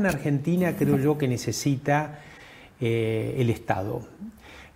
En 0.00 0.06
Argentina 0.06 0.74
creo 0.76 0.98
yo 0.98 1.18
que 1.18 1.28
necesita 1.28 2.18
eh, 2.80 3.36
el 3.38 3.50
Estado. 3.50 4.02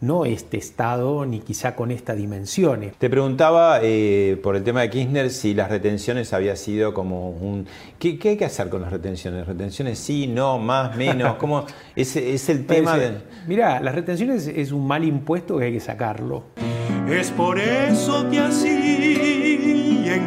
No 0.00 0.26
este 0.26 0.58
Estado, 0.58 1.24
ni 1.24 1.40
quizá 1.40 1.74
con 1.74 1.90
estas 1.90 2.18
dimensiones. 2.18 2.94
Te 2.98 3.08
preguntaba 3.08 3.78
eh, 3.82 4.38
por 4.42 4.54
el 4.54 4.62
tema 4.62 4.82
de 4.82 4.90
Kirchner 4.90 5.30
si 5.30 5.54
las 5.54 5.70
retenciones 5.70 6.32
había 6.34 6.56
sido 6.56 6.92
como 6.92 7.30
un... 7.30 7.66
¿Qué, 7.98 8.18
qué 8.18 8.30
hay 8.30 8.36
que 8.36 8.44
hacer 8.44 8.68
con 8.68 8.82
las 8.82 8.92
retenciones? 8.92 9.46
¿Retenciones 9.46 9.98
sí, 9.98 10.26
no, 10.26 10.58
más, 10.58 10.94
menos? 10.96 11.36
¿Cómo? 11.36 11.64
¿Es, 11.96 12.16
es 12.16 12.48
el 12.50 12.66
tema 12.66 12.98
de...? 12.98 13.22
Mirá, 13.46 13.80
las 13.80 13.94
retenciones 13.94 14.46
es 14.46 14.72
un 14.72 14.86
mal 14.86 15.04
impuesto 15.04 15.56
que 15.56 15.64
hay 15.64 15.72
que 15.72 15.80
sacarlo. 15.80 16.44
Es 17.08 17.30
por 17.30 17.58
eso 17.58 18.28
que 18.30 18.40
así 18.40 18.63
en 18.63 18.63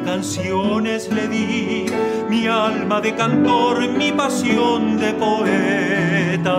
canciones 0.08 1.12
le 1.12 1.28
di 1.28 1.86
mi 2.30 2.48
alma 2.48 3.02
de 3.02 3.14
cantor, 3.14 3.90
mi 3.90 4.14
pasión 4.14 4.98
de 4.98 5.14
poeta. 5.14 6.56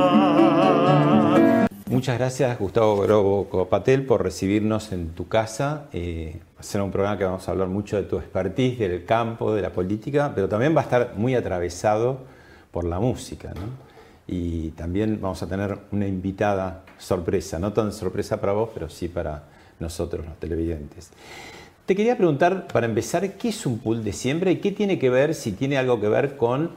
Muchas 1.87 2.19
gracias 2.19 2.59
Gustavo 2.59 2.99
Grobo 2.99 3.49
Copatel 3.49 4.05
por 4.05 4.23
recibirnos 4.23 4.93
en 4.93 5.15
tu 5.15 5.29
casa. 5.29 5.87
Eh, 5.95 6.39
va 6.57 6.61
a 6.61 6.63
ser 6.63 6.83
un 6.83 6.91
programa 6.91 7.17
que 7.17 7.25
vamos 7.25 7.49
a 7.49 7.53
hablar 7.53 7.69
mucho 7.69 7.97
de 7.97 8.03
tu 8.03 8.19
expertise, 8.19 8.81
del 8.81 9.07
campo, 9.07 9.55
de 9.55 9.63
la 9.63 9.71
política, 9.71 10.31
pero 10.35 10.47
también 10.47 10.77
va 10.77 10.83
a 10.83 10.85
estar 10.85 11.15
muy 11.17 11.35
atravesado 11.35 12.19
por 12.71 12.85
la 12.85 13.01
música. 13.01 13.55
¿no? 13.55 13.63
Y 14.27 14.73
también 14.73 15.21
vamos 15.23 15.43
a 15.43 15.47
tener 15.47 15.79
una 15.91 16.07
invitada 16.07 16.85
sorpresa, 16.99 17.59
no 17.59 17.73
tan 17.73 17.95
sorpresa 17.95 18.39
para 18.43 18.53
vos, 18.53 18.69
pero 18.75 18.91
sí 18.91 19.09
para 19.09 19.45
nosotros 19.81 20.27
los 20.27 20.39
televidentes. 20.39 21.13
Te 21.89 21.97
quería 21.97 22.19
preguntar, 22.19 22.67
para 22.67 22.85
empezar, 22.85 23.39
¿qué 23.39 23.49
es 23.49 23.65
un 23.65 23.79
pool 23.79 24.05
de 24.05 24.13
siembra 24.13 24.51
y 24.51 24.57
qué 24.57 24.73
tiene 24.73 24.99
que 24.99 25.09
ver, 25.09 25.35
si 25.35 25.53
tiene 25.53 25.79
algo 25.79 25.99
que 25.99 26.11
ver 26.11 26.37
con 26.37 26.73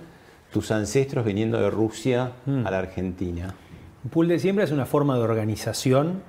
tus 0.54 0.72
ancestros 0.72 1.26
viniendo 1.26 1.60
de 1.60 1.70
Rusia 1.70 2.32
a 2.48 2.72
la 2.72 2.80
Argentina? 2.80 3.54
Un 4.06 4.10
pool 4.10 4.30
de 4.30 4.40
siembra 4.40 4.64
es 4.64 4.72
una 4.72 4.86
forma 4.86 5.18
de 5.18 5.24
organización 5.24 6.24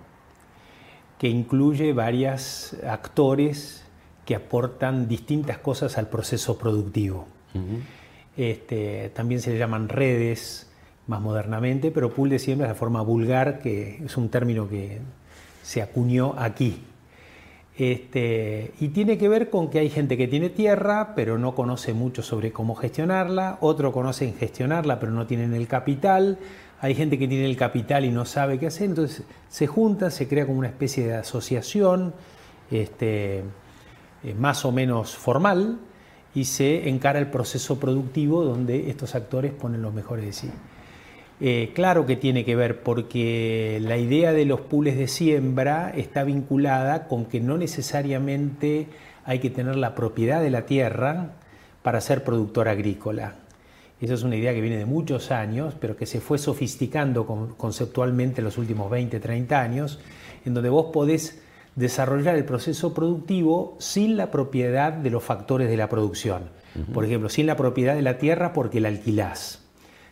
que 1.17 1.29
incluye 1.29 1.93
varios 1.93 2.75
actores 2.85 3.85
que 4.25 4.35
aportan 4.35 5.07
distintas 5.07 5.59
cosas 5.59 5.97
al 5.97 6.09
proceso 6.09 6.59
productivo. 6.59 7.29
Este, 8.37 9.13
también 9.15 9.41
se 9.41 9.53
le 9.53 9.59
llaman 9.59 9.91
redes 9.91 10.69
más 11.07 11.21
modernamente, 11.21 11.93
pero 11.93 12.13
pool 12.13 12.31
de 12.31 12.41
siembra 12.41 12.67
es 12.67 12.73
la 12.73 12.75
forma 12.75 13.01
vulgar, 13.03 13.61
que 13.61 14.03
es 14.05 14.17
un 14.17 14.29
término 14.29 14.69
que 14.69 14.99
se 15.63 15.83
acuñó 15.83 16.35
aquí. 16.37 16.83
Este, 17.77 18.75
y 18.81 18.89
tiene 18.89 19.17
que 19.17 19.29
ver 19.29 19.49
con 19.49 19.71
que 19.71 19.79
hay 19.79 19.89
gente 19.89 20.17
que 20.19 20.29
tiene 20.29 20.51
tierra, 20.51 21.15
pero 21.17 21.39
no 21.39 21.55
conoce 21.55 21.95
mucho 21.95 22.23
sobre 22.23 22.53
cómo 22.53 22.75
gestionarla, 22.75 23.57
otro 23.61 23.93
conocen 23.93 24.35
gestionarla, 24.35 25.01
pero 25.01 25.13
no 25.13 25.27
tienen 25.27 25.55
el 25.55 25.67
capital, 25.67 26.39
hay 26.81 26.95
gente 26.95 27.19
que 27.19 27.29
tiene 27.29 27.47
el 27.47 27.57
capital 27.57 28.05
y 28.05 28.11
no 28.11 28.27
sabe 28.27 28.59
qué 28.59 28.67
hacer, 28.67 28.89
entonces 28.89 29.25
se 29.49 29.67
junta, 29.67 30.11
se 30.11 30.29
crea 30.29 30.47
como 30.47 30.59
una 30.59 30.69
especie 30.69 31.07
de 31.07 31.15
asociación 31.15 32.13
este, 32.71 33.39
eh, 33.39 34.35
más 34.39 34.65
o 34.65 34.73
menos 34.73 35.17
formal 35.17 35.79
y 36.35 36.45
se 36.45 36.89
encara 36.89 37.19
el 37.19 37.29
proceso 37.29 37.79
productivo 37.81 38.45
donde 38.45 38.91
estos 38.91 39.15
actores 39.15 39.53
ponen 39.53 39.81
lo 39.81 39.93
mejor 39.93 40.21
de 40.21 40.33
sí. 40.33 40.51
Eh, 41.45 41.73
claro 41.75 42.07
que 42.07 42.15
tiene 42.15 42.45
que 42.45 42.55
ver 42.55 42.83
porque 42.85 43.81
la 43.83 43.97
idea 43.97 44.33
de 44.33 44.45
los 44.45 44.61
pools 44.61 44.97
de 44.97 45.09
siembra 45.09 45.93
está 45.97 46.23
vinculada 46.23 47.09
con 47.09 47.25
que 47.25 47.41
no 47.41 47.59
necesariamente 47.59 48.87
hay 49.25 49.41
que 49.41 49.51
tener 49.51 49.75
la 49.75 49.97
propiedad 49.97 50.41
de 50.41 50.51
la 50.51 50.67
tierra 50.67 51.33
para 51.83 52.01
ser 52.01 52.23
productor 52.23 52.69
agrícola. 52.69 53.35
Esa 54.01 54.15
es 54.15 54.23
una 54.23 54.37
idea 54.37 54.55
que 54.55 54.61
viene 54.61 54.77
de 54.79 54.87
muchos 54.87 55.33
años, 55.33 55.75
pero 55.81 55.97
que 55.97 56.07
se 56.07 56.21
fue 56.21 56.39
sofisticando 56.39 57.27
con- 57.27 57.55
conceptualmente 57.55 58.41
en 58.41 58.45
los 58.45 58.57
últimos 58.59 58.89
20, 58.89 59.19
30 59.19 59.61
años, 59.61 59.99
en 60.45 60.55
donde 60.55 60.71
vos 60.71 60.93
podés 60.93 61.43
desarrollar 61.75 62.37
el 62.37 62.45
proceso 62.45 62.95
productivo 62.95 63.77
sin 63.81 64.17
la 64.17 64.31
propiedad 64.31 64.93
de 64.93 65.11
los 65.11 65.25
factores 65.25 65.69
de 65.69 65.77
la 65.77 65.89
producción. 65.89 66.43
Por 66.95 67.05
ejemplo, 67.05 67.29
sin 67.29 67.47
la 67.47 67.57
propiedad 67.57 67.95
de 67.97 68.03
la 68.03 68.19
tierra 68.19 68.53
porque 68.53 68.81
la 68.81 68.89
alquilás 68.89 69.62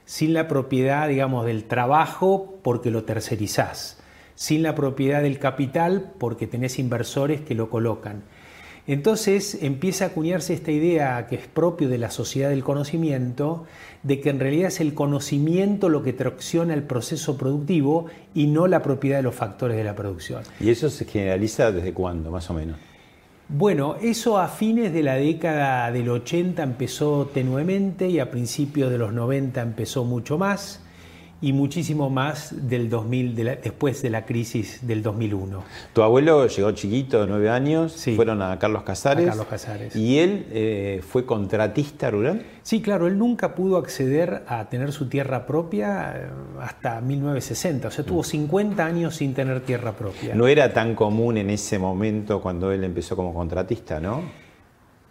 sin 0.04 0.34
la 0.34 0.48
propiedad, 0.48 1.08
digamos, 1.08 1.46
del 1.46 1.64
trabajo 1.64 2.58
porque 2.62 2.90
lo 2.90 3.04
tercerizás, 3.04 3.98
sin 4.34 4.62
la 4.62 4.74
propiedad 4.74 5.22
del 5.22 5.38
capital 5.38 6.12
porque 6.18 6.46
tenés 6.46 6.78
inversores 6.78 7.40
que 7.40 7.54
lo 7.54 7.70
colocan. 7.70 8.22
Entonces 8.86 9.58
empieza 9.62 10.04
a 10.04 10.08
acuñarse 10.08 10.52
esta 10.52 10.72
idea 10.72 11.26
que 11.28 11.36
es 11.36 11.46
propio 11.46 11.88
de 11.88 11.98
la 11.98 12.10
sociedad 12.10 12.50
del 12.50 12.64
conocimiento, 12.64 13.66
de 14.02 14.20
que 14.20 14.30
en 14.30 14.40
realidad 14.40 14.68
es 14.68 14.80
el 14.80 14.94
conocimiento 14.94 15.88
lo 15.88 16.02
que 16.02 16.12
tracciona 16.12 16.74
el 16.74 16.82
proceso 16.82 17.36
productivo 17.36 18.06
y 18.34 18.46
no 18.46 18.66
la 18.66 18.82
propiedad 18.82 19.18
de 19.18 19.22
los 19.22 19.34
factores 19.34 19.76
de 19.76 19.84
la 19.84 19.94
producción. 19.94 20.42
¿Y 20.58 20.70
eso 20.70 20.90
se 20.90 21.04
generaliza 21.04 21.70
desde 21.70 21.92
cuándo, 21.92 22.30
más 22.30 22.50
o 22.50 22.54
menos? 22.54 22.78
Bueno, 23.52 23.96
eso 24.00 24.38
a 24.38 24.46
fines 24.46 24.92
de 24.92 25.02
la 25.02 25.16
década 25.16 25.90
del 25.90 26.08
80 26.08 26.62
empezó 26.62 27.28
tenuemente 27.34 28.08
y 28.08 28.20
a 28.20 28.30
principios 28.30 28.92
de 28.92 28.98
los 28.98 29.12
90 29.12 29.60
empezó 29.60 30.04
mucho 30.04 30.38
más 30.38 30.80
y 31.42 31.52
muchísimo 31.52 32.10
más 32.10 32.54
del 32.68 32.90
2000, 32.90 33.34
de 33.34 33.44
la- 33.44 33.56
después 33.56 34.02
de 34.02 34.10
la 34.10 34.26
crisis 34.26 34.86
del 34.86 35.02
2001. 35.02 35.62
Tu 35.94 36.02
abuelo 36.02 36.46
llegó 36.46 36.70
chiquito, 36.72 37.20
de 37.22 37.26
nueve 37.26 37.48
años, 37.48 37.92
Sí. 37.92 38.14
fueron 38.14 38.42
a 38.42 38.58
Carlos 38.58 38.82
Casares. 38.82 39.24
A 39.26 39.28
Carlos 39.30 39.46
Casares. 39.46 39.96
¿Y 39.96 40.18
él 40.18 40.46
eh, 40.50 41.02
fue 41.08 41.24
contratista 41.24 42.10
rural? 42.10 42.44
Sí, 42.62 42.82
claro, 42.82 43.06
él 43.06 43.16
nunca 43.18 43.54
pudo 43.54 43.78
acceder 43.78 44.42
a 44.46 44.68
tener 44.68 44.92
su 44.92 45.08
tierra 45.08 45.46
propia 45.46 46.14
eh, 46.16 46.26
hasta 46.60 47.00
1960, 47.00 47.88
o 47.88 47.90
sea, 47.90 48.04
tuvo 48.04 48.22
50 48.22 48.84
años 48.84 49.16
sin 49.16 49.32
tener 49.34 49.60
tierra 49.62 49.92
propia. 49.92 50.34
No 50.34 50.46
era 50.46 50.72
tan 50.72 50.94
común 50.94 51.38
en 51.38 51.50
ese 51.50 51.78
momento 51.78 52.40
cuando 52.40 52.70
él 52.70 52.84
empezó 52.84 53.16
como 53.16 53.32
contratista, 53.32 53.98
¿no? 53.98 54.22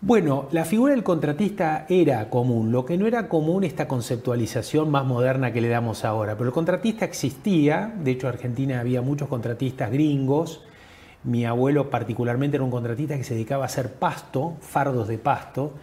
Bueno, 0.02 0.48
la 0.52 0.64
figura 0.64 0.94
del 0.94 1.04
contratista 1.04 1.86
era 1.90 2.30
común, 2.30 2.72
lo 2.72 2.86
que 2.86 2.98
no 2.98 3.06
era 3.06 3.28
común 3.28 3.66
esta 3.66 3.90
conceptualización 3.90 4.90
más 4.90 5.04
moderna 5.04 5.52
que 5.52 5.60
le 5.60 5.68
damos 5.68 6.06
ahora, 6.06 6.38
pero 6.38 6.46
el 6.46 6.54
contratista 6.54 7.04
existía, 7.04 7.94
de 8.02 8.12
hecho 8.12 8.28
en 8.28 8.34
Argentina 8.34 8.80
había 8.80 9.02
muchos 9.02 9.28
contratistas 9.28 9.92
gringos, 9.92 10.64
mi 11.26 11.46
abuelo 11.46 11.90
particularmente 11.90 12.56
era 12.56 12.64
un 12.64 12.72
contratista 12.72 13.18
que 13.18 13.26
se 13.26 13.34
dedicaba 13.34 13.64
a 13.64 13.66
hacer 13.66 13.92
pasto, 13.92 14.54
fardos 14.62 15.10
de 15.10 15.18
pasto, 15.18 15.74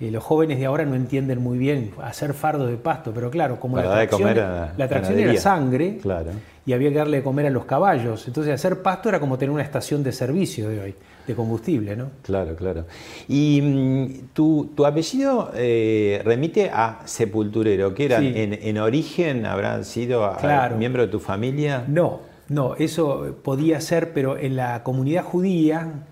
eh, 0.00 0.10
los 0.10 0.24
jóvenes 0.24 0.58
de 0.58 0.64
ahora 0.64 0.86
no 0.86 0.94
entienden 0.94 1.42
muy 1.42 1.58
bien 1.58 1.90
hacer 2.02 2.32
fardo 2.32 2.66
de 2.66 2.78
pasto, 2.78 3.12
pero 3.14 3.30
claro, 3.30 3.60
como 3.60 3.76
Para 3.76 3.88
la 3.88 3.94
atracción, 3.96 4.20
comer 4.22 4.40
a 4.40 4.72
la 4.74 4.84
atracción 4.86 5.18
era 5.18 5.36
sangre 5.38 5.98
Claro. 5.98 6.30
Y 6.70 6.72
había 6.72 6.90
que 6.90 6.98
darle 6.98 7.16
de 7.16 7.22
comer 7.24 7.46
a 7.46 7.50
los 7.50 7.64
caballos. 7.64 8.28
Entonces 8.28 8.54
hacer 8.54 8.80
pasto 8.80 9.08
era 9.08 9.18
como 9.18 9.36
tener 9.36 9.50
una 9.50 9.64
estación 9.64 10.04
de 10.04 10.12
servicio 10.12 10.68
de 10.68 10.80
hoy, 10.80 10.94
de 11.26 11.34
combustible, 11.34 11.96
¿no? 11.96 12.10
Claro, 12.22 12.54
claro. 12.54 12.84
Y 13.26 13.60
mm, 13.60 14.06
tu, 14.32 14.70
tu 14.76 14.86
apellido 14.86 15.50
eh, 15.56 16.22
remite 16.24 16.70
a 16.72 17.00
sepulturero, 17.06 17.92
que 17.92 18.04
eran 18.04 18.22
Sí. 18.22 18.32
en, 18.36 18.52
en 18.54 18.78
origen 18.78 19.46
habrán 19.46 19.84
sido 19.84 20.32
Claro. 20.38 20.76
miembro 20.76 21.02
de 21.02 21.08
tu 21.08 21.18
familia. 21.18 21.84
No, 21.88 22.20
no, 22.48 22.76
eso 22.76 23.34
podía 23.42 23.80
ser, 23.80 24.12
pero 24.12 24.38
en 24.38 24.54
la 24.54 24.84
comunidad 24.84 25.24
judía, 25.24 26.04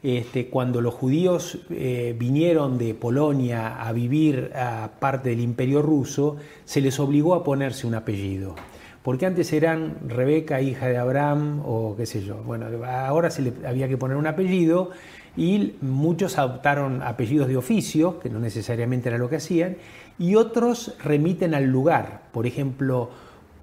este, 0.00 0.46
cuando 0.46 0.80
los 0.80 0.94
judíos 0.94 1.58
eh, 1.70 2.14
vinieron 2.16 2.78
de 2.78 2.94
Polonia 2.94 3.82
a 3.82 3.90
vivir 3.92 4.52
a 4.54 4.90
parte 5.00 5.30
del 5.30 5.40
imperio 5.40 5.82
ruso, 5.82 6.36
se 6.64 6.80
les 6.80 7.00
obligó 7.00 7.34
a 7.34 7.42
ponerse 7.42 7.84
un 7.84 7.96
apellido. 7.96 8.54
Porque 9.02 9.26
antes 9.26 9.52
eran 9.52 9.96
Rebeca, 10.06 10.60
hija 10.60 10.88
de 10.88 10.98
Abraham, 10.98 11.62
o 11.64 11.94
qué 11.96 12.04
sé 12.04 12.22
yo. 12.22 12.36
Bueno, 12.36 12.66
ahora 12.86 13.30
se 13.30 13.42
le 13.42 13.52
había 13.66 13.88
que 13.88 13.96
poner 13.96 14.16
un 14.16 14.26
apellido 14.26 14.90
y 15.36 15.74
muchos 15.80 16.36
adoptaron 16.36 17.02
apellidos 17.02 17.48
de 17.48 17.56
oficio, 17.56 18.18
que 18.18 18.28
no 18.28 18.40
necesariamente 18.40 19.08
era 19.08 19.18
lo 19.18 19.30
que 19.30 19.36
hacían, 19.36 19.76
y 20.18 20.34
otros 20.34 20.94
remiten 21.02 21.54
al 21.54 21.64
lugar. 21.66 22.22
Por 22.32 22.46
ejemplo, 22.46 23.10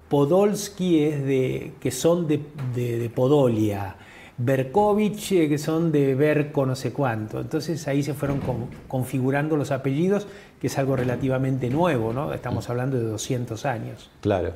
Podolski 0.08 1.04
es 1.04 1.24
de, 1.24 1.72
que 1.80 1.90
son 1.90 2.26
de 2.26 3.10
Podolia, 3.14 3.96
Berkovich 4.38 5.32
eh, 5.32 5.48
que 5.48 5.56
son 5.58 5.90
de 5.92 6.14
Berco 6.14 6.66
no 6.66 6.76
sé 6.76 6.92
cuánto. 6.92 7.40
Entonces 7.40 7.86
ahí 7.88 8.02
se 8.02 8.14
fueron 8.14 8.40
con- 8.40 8.66
configurando 8.88 9.56
los 9.56 9.70
apellidos, 9.70 10.26
que 10.60 10.66
es 10.66 10.78
algo 10.78 10.96
relativamente 10.96 11.70
nuevo, 11.70 12.12
¿no? 12.12 12.32
Estamos 12.34 12.68
hablando 12.68 12.96
de 12.98 13.04
200 13.04 13.64
años. 13.64 14.10
Claro. 14.20 14.52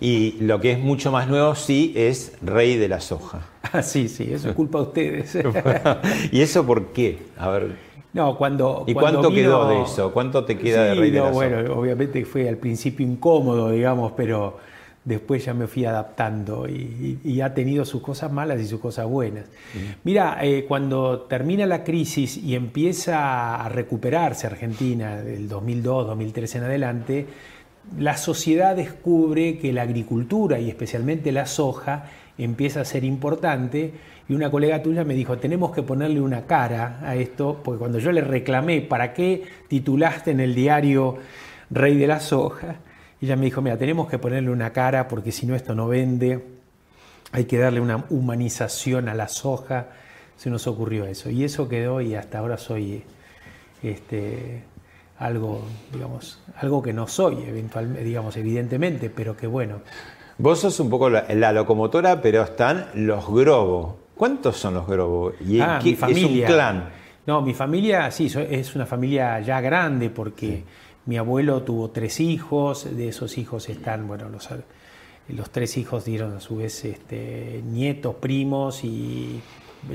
Y 0.00 0.32
lo 0.40 0.60
que 0.60 0.72
es 0.72 0.78
mucho 0.80 1.12
más 1.12 1.28
nuevo 1.28 1.54
sí 1.54 1.92
es 1.96 2.32
rey 2.42 2.76
de 2.76 2.88
la 2.88 3.00
soja. 3.00 3.46
Ah, 3.74 3.82
sí, 3.82 4.08
sí, 4.08 4.28
eso 4.30 4.50
es 4.50 4.54
culpa 4.54 4.78
de 4.78 4.84
ustedes. 4.84 5.38
¿Y 6.32 6.42
eso 6.42 6.66
por 6.66 6.88
qué? 6.88 7.20
A 7.38 7.48
ver. 7.48 7.76
No, 8.12 8.36
cuando. 8.36 8.84
¿Y 8.86 8.92
cuando 8.92 9.20
cuánto 9.20 9.34
quedó 9.34 9.66
de 9.68 9.82
eso? 9.82 10.12
¿Cuánto 10.12 10.44
te 10.44 10.58
queda 10.58 10.84
de 10.84 10.94
rey 10.94 11.10
de 11.10 11.20
la 11.20 11.32
soja? 11.32 11.34
bueno, 11.34 11.74
obviamente 11.74 12.22
fue 12.26 12.48
al 12.50 12.58
principio 12.58 13.06
incómodo, 13.06 13.70
digamos, 13.70 14.12
pero 14.14 14.58
después 15.04 15.44
ya 15.44 15.52
me 15.54 15.66
fui 15.66 15.84
adaptando 15.84 16.68
y, 16.68 17.18
y- 17.24 17.30
y 17.32 17.40
ha 17.40 17.54
tenido 17.54 17.84
sus 17.84 18.02
cosas 18.02 18.30
malas 18.32 18.60
y 18.60 18.66
sus 18.66 18.80
cosas 18.80 19.06
buenas. 19.06 19.46
Mira, 20.04 20.38
eh, 20.42 20.64
cuando 20.68 21.22
termina 21.22 21.66
la 21.66 21.82
crisis 21.82 22.36
y 22.36 22.54
empieza 22.54 23.56
a 23.56 23.68
recuperarse 23.68 24.46
Argentina 24.46 25.16
del 25.16 25.48
2002, 25.48 26.06
2003 26.06 26.54
en 26.54 26.62
adelante, 26.64 27.26
la 27.98 28.16
sociedad 28.16 28.76
descubre 28.76 29.58
que 29.58 29.72
la 29.72 29.82
agricultura 29.82 30.60
y 30.60 30.68
especialmente 30.68 31.32
la 31.32 31.46
soja 31.46 32.04
empieza 32.38 32.80
a 32.80 32.84
ser 32.84 33.02
importante 33.04 33.92
y 34.28 34.34
una 34.34 34.50
colega 34.52 34.82
tuya 34.82 35.02
me 35.04 35.14
dijo, 35.14 35.36
tenemos 35.38 35.72
que 35.72 35.82
ponerle 35.82 36.20
una 36.20 36.42
cara 36.46 37.00
a 37.02 37.16
esto, 37.16 37.60
porque 37.64 37.80
cuando 37.80 37.98
yo 37.98 38.12
le 38.12 38.20
reclamé, 38.20 38.80
¿para 38.82 39.12
qué 39.12 39.42
titulaste 39.68 40.30
en 40.30 40.38
el 40.40 40.54
diario 40.54 41.16
Rey 41.70 41.96
de 41.98 42.06
la 42.06 42.20
Soja? 42.20 42.76
Ella 43.22 43.36
me 43.36 43.44
dijo, 43.46 43.62
mira, 43.62 43.76
tenemos 43.78 44.08
que 44.08 44.18
ponerle 44.18 44.50
una 44.50 44.70
cara 44.70 45.06
porque 45.08 45.30
si 45.32 45.46
no 45.46 45.54
esto 45.54 45.74
no 45.74 45.86
vende, 45.88 46.44
hay 47.30 47.44
que 47.44 47.56
darle 47.56 47.80
una 47.80 48.04
humanización 48.10 49.08
a 49.08 49.14
la 49.14 49.28
soja, 49.28 49.86
se 50.36 50.50
nos 50.50 50.66
ocurrió 50.66 51.06
eso. 51.06 51.30
Y 51.30 51.44
eso 51.44 51.68
quedó 51.68 52.00
y 52.00 52.14
hasta 52.16 52.38
ahora 52.40 52.58
soy 52.58 53.04
este, 53.82 54.62
algo, 55.18 55.62
digamos, 55.92 56.40
algo 56.56 56.82
que 56.82 56.92
no 56.92 57.06
soy, 57.06 57.44
eventualmente, 57.46 58.02
digamos, 58.04 58.36
evidentemente, 58.36 59.08
pero 59.10 59.36
que 59.36 59.46
bueno. 59.46 59.80
Vos 60.38 60.60
sos 60.60 60.78
un 60.80 60.90
poco 60.90 61.08
la, 61.08 61.24
la 61.34 61.52
locomotora, 61.52 62.20
pero 62.20 62.42
están 62.42 62.86
los 62.94 63.28
Grobo. 63.28 63.98
¿Cuántos 64.16 64.56
son 64.56 64.74
los 64.74 64.86
Grobo? 64.86 65.32
Y 65.46 65.60
Ah, 65.60 65.78
qué- 65.82 65.90
mi 65.90 65.96
familia. 65.96 66.46
Es 66.46 66.50
un 66.50 66.54
clan. 66.56 66.88
No, 67.26 67.40
mi 67.40 67.54
familia 67.54 68.10
sí, 68.10 68.26
es 68.50 68.74
una 68.74 68.84
familia 68.84 69.38
ya 69.40 69.60
grande 69.60 70.10
porque 70.10 70.64
mi 71.06 71.16
abuelo 71.16 71.62
tuvo 71.62 71.90
tres 71.90 72.20
hijos, 72.20 72.86
de 72.96 73.08
esos 73.08 73.38
hijos 73.38 73.68
están, 73.68 74.06
bueno, 74.06 74.28
los, 74.28 74.48
los 75.28 75.50
tres 75.50 75.76
hijos 75.76 76.04
dieron 76.04 76.36
a 76.36 76.40
su 76.40 76.56
vez 76.56 76.84
este, 76.84 77.62
nietos, 77.64 78.14
primos 78.16 78.84
y 78.84 79.40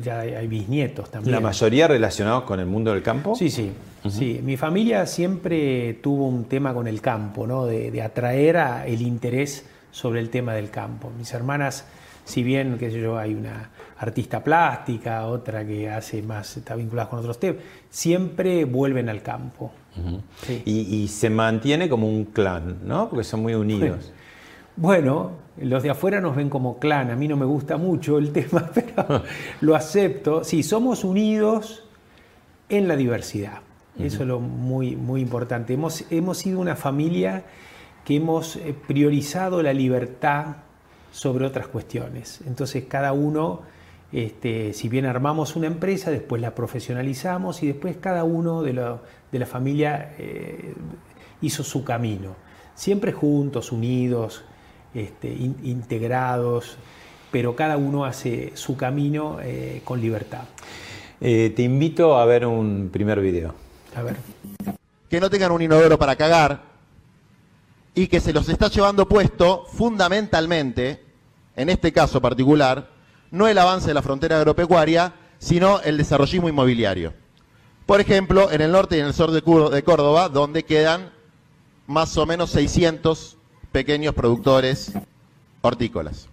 ya 0.04 0.20
hay, 0.20 0.48
bisnietos 0.48 1.10
también. 1.10 1.34
La 1.34 1.40
mayoría 1.40 1.88
relacionados 1.88 2.44
con 2.44 2.60
el 2.60 2.66
mundo 2.66 2.92
del 2.94 3.02
campo. 3.02 3.36
Sí, 3.36 3.50
sí, 3.50 3.72
sí. 4.10 4.42
Mi 4.44 4.58
familia 4.58 5.06
siempre 5.06 5.94
tuvo 5.96 6.28
un 6.28 6.46
tema 6.46 6.74
con 6.74 6.88
el 6.88 7.00
campo, 7.00 7.48
¿no? 7.48 7.66
De, 7.66 7.90
de 7.90 8.02
atraer 8.02 8.58
a 8.58 8.88
el 8.88 9.02
interés 9.02 9.66
sobre 9.92 10.20
el 10.20 10.30
tema 10.30 10.54
del 10.54 10.70
campo. 10.70 11.10
Mis 11.18 11.34
hermanas, 11.34 11.86
si 12.28 12.44
bien, 12.44 12.78
qué 12.78 12.92
sé 12.92 13.00
yo, 13.00 13.18
hay 13.18 13.34
una 13.34 13.70
artista 13.98 14.44
plástica, 14.44 15.26
otra 15.26 15.66
que 15.66 15.90
hace 15.90 16.22
más, 16.22 16.58
está 16.58 16.76
vinculada 16.76 17.10
con 17.10 17.20
otros 17.20 17.40
temas, 17.40 17.62
siempre 17.90 18.66
vuelven 18.66 19.08
al 19.08 19.22
campo. 19.22 19.72
Sí. 20.46 20.62
Y, 20.66 20.96
y 20.96 21.08
se 21.08 21.30
mantiene 21.30 21.88
como 21.88 22.08
un 22.08 22.26
clan, 22.26 22.80
¿no? 22.86 23.10
Porque 23.10 23.24
son 23.24 23.42
muy 23.42 23.56
unidos. 23.56 24.12
Bueno, 24.80 25.32
los 25.60 25.82
de 25.82 25.90
afuera 25.90 26.22
nos 26.22 26.36
ven 26.36 26.52
como 26.52 26.78
clan, 26.78 27.10
a 27.10 27.16
mí 27.16 27.28
no 27.28 27.36
me 27.36 27.46
gusta 27.46 27.78
mucho 27.78 28.20
el 28.20 28.32
tema, 28.32 28.70
pero 28.72 29.24
lo 29.62 29.76
acepto. 29.76 30.44
Sí, 30.44 30.62
somos 30.62 31.04
unidos 31.04 31.84
en 32.70 32.88
la 32.88 32.96
diversidad. 32.96 33.62
Eso 33.98 34.22
es 34.22 34.28
lo 34.28 34.40
muy, 34.40 34.96
muy 34.96 35.22
importante. 35.22 35.74
Hemos, 35.74 36.06
hemos 36.12 36.38
sido 36.38 36.60
una 36.60 36.76
familia 36.76 37.46
que 38.06 38.18
hemos 38.18 38.58
eh, 38.58 38.76
priorizado 38.88 39.64
la 39.64 39.74
libertad 39.74 40.58
sobre 41.18 41.46
otras 41.48 41.66
cuestiones. 41.68 42.42
Entonces 42.46 42.84
cada 42.88 43.12
uno, 43.12 43.62
este, 44.12 44.72
si 44.74 44.88
bien 44.88 45.08
armamos 45.08 45.56
una 45.56 45.66
empresa, 45.66 46.12
después 46.12 46.40
la 46.40 46.54
profesionalizamos 46.54 47.64
y 47.64 47.68
después 47.68 47.98
cada 47.98 48.24
uno 48.24 48.62
de, 48.62 48.74
lo- 48.74 49.02
de 49.32 49.40
la 49.40 49.48
familia 49.48 50.14
eh, 50.20 50.76
hizo 51.42 51.64
su 51.64 51.84
camino. 51.84 52.36
Siempre 52.76 53.14
juntos, 53.14 53.72
unidos, 53.72 54.44
este, 54.94 55.30
in- 55.34 55.58
integrados, 55.64 56.78
pero 57.32 57.56
cada 57.56 57.78
uno 57.78 58.06
hace 58.06 58.52
su 58.54 58.78
camino 58.78 59.40
eh, 59.42 59.82
con 59.84 60.00
libertad. 60.00 60.44
Eh, 61.20 61.52
te 61.56 61.64
invito 61.64 62.16
a 62.16 62.26
ver 62.26 62.46
un 62.46 62.90
primer 62.94 63.20
video. 63.22 63.56
A 63.96 64.04
ver. 64.04 64.18
que 65.10 65.20
no 65.20 65.32
tengan 65.32 65.52
un 65.52 65.64
inodoro 65.64 65.98
para 65.98 66.16
cagar 66.16 66.62
y 67.96 68.06
que 68.06 68.20
se 68.20 68.32
los 68.32 68.48
está 68.50 68.68
llevando 68.70 69.08
puesto 69.08 69.66
fundamentalmente, 69.74 71.02
en 71.58 71.70
este 71.70 71.92
caso 71.92 72.22
particular, 72.22 72.90
no 73.30 73.50
el 73.50 73.58
avance 73.58 73.90
de 73.90 73.94
la 73.94 74.02
frontera 74.02 74.38
agropecuaria, 74.38 75.14
sino 75.38 75.82
el 75.82 75.98
desarrollismo 75.98 76.48
inmobiliario. 76.48 77.14
Por 77.86 78.00
ejemplo, 78.00 78.50
en 78.50 78.62
el 78.62 78.72
norte 78.72 78.96
y 78.96 79.02
en 79.02 79.08
el 79.08 79.14
sur 79.14 79.32
de 79.32 79.84
Córdoba, 79.84 80.30
donde 80.30 80.64
quedan 80.64 81.12
más 81.86 82.16
o 82.18 82.26
menos 82.26 82.52
600 82.52 83.38
pequeños 83.74 84.14
productores 84.14 84.94
hortícolas. 85.62 86.30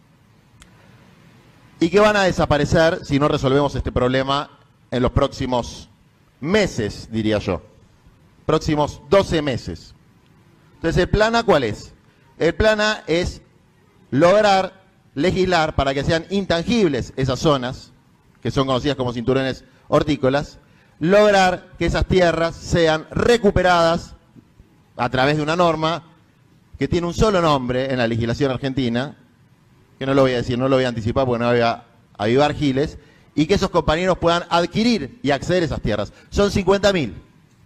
Y 1.80 1.90
que 1.90 1.99
van 1.99 2.16
a 2.16 2.22
desaparecer 2.22 3.04
si 3.04 3.18
no 3.18 3.26
resolvemos 3.26 3.75
este 3.75 3.90
problema 3.90 4.50
en 4.92 5.02
los 5.02 5.10
próximos 5.10 5.88
meses, 6.40 7.08
diría 7.10 7.38
yo 7.38 7.60
próximos 8.46 9.00
12 9.08 9.42
meses. 9.42 9.94
Entonces, 10.76 11.02
¿el 11.02 11.08
plan 11.08 11.34
A 11.37 11.42
cuál 11.42 11.64
es? 11.64 11.92
El 12.38 12.54
plan 12.54 12.80
A 12.80 13.04
es 13.06 13.40
lograr 14.10 14.83
legislar 15.14 15.75
para 15.75 15.94
que 15.94 16.04
sean 16.04 16.26
intangibles 16.30 17.12
esas 17.16 17.38
zonas, 17.38 17.92
que 18.42 18.50
son 18.50 18.66
conocidas 18.66 18.97
como 18.97 19.12
cinturones 19.12 19.64
hortícolas, 19.88 20.59
lograr 21.00 21.68
que 21.78 21.87
esas 21.87 22.06
tierras 22.06 22.54
sean 22.54 23.06
recuperadas 23.11 24.14
a 24.97 25.09
través 25.09 25.37
de 25.37 25.42
una 25.42 25.56
norma 25.56 26.04
que 26.78 26.88
tiene 26.88 27.06
un 27.06 27.14
solo 27.14 27.40
nombre 27.40 27.92
en 27.92 27.99
la 27.99 28.06
legislación 28.06 28.50
argentina, 28.50 29.16
que 29.99 30.06
no 30.06 30.14
lo 30.14 30.23
voy 30.23 30.33
a 30.33 30.37
decir, 30.37 30.59
no 30.59 30.68
lo 30.68 30.76
voy 30.76 30.85
a 30.85 30.88
anticipar 30.88 31.26
porque 31.26 31.44
no 31.44 31.50
voy 31.50 31.61
a 31.61 31.85
avivar 32.18 32.54
giles, 32.54 32.99
y 33.35 33.47
que 33.47 33.54
esos 33.54 33.71
compañeros 33.71 34.18
puedan 34.18 34.44
adquirir 34.49 35.18
y 35.23 35.30
acceder 35.30 35.62
a 35.62 35.66
esas 35.66 35.80
tierras. 35.80 36.12
Son 36.30 36.50
50.000 36.50 37.12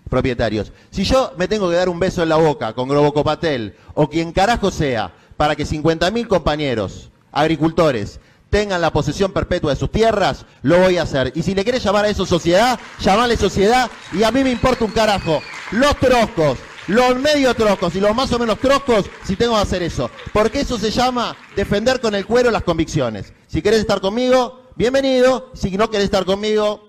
propietarios. 0.09 0.73
Si 0.90 1.05
yo 1.05 1.33
me 1.37 1.49
tengo 1.49 1.69
que 1.69 1.76
dar 1.76 1.88
un 1.88 2.00
beso 2.00 2.23
en 2.23 2.31
la 2.31 2.37
boca 2.37 2.73
con 2.73 2.88
Globocopatel 2.88 3.75
o 3.95 4.09
quien 4.09 4.33
carajo 4.33 4.71
sea 4.71 5.12
para 5.37 5.55
que 5.55 5.67
50.000 5.67 6.26
compañeros 6.26 7.11
agricultores 7.32 8.20
tengan 8.50 8.80
la 8.80 8.92
posesión 8.92 9.32
perpetua 9.32 9.73
de 9.73 9.78
sus 9.78 9.90
tierras, 9.90 10.47
lo 10.62 10.78
voy 10.78 10.97
a 10.99 11.02
hacer. 11.02 11.32
Y 11.35 11.42
si 11.42 11.54
le 11.54 11.64
querés 11.64 11.85
llamar 11.85 12.04
a 12.04 12.08
eso 12.08 12.25
sociedad, 12.26 12.78
llamale 13.00 13.37
sociedad 13.37 13.90
y 14.12 14.23
a 14.23 14.30
mí 14.30 14.42
me 14.42 14.50
importa 14.50 14.85
un 14.85 14.90
carajo. 14.90 15.42
Los 15.73 15.97
troscos, 15.97 16.58
los 16.87 17.16
medio 17.18 17.52
troscos 17.54 17.94
y 17.94 18.00
los 18.00 18.14
más 18.14 18.32
o 18.32 18.38
menos 18.38 18.58
troscos, 18.58 19.06
si 19.25 19.37
tengo 19.37 19.54
que 19.54 19.62
hacer 19.62 19.82
eso. 19.82 20.11
Porque 20.32 20.61
eso 20.61 20.78
se 20.78 20.90
llama 20.90 21.37
defender 21.54 22.00
con 22.00 22.14
el 22.14 22.26
cuero 22.26 22.50
las 22.50 22.62
convicciones. 22.62 23.32
Si 23.47 23.62
querés 23.62 23.80
estar 23.80 24.00
conmigo, 24.00 24.70
bienvenido. 24.76 25.50
Si 25.54 25.76
no 25.76 25.90
querés 25.90 26.06
estar 26.06 26.25
conmigo, 26.25 26.88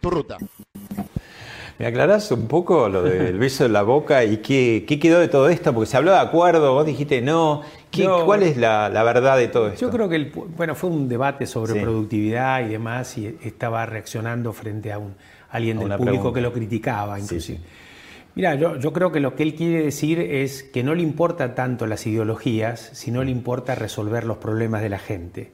tu 0.00 0.10
ruta. 0.10 0.38
¿Me 1.78 1.88
aclarás 1.88 2.30
un 2.30 2.46
poco 2.46 2.88
lo 2.88 3.02
del 3.02 3.38
beso 3.40 3.64
en 3.64 3.72
la 3.72 3.82
boca 3.82 4.24
y 4.24 4.36
qué, 4.36 4.84
qué 4.86 5.00
quedó 5.00 5.18
de 5.18 5.26
todo 5.26 5.48
esto? 5.48 5.74
Porque 5.74 5.90
se 5.90 5.96
habló 5.96 6.12
de 6.12 6.20
acuerdo, 6.20 6.74
vos 6.74 6.86
dijiste 6.86 7.20
no. 7.22 7.62
¿Qué- 7.92 8.04
No, 8.04 8.24
¿Cuál 8.26 8.42
es 8.42 8.56
la, 8.56 8.88
la 8.88 9.02
verdad 9.04 9.36
de 9.36 9.46
todo 9.48 9.68
esto? 9.68 9.80
Yo 9.82 9.90
creo 9.90 10.08
que 10.08 10.16
el, 10.16 10.32
bueno, 10.56 10.74
fue 10.74 10.90
un 10.90 11.08
debate 11.08 11.46
sobre 11.46 11.74
Sí. 11.74 11.78
productividad 11.80 12.64
y 12.66 12.70
demás, 12.70 13.16
y 13.18 13.36
estaba 13.44 13.86
reaccionando 13.86 14.52
frente 14.52 14.90
a 14.92 14.98
un, 14.98 15.14
alguien 15.50 15.78
del 15.78 15.88
público 15.90 16.04
pregunta. 16.04 16.34
que 16.34 16.40
lo 16.40 16.52
criticaba, 16.52 17.20
inclusive. 17.20 17.58
sí. 17.58 17.64
Mira, 18.34 18.54
yo, 18.54 18.76
yo 18.78 18.94
creo 18.94 19.12
que 19.12 19.20
lo 19.20 19.36
que 19.36 19.42
él 19.42 19.54
quiere 19.54 19.84
decir 19.84 20.18
es 20.18 20.62
que 20.62 20.82
no 20.82 20.94
le 20.94 21.02
importa 21.02 21.54
tanto 21.54 21.86
las 21.86 22.06
ideologías, 22.06 22.80
sino 22.94 23.22
le 23.22 23.30
importa 23.30 23.74
resolver 23.74 24.24
los 24.24 24.38
problemas 24.38 24.80
de 24.80 24.88
la 24.88 24.98
gente. 24.98 25.52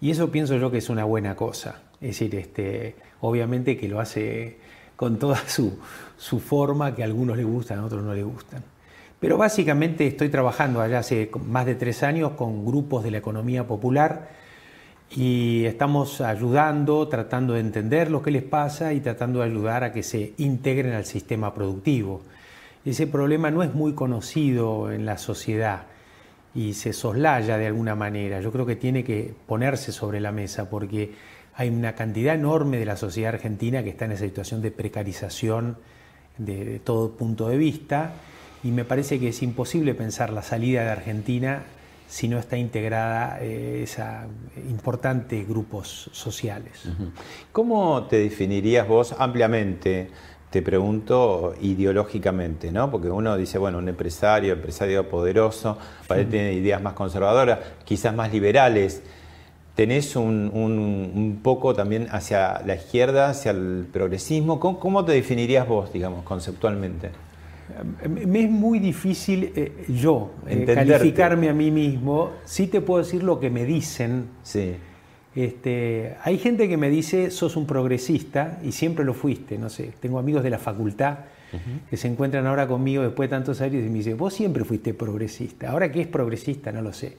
Y 0.00 0.10
eso 0.10 0.32
pienso 0.32 0.56
yo 0.56 0.72
que 0.72 0.78
es 0.78 0.88
una 0.90 1.04
buena 1.04 1.36
cosa. 1.36 1.82
Es 2.00 2.18
decir, 2.18 2.34
este, 2.34 2.96
obviamente 3.20 3.76
que 3.76 3.86
lo 3.86 4.00
hace 4.00 4.58
con 4.96 5.20
toda 5.20 5.36
su, 5.46 5.78
su 6.16 6.40
forma, 6.40 6.96
que 6.96 7.02
a 7.02 7.04
algunos 7.04 7.36
les 7.36 7.46
gustan, 7.46 7.78
a 7.78 7.84
otros 7.84 8.02
no 8.02 8.12
les 8.12 8.24
gustan. 8.24 8.64
Pero 9.18 9.38
básicamente 9.38 10.06
estoy 10.06 10.28
trabajando 10.28 10.82
allá 10.82 10.98
hace 10.98 11.30
más 11.46 11.64
de 11.64 11.74
tres 11.74 12.02
años 12.02 12.32
con 12.32 12.66
grupos 12.66 13.02
de 13.02 13.10
la 13.10 13.18
economía 13.18 13.66
popular 13.66 14.28
y 15.10 15.64
estamos 15.64 16.20
ayudando, 16.20 17.08
tratando 17.08 17.54
de 17.54 17.60
entender 17.60 18.10
lo 18.10 18.20
que 18.20 18.30
les 18.30 18.42
pasa 18.42 18.92
y 18.92 19.00
tratando 19.00 19.40
de 19.40 19.46
ayudar 19.46 19.84
a 19.84 19.92
que 19.92 20.02
se 20.02 20.34
integren 20.36 20.92
al 20.92 21.06
sistema 21.06 21.54
productivo. 21.54 22.20
Ese 22.84 23.06
problema 23.06 23.50
no 23.50 23.62
es 23.62 23.72
muy 23.72 23.94
conocido 23.94 24.92
en 24.92 25.06
la 25.06 25.16
sociedad 25.16 25.84
y 26.54 26.74
se 26.74 26.92
soslaya 26.92 27.56
de 27.56 27.68
alguna 27.68 27.94
manera. 27.94 28.42
Yo 28.42 28.52
creo 28.52 28.66
que 28.66 28.76
tiene 28.76 29.02
que 29.02 29.34
ponerse 29.46 29.92
sobre 29.92 30.20
la 30.20 30.30
mesa 30.30 30.68
porque 30.68 31.14
hay 31.54 31.70
una 31.70 31.94
cantidad 31.94 32.34
enorme 32.34 32.76
de 32.76 32.84
la 32.84 32.96
sociedad 32.96 33.32
argentina 33.32 33.82
que 33.82 33.90
está 33.90 34.04
en 34.04 34.12
esa 34.12 34.26
situación 34.26 34.60
de 34.60 34.70
precarización 34.72 35.78
de, 36.36 36.64
de 36.66 36.78
todo 36.80 37.12
punto 37.12 37.48
de 37.48 37.56
vista 37.56 38.12
y 38.64 38.70
me 38.70 38.84
parece 38.84 39.18
que 39.20 39.28
es 39.28 39.42
imposible 39.42 39.94
pensar 39.94 40.30
la 40.30 40.42
salida 40.42 40.82
de 40.84 40.90
Argentina 40.90 41.62
si 42.08 42.28
no 42.28 42.38
está 42.38 42.56
integrada 42.56 43.38
eh, 43.40 43.80
esa 43.82 44.26
importante 44.68 45.44
grupos 45.44 46.08
sociales. 46.12 46.88
¿Cómo 47.52 48.04
te 48.04 48.16
definirías 48.18 48.86
vos 48.86 49.14
ampliamente? 49.18 50.08
Te 50.50 50.62
pregunto 50.62 51.54
ideológicamente, 51.60 52.70
¿no? 52.70 52.90
Porque 52.90 53.10
uno 53.10 53.36
dice, 53.36 53.58
bueno, 53.58 53.78
un 53.78 53.88
empresario, 53.88 54.52
empresario 54.52 55.08
poderoso, 55.08 55.76
para 56.06 56.20
él 56.20 56.28
tiene 56.28 56.52
ideas 56.52 56.80
más 56.80 56.92
conservadoras, 56.94 57.58
quizás 57.84 58.14
más 58.14 58.32
liberales. 58.32 59.02
¿Tenés 59.74 60.16
un, 60.16 60.50
un- 60.54 61.12
un 61.14 61.40
poco 61.42 61.74
también 61.74 62.06
hacia 62.10 62.62
la 62.64 62.76
izquierda, 62.76 63.30
hacia 63.30 63.50
el 63.50 63.86
progresismo? 63.92 64.58
¿Cómo, 64.60 64.78
cómo 64.78 65.04
te 65.04 65.12
definirías 65.12 65.66
vos, 65.68 65.92
digamos, 65.92 66.22
conceptualmente? 66.24 67.10
Me 68.08 68.44
es 68.44 68.50
muy 68.50 68.78
difícil 68.78 69.52
eh, 69.56 69.84
yo 69.88 70.32
eh, 70.46 70.64
calificarme 70.64 71.48
a 71.48 71.52
mí 71.52 71.70
mismo. 71.70 72.32
Sí 72.44 72.68
te 72.68 72.80
puedo 72.80 73.02
decir 73.02 73.22
lo 73.22 73.40
que 73.40 73.50
me 73.50 73.64
dicen. 73.64 74.28
Sí. 74.42 74.74
Este, 75.34 76.16
hay 76.22 76.38
gente 76.38 76.68
que 76.68 76.76
me 76.76 76.88
dice, 76.88 77.30
sos 77.30 77.56
un 77.56 77.66
progresista 77.66 78.58
y 78.64 78.72
siempre 78.72 79.04
lo 79.04 79.14
fuiste. 79.14 79.58
No 79.58 79.68
sé, 79.68 79.92
tengo 80.00 80.18
amigos 80.18 80.42
de 80.42 80.50
la 80.50 80.58
facultad 80.58 81.18
que 81.88 81.96
se 81.96 82.08
encuentran 82.08 82.46
ahora 82.46 82.66
conmigo 82.66 83.02
después 83.02 83.30
de 83.30 83.36
tantos 83.36 83.60
años 83.60 83.82
y 83.84 83.88
me 83.88 83.98
dicen, 83.98 84.16
vos 84.16 84.34
siempre 84.34 84.64
fuiste 84.64 84.94
progresista. 84.94 85.70
Ahora 85.70 85.90
qué 85.90 86.02
es 86.02 86.06
progresista, 86.06 86.72
no 86.72 86.82
lo 86.82 86.92
sé. 86.92 87.16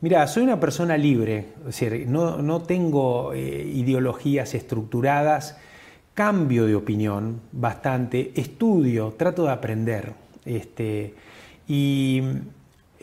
Mira, 0.00 0.26
soy 0.26 0.42
una 0.42 0.58
persona 0.58 0.96
libre, 0.96 1.46
es 1.60 1.66
decir, 1.66 2.06
no, 2.08 2.42
no 2.42 2.62
tengo 2.62 3.32
eh, 3.32 3.70
ideologías 3.72 4.52
estructuradas, 4.54 5.58
cambio 6.14 6.66
de 6.66 6.74
opinión 6.74 7.40
bastante, 7.52 8.32
estudio, 8.34 9.14
trato 9.16 9.44
de 9.44 9.50
aprender. 9.50 10.12
Este, 10.44 11.14
y 11.68 12.22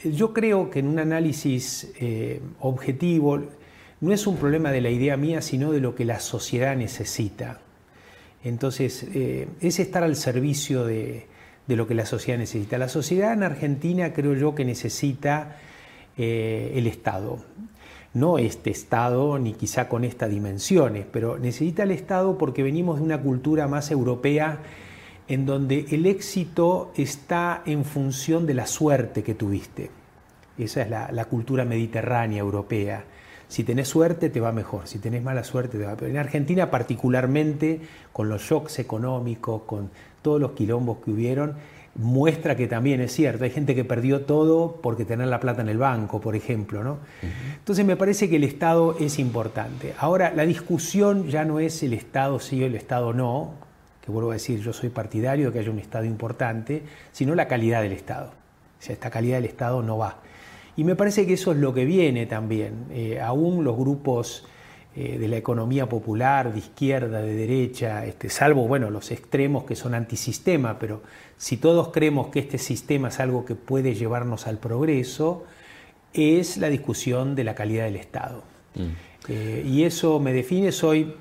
yo 0.04 0.34
creo 0.34 0.70
que 0.70 0.80
en 0.80 0.88
un 0.88 1.00
análisis 1.00 1.92
eh, 2.00 2.42
objetivo 2.60 3.42
no 4.01 4.13
es 4.13 4.28
un 4.28 4.38
problema 4.38 4.72
de 4.72 4.82
la 4.82 4.89
idea 4.89 5.18
mía, 5.18 5.42
sino 5.42 5.72
de 5.72 5.82
lo 5.82 5.96
que 5.96 6.06
la 6.06 6.20
sociedad 6.20 6.75
necesita. 6.75 7.60
Entonces, 8.44 9.04
eh, 9.13 9.48
es 9.60 9.80
estar 9.80 10.04
al 10.04 10.16
servicio 10.16 10.86
de, 10.86 11.28
de 11.70 11.75
lo 11.75 11.88
que 11.88 11.94
la 11.94 12.08
sociedad 12.08 12.39
necesita. 12.39 12.80
La 12.80 12.89
sociedad 12.89 13.32
en 13.32 13.44
Argentina 13.44 14.12
creo 14.12 14.34
yo 14.34 14.56
que 14.56 14.66
necesita 14.66 15.58
eh, 16.18 16.74
el 16.75 16.88
Estado. 16.88 17.46
No 18.13 18.39
este 18.39 18.72
Estado, 18.72 19.38
ni 19.38 19.54
quizá 19.54 19.88
con 19.88 20.04
estas 20.04 20.30
dimensiones, 20.30 21.06
pero 21.12 21.38
necesita 21.38 21.84
el 21.84 21.92
Estado 21.92 22.38
porque 22.38 22.63
venimos 22.63 22.98
de 22.98 23.06
una 23.06 23.22
cultura 23.22 23.68
más 23.68 23.92
europea 23.92 24.60
en 25.28 25.46
donde 25.46 25.86
el 25.92 26.08
éxito 26.08 26.92
está 26.98 27.62
en 27.68 27.86
función 27.86 28.48
de 28.48 28.56
la 28.56 28.66
suerte 28.66 29.24
que 29.24 29.36
tuviste. 29.36 29.92
Esa 30.58 30.82
es 30.82 30.89
la, 30.89 31.25
cultura 31.25 31.66
mediterránea 31.66 32.39
europea. 32.39 33.06
Si 33.48 33.63
tenés 33.63 33.88
suerte 33.88 34.30
te 34.30 34.39
va 34.39 34.51
mejor, 34.51 34.88
si 34.88 34.98
tenés 35.00 35.24
mala 35.24 35.44
suerte 35.44 35.78
te 35.78 35.86
va 35.86 35.96
peor. 35.96 36.10
En 36.10 36.18
Argentina 36.18 36.72
particularmente, 36.72 37.80
con 38.12 38.28
los 38.28 38.42
shocks 38.42 38.80
económicos, 38.80 39.62
con 39.63 39.92
todos 40.24 40.42
los 40.42 40.51
quilombos 40.51 40.98
que 40.98 41.12
hubieron, 41.12 41.56
muestra 42.00 42.56
que 42.56 42.68
también 42.68 43.01
es 43.01 43.12
cierto. 43.12 43.44
Hay 43.44 43.50
gente 43.50 43.75
que 43.75 43.84
perdió 43.84 44.22
todo 44.22 44.79
porque 44.82 45.06
tener 45.06 45.27
la 45.27 45.39
plata 45.39 45.62
en 45.62 45.70
el 45.70 45.77
banco, 45.77 46.22
por 46.22 46.36
ejemplo. 46.36 46.84
¿no? 46.84 47.00
Entonces 47.58 47.86
me 47.86 47.98
parece 47.98 48.29
que 48.29 48.38
el 48.38 48.46
Estado 48.46 48.96
es 49.00 49.20
importante. 49.20 49.94
Ahora, 50.00 50.34
la 50.34 50.46
discusión 50.46 51.27
ya 51.27 51.44
no 51.44 51.60
es 51.60 51.84
el 51.84 51.94
Estado 51.94 52.39
sí 52.39 52.63
o 52.63 52.65
el 52.65 52.75
Estado 52.75 53.13
no, 53.13 53.51
que 54.03 54.12
vuelvo 54.12 54.32
a 54.32 54.36
decir, 54.36 54.62
yo 54.62 54.72
soy 54.72 54.89
partidario 54.89 55.48
de 55.48 55.53
que 55.53 55.60
haya 55.60 55.72
un 55.72 55.79
Estado 55.79 56.06
importante, 56.06 56.84
sino 57.12 57.36
la 57.36 57.48
calidad 57.48 57.82
del 57.82 57.91
Estado. 57.91 58.27
O 58.27 58.82
sea, 58.82 58.94
esta 58.94 59.10
calidad 59.10 59.36
del 59.36 59.46
Estado 59.46 59.84
no 59.84 59.98
va. 59.98 60.20
Y 60.77 60.86
me 60.86 60.96
parece 60.96 61.27
que 61.27 61.34
eso 61.34 61.51
es 61.51 61.58
lo 61.58 61.74
que 61.74 61.84
viene 61.84 62.25
también. 62.25 62.86
Eh, 62.91 63.20
aún 63.20 63.65
los 63.65 63.75
grupos 63.75 64.46
eh, 64.96 65.19
de 65.19 65.27
la 65.27 65.38
economía 65.38 65.88
popular, 65.88 66.51
de 66.51 66.58
izquierda, 66.60 67.22
de 67.22 67.36
derecha, 67.36 68.08
este, 68.08 68.29
salvo 68.29 68.67
bueno, 68.67 68.89
los 68.89 69.12
extremos 69.12 69.63
que 69.63 69.75
son 69.75 69.93
antisistema, 69.93 70.79
pero 70.79 71.03
si 71.38 71.58
todos 71.58 71.89
creemos 71.89 72.29
que 72.29 72.39
este 72.39 72.58
sistema 72.58 73.10
es 73.10 73.19
algo 73.19 73.46
que 73.46 73.53
puede 73.53 73.93
llevarnos 73.93 74.48
al 74.48 74.58
progreso, 74.58 75.46
es 76.12 76.58
la 76.58 76.69
discusión 76.69 77.36
de 77.36 77.43
la 77.43 77.53
calidad 77.53 77.86
del 77.86 77.98
Estado. 77.98 78.43
Eh, 79.27 79.63
y 79.63 79.84
eso 79.84 80.19
me 80.19 80.34
define, 80.34 80.72
soy, 80.72 81.13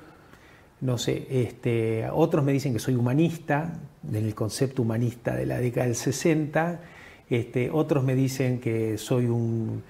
no 0.81 0.97
sé, 0.97 1.27
este, 1.29 2.09
otros 2.11 2.43
me 2.43 2.51
dicen 2.51 2.73
que 2.73 2.79
soy 2.79 2.95
humanista, 2.95 3.79
en 4.07 4.15
el 4.15 4.33
concepto 4.33 4.81
humanista 4.81 5.35
de 5.35 5.45
la 5.45 5.59
década 5.59 5.85
del 5.85 5.95
60, 5.95 6.81
este, 7.29 7.69
otros 7.69 8.03
me 8.03 8.15
dicen 8.15 8.59
que 8.59 8.97
soy 8.97 9.27
un, 9.27 9.83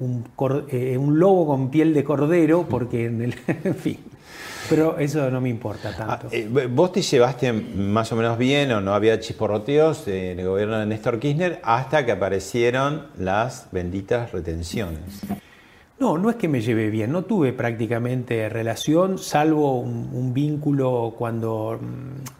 un, 0.00 0.24
eh, 0.70 0.96
un 0.98 1.18
lobo 1.18 1.46
con 1.46 1.70
piel 1.70 1.94
de 1.94 2.02
cordero, 2.04 2.66
porque 2.68 3.06
en, 3.06 3.22
el, 3.22 3.34
en 3.64 3.74
fin, 3.74 3.98
pero 4.68 4.98
eso 4.98 5.30
no 5.30 5.40
me 5.40 5.48
importa 5.48 5.90
Ah, 5.98 6.18
tanto. 6.18 6.28
eh, 6.34 6.68
vos 6.70 6.92
te 6.92 7.02
llevaste 7.02 7.52
más 7.52 8.10
o 8.12 8.16
menos 8.16 8.36
bien 8.38 8.72
o 8.72 8.80
no 8.80 8.94
había 8.94 9.18
chisporroteos 9.20 10.06
en 10.08 10.40
el 10.40 10.46
gobierno 10.46 10.78
de 10.78 10.86
Néstor 10.86 11.18
Kirchner 11.18 11.60
hasta 11.62 12.04
que 12.04 12.12
aparecieron 12.12 13.06
las 13.18 13.68
benditas 13.72 14.32
retenciones. 14.32 15.20
No, 15.98 16.16
no 16.16 16.30
es 16.30 16.36
que 16.36 16.48
me 16.48 16.62
llevé 16.62 16.88
bien, 16.88 17.12
no 17.12 17.24
tuve 17.24 17.52
prácticamente 17.52 18.48
relación, 18.48 19.18
salvo 19.18 19.78
un, 19.80 20.08
un 20.14 20.32
vínculo 20.32 21.14
cuando 21.18 21.78
mm, 21.78 22.39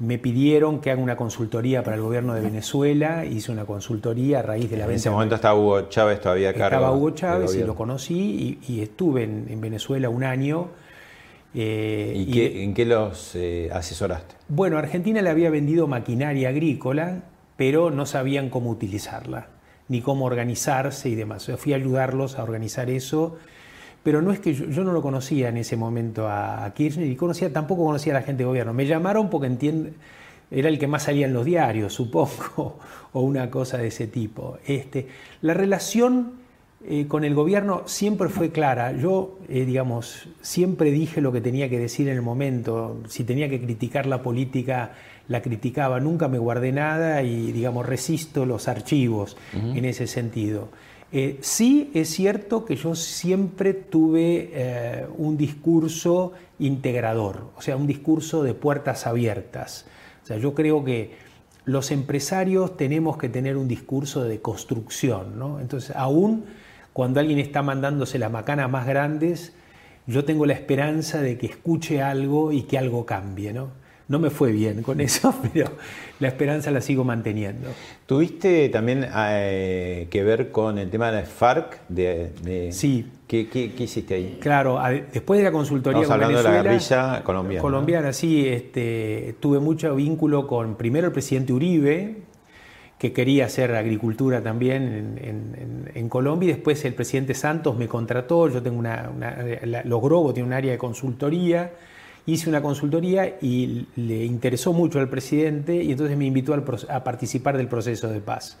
me 0.00 0.18
pidieron 0.18 0.80
que 0.80 0.90
haga 0.90 1.00
una 1.02 1.16
consultoría 1.16 1.82
para 1.84 1.96
el 1.96 2.02
gobierno 2.02 2.34
de 2.34 2.40
Venezuela, 2.40 3.24
hice 3.26 3.52
una 3.52 3.64
consultoría 3.66 4.40
a 4.40 4.42
raíz 4.42 4.68
de 4.70 4.76
la 4.78 4.84
En 4.84 4.88
venta 4.88 4.96
ese 5.00 5.08
de- 5.10 5.14
momento 5.14 5.34
estaba 5.36 5.54
Hugo 5.58 5.82
Chávez 5.88 6.20
todavía 6.20 6.52
cargo. 6.54 6.64
Estaba 6.76 6.92
Hugo 6.92 7.10
Chávez 7.10 7.54
y 7.54 7.62
lo 7.64 7.74
conocí 7.74 8.58
y, 8.66 8.72
y 8.72 8.80
estuve 8.80 9.24
en, 9.24 9.46
en 9.48 9.60
Venezuela 9.60 10.08
un 10.08 10.24
año. 10.24 10.68
eh, 11.54 12.14
¿Y 12.16 12.22
y- 12.22 12.32
qué- 12.32 12.64
en 12.64 12.74
qué 12.74 12.84
los 12.86 13.32
eh, 13.34 13.70
asesoraste? 13.72 14.34
bueno, 14.48 14.78
Argentina 14.78 15.20
le 15.22 15.30
había 15.30 15.50
vendido 15.50 15.86
maquinaria 15.86 16.48
agrícola, 16.48 17.22
pero 17.56 17.90
no 17.90 18.06
sabían 18.06 18.48
cómo 18.50 18.70
utilizarla, 18.70 19.48
ni 19.88 20.00
cómo 20.00 20.24
organizarse 20.24 21.08
y 21.08 21.14
demás. 21.14 21.46
Yo 21.46 21.56
fui 21.56 21.72
a 21.72 21.76
ayudarlos 21.76 22.38
a 22.38 22.42
organizar 22.42 22.88
eso, 22.88 23.36
pero 24.02 24.22
no 24.22 24.32
es 24.32 24.40
que 24.40 24.54
yo, 24.54 24.66
yo 24.66 24.84
no 24.84 24.92
lo 24.92 25.02
conocía 25.02 25.48
en 25.48 25.58
ese 25.58 25.76
momento 25.76 26.28
a, 26.28 26.72
Kirchner 26.74 27.06
y 27.06 27.16
conocía, 27.16 27.52
tampoco 27.52 27.84
conocía 27.84 28.12
a 28.14 28.20
la 28.20 28.22
gente 28.22 28.42
de 28.42 28.46
gobierno. 28.46 28.72
Me 28.72 28.86
llamaron 28.86 29.28
porque 29.28 29.46
entiende, 29.46 29.92
era 30.50 30.68
el 30.68 30.78
que 30.78 30.86
más 30.86 31.04
salía 31.04 31.26
en 31.26 31.34
los 31.34 31.44
diarios, 31.44 31.92
supongo, 31.94 32.78
o 33.12 33.20
una 33.20 33.50
cosa 33.50 33.78
de 33.78 33.88
ese 33.88 34.06
tipo. 34.06 34.58
Este, 34.66 35.06
la 35.42 35.54
relación 35.54 36.40
eh, 36.82 37.06
con 37.06 37.24
el 37.24 37.34
gobierno 37.34 37.82
siempre 37.84 38.30
fue 38.30 38.50
clara. 38.50 38.92
Yo, 38.92 39.38
eh, 39.48 39.66
digamos, 39.66 40.28
siempre 40.40 40.90
dije 40.90 41.20
lo 41.20 41.30
que 41.30 41.42
tenía 41.42 41.68
que 41.68 41.78
decir 41.78 42.08
en 42.08 42.14
el 42.16 42.22
momento. 42.22 43.02
Si 43.06 43.24
tenía 43.24 43.50
que 43.50 43.60
criticar 43.60 44.06
la 44.06 44.22
política, 44.22 44.92
la 45.28 45.42
criticaba. 45.42 46.00
Nunca 46.00 46.28
me 46.28 46.38
guardé 46.38 46.72
nada 46.72 47.22
y, 47.22 47.52
digamos, 47.52 47.84
resisto 47.86 48.46
los 48.46 48.66
archivos 48.66 49.36
en 49.52 49.84
ese 49.84 50.06
sentido. 50.06 50.68
Eh, 51.12 51.38
sí 51.40 51.90
es 51.92 52.08
cierto 52.08 52.64
que 52.64 52.76
yo 52.76 52.94
siempre 52.94 53.74
tuve 53.74 54.50
eh, 54.52 55.06
un 55.18 55.36
discurso 55.36 56.32
integrador, 56.60 57.50
o 57.56 57.62
sea, 57.62 57.76
un 57.76 57.88
discurso 57.88 58.44
de 58.44 58.54
puertas 58.54 59.06
abiertas. 59.08 59.86
O 60.22 60.26
sea, 60.26 60.36
yo 60.36 60.54
creo 60.54 60.84
que 60.84 61.16
los 61.64 61.90
empresarios 61.90 62.76
tenemos 62.76 63.16
que 63.16 63.28
tener 63.28 63.56
un 63.56 63.66
discurso 63.66 64.22
de 64.22 64.40
construcción, 64.40 65.38
¿no? 65.38 65.60
Entonces, 65.60 65.94
aún 65.96 66.44
cuando 66.92 67.20
alguien 67.20 67.38
está 67.38 67.62
mandándose 67.62 68.18
las 68.18 68.30
macanas 68.30 68.70
más 68.70 68.86
grandes, 68.86 69.52
yo 70.06 70.24
tengo 70.24 70.46
la 70.46 70.52
esperanza 70.54 71.20
de 71.20 71.38
que 71.38 71.46
escuche 71.46 72.02
algo 72.02 72.52
y 72.52 72.62
que 72.62 72.78
algo 72.78 73.04
cambie, 73.04 73.52
¿no? 73.52 73.70
No 74.10 74.18
me 74.18 74.28
fue 74.28 74.50
bien 74.50 74.82
con 74.82 75.00
eso, 75.00 75.32
pero 75.52 75.70
la 76.18 76.26
esperanza 76.28 76.70
la 76.72 76.80
sigo 76.80 77.04
manteniendo. 77.04 77.68
¿Tuviste 78.06 78.68
también 78.68 79.06
eh, 79.14 80.08
que 80.10 80.24
ver 80.24 80.50
con 80.50 80.78
el 80.78 80.90
tema 80.90 81.12
de 81.12 81.20
la 81.20 81.26
FARC? 81.26 81.78
De, 81.88 82.32
de- 82.42 82.72
Sí. 82.72 83.06
¿Qué, 83.28 83.48
qué- 83.48 83.72
qué 83.72 83.84
hiciste 83.84 84.14
ahí? 84.14 84.38
Claro, 84.40 84.80
a- 84.80 84.90
después 84.90 85.38
de 85.38 85.44
la 85.44 85.52
consultoría 85.52 86.02
Estamos 86.02 86.18
con 86.18 86.24
hablando 86.24 86.38
de 86.38 86.56
la 86.56 86.62
Venezuela, 86.62 87.02
guerrilla 87.06 87.24
colombiana. 87.24 87.62
colombiana, 87.62 88.12
sí, 88.12 88.48
este, 88.48 89.36
tuve 89.38 89.60
mucho 89.60 89.94
vínculo 89.94 90.48
con 90.48 90.74
primero 90.74 91.06
el 91.06 91.12
presidente 91.12 91.52
Uribe, 91.52 92.16
que 92.98 93.12
quería 93.12 93.44
hacer 93.46 93.72
agricultura 93.76 94.42
también 94.42 94.82
en, 94.82 95.18
en- 95.24 95.54
en- 95.62 95.90
en 95.94 96.08
Colombia, 96.08 96.48
y 96.50 96.52
después 96.54 96.84
el 96.84 96.94
presidente 96.94 97.34
Santos 97.34 97.78
me 97.78 97.86
contrató, 97.86 98.48
yo 98.48 98.60
tengo 98.60 98.76
una, 98.80 99.08
una- 99.14 99.36
la- 99.64 99.84
Los 99.84 100.02
Grobos 100.02 100.34
tiene 100.34 100.48
un 100.48 100.52
área 100.52 100.72
de 100.72 100.78
consultoría, 100.78 101.70
hice 102.26 102.48
una 102.48 102.62
consultoría 102.62 103.36
y 103.40 103.86
le 103.96 104.24
interesó 104.24 104.72
mucho 104.72 104.98
al 105.00 105.08
presidente 105.08 105.82
y 105.82 105.92
entonces 105.92 106.16
me 106.16 106.26
invitó 106.26 106.54
a 106.54 107.04
participar 107.04 107.56
del 107.56 107.68
proceso 107.68 108.08
de 108.08 108.20
paz. 108.20 108.58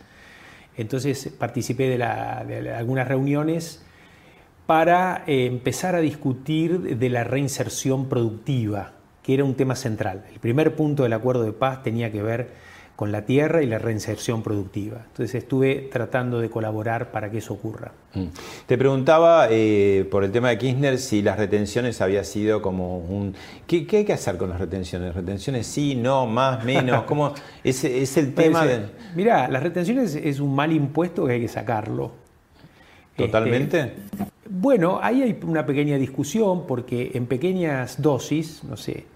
Entonces 0.76 1.30
participé 1.38 1.88
de, 1.88 1.98
la- 1.98 2.44
de 2.46 2.72
algunas 2.72 3.06
reuniones 3.06 3.82
para 4.66 5.24
eh, 5.26 5.46
empezar 5.46 5.94
a 5.94 6.00
discutir 6.00 6.96
de 6.96 7.08
la 7.10 7.24
reinserción 7.24 8.08
productiva, 8.08 8.92
que 9.22 9.34
era 9.34 9.44
un 9.44 9.54
tema 9.54 9.74
central. 9.74 10.24
El 10.32 10.38
primer 10.38 10.76
punto 10.76 11.02
del 11.02 11.12
acuerdo 11.12 11.42
de 11.42 11.52
paz 11.52 11.82
tenía 11.82 12.10
que 12.12 12.22
ver 12.22 12.69
con 13.00 13.12
la 13.12 13.24
tierra 13.24 13.62
y 13.62 13.66
la 13.66 13.78
reinserción 13.78 14.42
productiva. 14.42 15.06
Entonces 15.06 15.34
estuve 15.36 15.88
tratando 15.90 16.38
de 16.38 16.50
colaborar 16.50 17.10
para 17.10 17.30
que 17.30 17.38
eso 17.38 17.54
ocurra. 17.54 17.92
Mm. 18.12 18.26
Te 18.66 18.76
preguntaba 18.76 19.48
eh, 19.50 20.06
por 20.10 20.22
el 20.22 20.30
tema 20.30 20.50
de 20.50 20.58
Kirchner 20.58 20.98
si 20.98 21.22
las 21.22 21.38
retenciones 21.38 22.02
había 22.02 22.24
sido 22.24 22.60
como 22.60 22.98
un... 22.98 23.34
¿Qué, 23.66 23.86
qué 23.86 23.96
hay 23.96 24.04
que 24.04 24.12
hacer 24.12 24.36
con 24.36 24.50
las 24.50 24.60
retenciones? 24.60 25.14
¿Retenciones 25.14 25.66
sí, 25.66 25.94
no, 25.94 26.26
más, 26.26 26.62
menos? 26.62 27.04
¿Cómo? 27.04 27.32
Es, 27.64 27.84
es 27.84 28.18
el 28.18 28.34
tema 28.34 28.66
de... 28.66 28.80
Mirá, 29.14 29.48
las 29.48 29.62
retenciones 29.62 30.14
es 30.14 30.38
un 30.38 30.54
mal 30.54 30.70
impuesto 30.70 31.24
que 31.24 31.32
hay 31.32 31.40
que 31.40 31.48
sacarlo. 31.48 32.12
¿Totalmente? 33.16 33.80
Este, 33.80 34.24
bueno, 34.50 35.00
ahí 35.02 35.22
hay 35.22 35.40
una 35.42 35.64
pequeña 35.64 35.96
discusión 35.96 36.66
porque 36.66 37.12
en 37.14 37.24
pequeñas 37.24 38.02
dosis, 38.02 38.62
no 38.62 38.76
sé, 38.76 39.06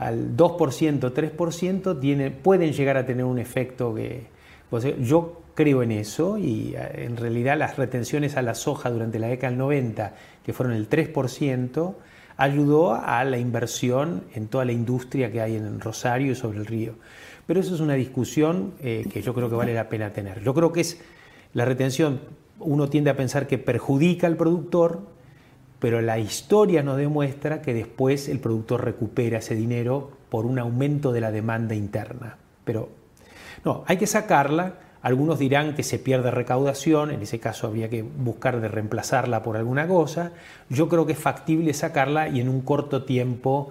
al 0.00 0.34
2%, 0.34 1.12
3%, 1.12 2.00
tiene, 2.00 2.30
pueden 2.30 2.72
llegar 2.72 2.96
a 2.96 3.04
tener 3.04 3.26
un 3.26 3.38
efecto 3.38 3.94
que... 3.94 4.28
o 4.70 4.80
sea, 4.80 4.96
yo 4.96 5.42
creo 5.54 5.82
en 5.82 5.92
eso 5.92 6.38
y 6.38 6.74
eh, 6.74 7.04
en 7.04 7.18
realidad 7.18 7.58
las 7.58 7.76
retenciones 7.76 8.38
a 8.38 8.42
la 8.42 8.54
soja 8.54 8.88
durante 8.88 9.18
la 9.18 9.26
década 9.26 9.50
del 9.50 9.58
90, 9.58 10.14
que 10.42 10.54
fueron 10.54 10.74
el 10.74 10.88
3%, 10.88 11.94
ayudó 12.38 12.94
a 12.94 13.22
la 13.24 13.36
inversión 13.36 14.24
en 14.34 14.48
toda 14.48 14.64
la 14.64 14.72
industria 14.72 15.30
que 15.30 15.42
hay 15.42 15.56
en 15.56 15.80
Rosario 15.80 16.32
y 16.32 16.34
sobre 16.34 16.60
el 16.60 16.64
río. 16.64 16.94
Pero 17.46 17.60
eso 17.60 17.74
es 17.74 17.80
una 17.82 17.92
discusión 17.92 18.72
eh, 18.80 19.04
que 19.12 19.20
yo 19.20 19.34
creo 19.34 19.50
que 19.50 19.56
vale 19.56 19.74
la 19.74 19.90
pena 19.90 20.14
tener. 20.14 20.42
Yo 20.42 20.54
creo 20.54 20.72
que 20.72 20.80
es 20.80 20.98
la 21.52 21.66
retención, 21.66 22.22
uno 22.58 22.88
tiende 22.88 23.10
a 23.10 23.16
pensar 23.18 23.46
que 23.46 23.58
perjudica 23.58 24.26
al 24.26 24.38
productor, 24.38 25.02
pero 25.80 26.00
la 26.02 26.18
historia 26.18 26.82
nos 26.82 26.98
demuestra 26.98 27.62
que 27.62 27.74
después 27.74 28.28
el 28.28 28.38
productor 28.38 28.84
recupera 28.84 29.38
ese 29.38 29.54
dinero 29.54 30.10
por 30.28 30.46
un 30.46 30.58
aumento 30.58 31.10
de 31.10 31.22
la 31.22 31.32
demanda 31.32 31.74
interna. 31.74 32.36
Pero 32.64 32.90
no, 33.64 33.84
hay 33.86 33.96
que 33.96 34.06
sacarla. 34.06 34.74
Algunos 35.02 35.38
dirán 35.38 35.74
que 35.74 35.82
se 35.82 35.98
pierde 35.98 36.30
recaudación, 36.30 37.10
en 37.10 37.22
ese 37.22 37.40
caso 37.40 37.66
habría 37.66 37.88
que 37.88 38.02
buscar 38.02 38.60
de 38.60 38.68
reemplazarla 38.68 39.42
por 39.42 39.56
alguna 39.56 39.88
cosa. 39.88 40.32
Yo 40.68 40.90
creo 40.90 41.06
que 41.06 41.12
es 41.12 41.18
factible 41.18 41.72
sacarla 41.72 42.28
y 42.28 42.40
en 42.40 42.50
un 42.50 42.60
corto 42.60 43.04
tiempo 43.04 43.70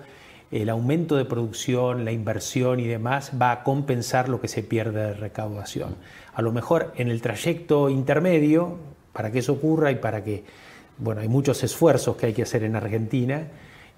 el 0.52 0.70
aumento 0.70 1.16
de 1.16 1.26
producción, 1.26 2.06
la 2.06 2.12
inversión 2.12 2.80
y 2.80 2.88
demás 2.88 3.34
va 3.40 3.52
a 3.52 3.64
compensar 3.64 4.30
lo 4.30 4.42
que 4.42 4.48
se 4.48 4.64
pierde 4.64 5.00
de 5.00 5.14
recaudación. 5.14 5.96
A 6.34 6.42
lo 6.42 6.52
mejor 6.52 6.92
en 6.96 7.10
el 7.10 7.22
trayecto 7.22 7.90
intermedio, 7.92 8.78
para 9.14 9.32
que 9.32 9.40
eso 9.40 9.54
ocurra 9.54 9.92
y 9.92 9.96
para 9.96 10.24
que, 10.24 10.44
bueno, 11.00 11.22
hay 11.22 11.28
muchos 11.28 11.64
esfuerzos 11.64 12.16
que 12.18 12.28
hay 12.28 12.34
que 12.34 12.44
hacer 12.44 12.64
en 12.64 12.76
Argentina, 12.76 13.48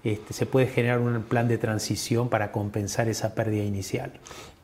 este, 0.04 0.32
se 0.32 0.46
puede 0.46 0.66
generar 0.66 0.98
un 0.98 1.22
plan 1.22 1.46
de 1.46 1.58
transición 1.58 2.28
para 2.28 2.50
compensar 2.50 3.08
esa 3.08 3.34
pérdida 3.34 3.62
inicial. 3.62 4.12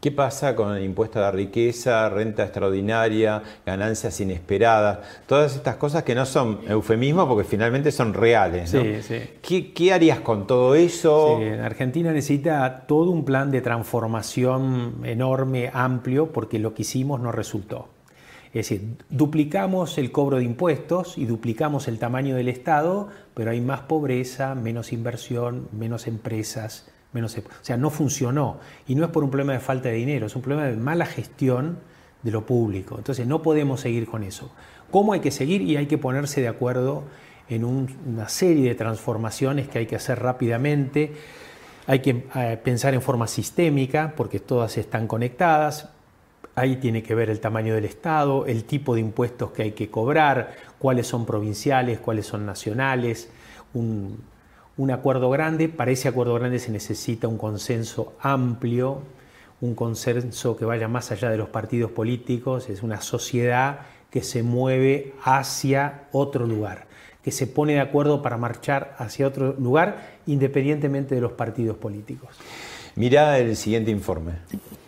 ¿Qué 0.01 0.13
pasa 0.13 0.55
con 0.55 0.77
el 0.77 0.85
impuesto 0.85 1.19
a 1.19 1.23
la 1.23 1.31
riqueza, 1.33 2.09
renta 2.09 2.45
extraordinaria, 2.45 3.43
ganancias 3.67 4.21
inesperadas? 4.21 4.99
Todas 5.27 5.57
estas 5.57 5.77
cosas 5.77 6.05
que 6.05 6.15
no 6.15 6.25
son 6.25 6.61
eufemismos 6.69 7.27
porque 7.27 7.43
finalmente 7.43 7.91
son 7.91 8.15
reales. 8.15 8.73
¿no? 8.75 8.81
Sí, 8.81 9.03
sí. 9.03 9.21
¿Qué, 9.43 9.73
qué 9.73 9.93
harías 9.93 10.21
con 10.21 10.47
todo 10.47 10.77
eso? 10.77 11.39
Sí, 11.41 11.49
Argentina 11.49 12.13
necesita 12.13 12.85
todo 12.87 13.11
un 13.11 13.25
plan 13.25 13.51
de 13.51 13.61
transformación 13.61 15.01
enorme, 15.03 15.71
amplio, 15.73 16.33
porque 16.33 16.61
lo 16.61 16.75
que 16.75 16.83
hicimos 16.83 17.21
no 17.21 17.33
resultó. 17.33 17.89
Es 18.59 18.69
decir, 18.69 18.97
duplicamos 19.09 19.99
el 19.99 20.11
cobro 20.11 20.39
de 20.39 20.45
impuestos 20.45 21.17
y 21.17 21.27
duplicamos 21.27 21.87
el 21.87 22.01
tamaño 22.01 22.35
del 22.35 22.49
Estado, 22.49 23.09
pero 23.35 23.53
hay 23.53 23.61
más 23.61 23.83
pobreza, 23.83 24.57
menos 24.57 24.93
inversión, 24.93 25.69
menos 25.71 26.09
empresas, 26.09 26.91
menos... 27.13 27.39
O 27.39 27.43
sea, 27.63 27.77
no 27.77 27.91
funcionó. 27.91 28.59
Y 28.89 28.97
no 28.97 29.05
es 29.05 29.11
por 29.11 29.23
un 29.23 29.31
problema 29.31 29.53
de 29.53 29.61
falta 29.61 29.91
de 29.91 29.95
dinero, 29.95 30.27
es 30.27 30.35
un 30.35 30.43
problema 30.43 30.67
de 30.67 30.77
mala 30.77 31.07
gestión 31.07 31.79
de 32.25 32.33
lo 32.33 32.47
público. 32.47 32.97
Entonces, 32.99 33.29
no 33.29 33.43
podemos 33.43 33.81
seguir 33.81 34.07
con 34.07 34.25
eso. 34.25 34.51
¿Cómo 34.91 35.13
hay 35.13 35.21
que 35.21 35.31
seguir? 35.31 35.63
Y 35.63 35.77
hay 35.77 35.87
que 35.87 35.97
ponerse 35.99 36.41
de 36.41 36.49
acuerdo 36.49 37.05
en 37.49 37.65
un- 37.65 37.97
una 38.07 38.29
serie 38.29 38.69
de 38.71 38.75
transformaciones 38.75 39.69
que 39.69 39.79
hay 39.79 39.87
que 39.87 39.95
hacer 39.95 40.19
rápidamente. 40.19 41.13
Hay 41.87 42.01
que 42.01 42.27
eh, 42.35 42.59
pensar 42.63 42.93
en 42.93 43.03
forma 43.03 43.29
sistémica, 43.29 44.15
porque 44.17 44.41
todas 44.41 44.77
están 44.79 45.07
conectadas. 45.07 45.91
Ahí 46.59 46.75
tiene 46.77 47.05
que 47.05 47.15
ver 47.15 47.31
el 47.31 47.39
tamaño 47.39 47.77
del 47.77 47.85
Estado, 47.85 48.45
el 48.47 48.65
tipo 48.65 48.97
de 48.97 49.01
impuestos 49.01 49.53
que 49.53 49.63
hay 49.63 49.73
que 49.73 49.91
cobrar, 49.91 50.57
cuáles 50.81 51.07
son 51.07 51.25
provinciales, 51.25 52.01
cuáles 52.01 52.27
son 52.27 52.45
nacionales, 52.47 53.31
un, 53.75 54.25
acuerdo 54.91 55.31
grande. 55.31 55.69
Para 55.69 55.93
ese 55.93 56.09
acuerdo 56.09 56.35
grande 56.35 56.59
se 56.59 56.73
necesita 56.73 57.29
un 57.29 57.39
consenso 57.39 58.15
amplio, 58.21 59.03
un 59.61 59.77
consenso 59.77 60.57
que 60.57 60.65
vaya 60.65 60.89
más 60.89 61.13
allá 61.13 61.31
de 61.31 61.37
los 61.37 61.49
partidos 61.49 61.93
políticos, 61.93 62.69
es 62.69 62.83
una 62.83 63.01
sociedad 63.03 63.83
que 64.11 64.25
se 64.25 64.43
mueve 64.43 65.15
hacia 65.23 66.09
otro 66.11 66.45
lugar, 66.45 66.89
que 67.23 67.31
se 67.31 67.47
pone 67.47 67.75
de 67.75 67.81
acuerdo 67.81 68.21
para 68.21 68.37
marchar 68.37 68.97
hacia 68.99 69.29
otro 69.29 69.55
lugar 69.61 70.19
independientemente 70.27 71.15
de 71.15 71.21
los 71.21 71.33
partidos 71.33 71.77
políticos. 71.77 72.31
Mirá 72.99 73.39
el 73.39 73.57
siguiente 73.57 73.93
informe. 73.93 74.33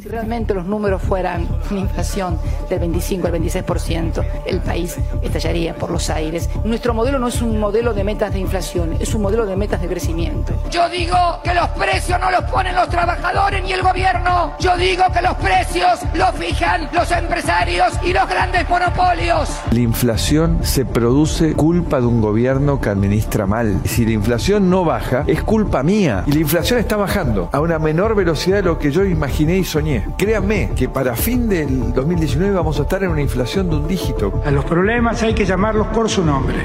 Si 0.00 0.08
realmente 0.08 0.54
los 0.54 0.64
números 0.64 1.02
fueran 1.02 1.46
una 1.70 1.80
inflación 1.80 2.38
del 2.70 2.78
25 2.78 3.26
al 3.26 3.34
26%, 3.34 4.24
el 4.46 4.60
país 4.60 4.96
estallaría 5.20 5.74
por 5.74 5.90
los 5.90 6.08
aires. 6.08 6.48
Nuestro 6.64 6.94
modelo 6.94 7.18
no 7.18 7.28
es 7.28 7.42
un 7.42 7.60
modelo 7.60 7.92
de 7.92 8.02
metas 8.02 8.32
de 8.32 8.38
inflación, 8.38 8.96
es 8.98 9.14
un 9.14 9.20
modelo 9.20 9.44
de 9.44 9.56
metas 9.56 9.82
de 9.82 9.88
crecimiento. 9.88 10.54
Yo 10.70 10.88
digo 10.88 11.16
que 11.44 11.52
los 11.52 11.68
precios 11.68 12.18
no 12.18 12.30
los 12.30 12.42
ponen 12.44 12.74
los 12.74 12.88
trabajadores 12.88 13.62
ni 13.62 13.72
el 13.72 13.82
gobierno. 13.82 14.54
Yo 14.58 14.74
digo 14.78 15.04
que 15.12 15.20
los 15.20 15.34
precios 15.34 16.00
los 16.14 16.34
fijan 16.34 16.88
los 16.94 17.10
empresarios 17.12 17.92
y 18.02 18.14
los 18.14 18.26
grandes 18.26 18.66
monopolios. 18.70 19.50
La 19.70 19.80
inflación 19.80 20.60
se 20.62 20.86
produce 20.86 21.52
culpa 21.52 22.00
de 22.00 22.06
un 22.06 22.22
gobierno 22.22 22.80
que 22.80 22.88
administra 22.88 23.46
mal. 23.46 23.78
Si 23.84 24.06
la 24.06 24.12
inflación 24.12 24.70
no 24.70 24.82
baja, 24.82 25.24
es 25.26 25.42
culpa 25.42 25.82
mía. 25.82 26.24
Y 26.26 26.32
la 26.32 26.40
inflación 26.40 26.78
está 26.78 26.96
bajando 26.96 27.50
a 27.52 27.60
una 27.60 27.78
menor 27.78 27.99
velocidad 28.08 28.56
de 28.56 28.62
lo 28.62 28.78
que 28.78 28.90
yo 28.90 29.04
imaginé 29.04 29.58
y 29.58 29.64
soñé. 29.64 30.04
Créanme 30.18 30.70
que 30.74 30.88
para 30.88 31.14
fin 31.14 31.48
del 31.48 31.92
2019 31.92 32.54
vamos 32.54 32.78
a 32.78 32.82
estar 32.82 33.02
en 33.02 33.10
una 33.10 33.20
inflación 33.20 33.68
de 33.70 33.76
un 33.76 33.86
dígito. 33.88 34.42
A 34.44 34.50
los 34.50 34.64
problemas 34.64 35.22
hay 35.22 35.34
que 35.34 35.44
llamarlos 35.44 35.86
por 35.88 36.08
su 36.08 36.24
nombre. 36.24 36.56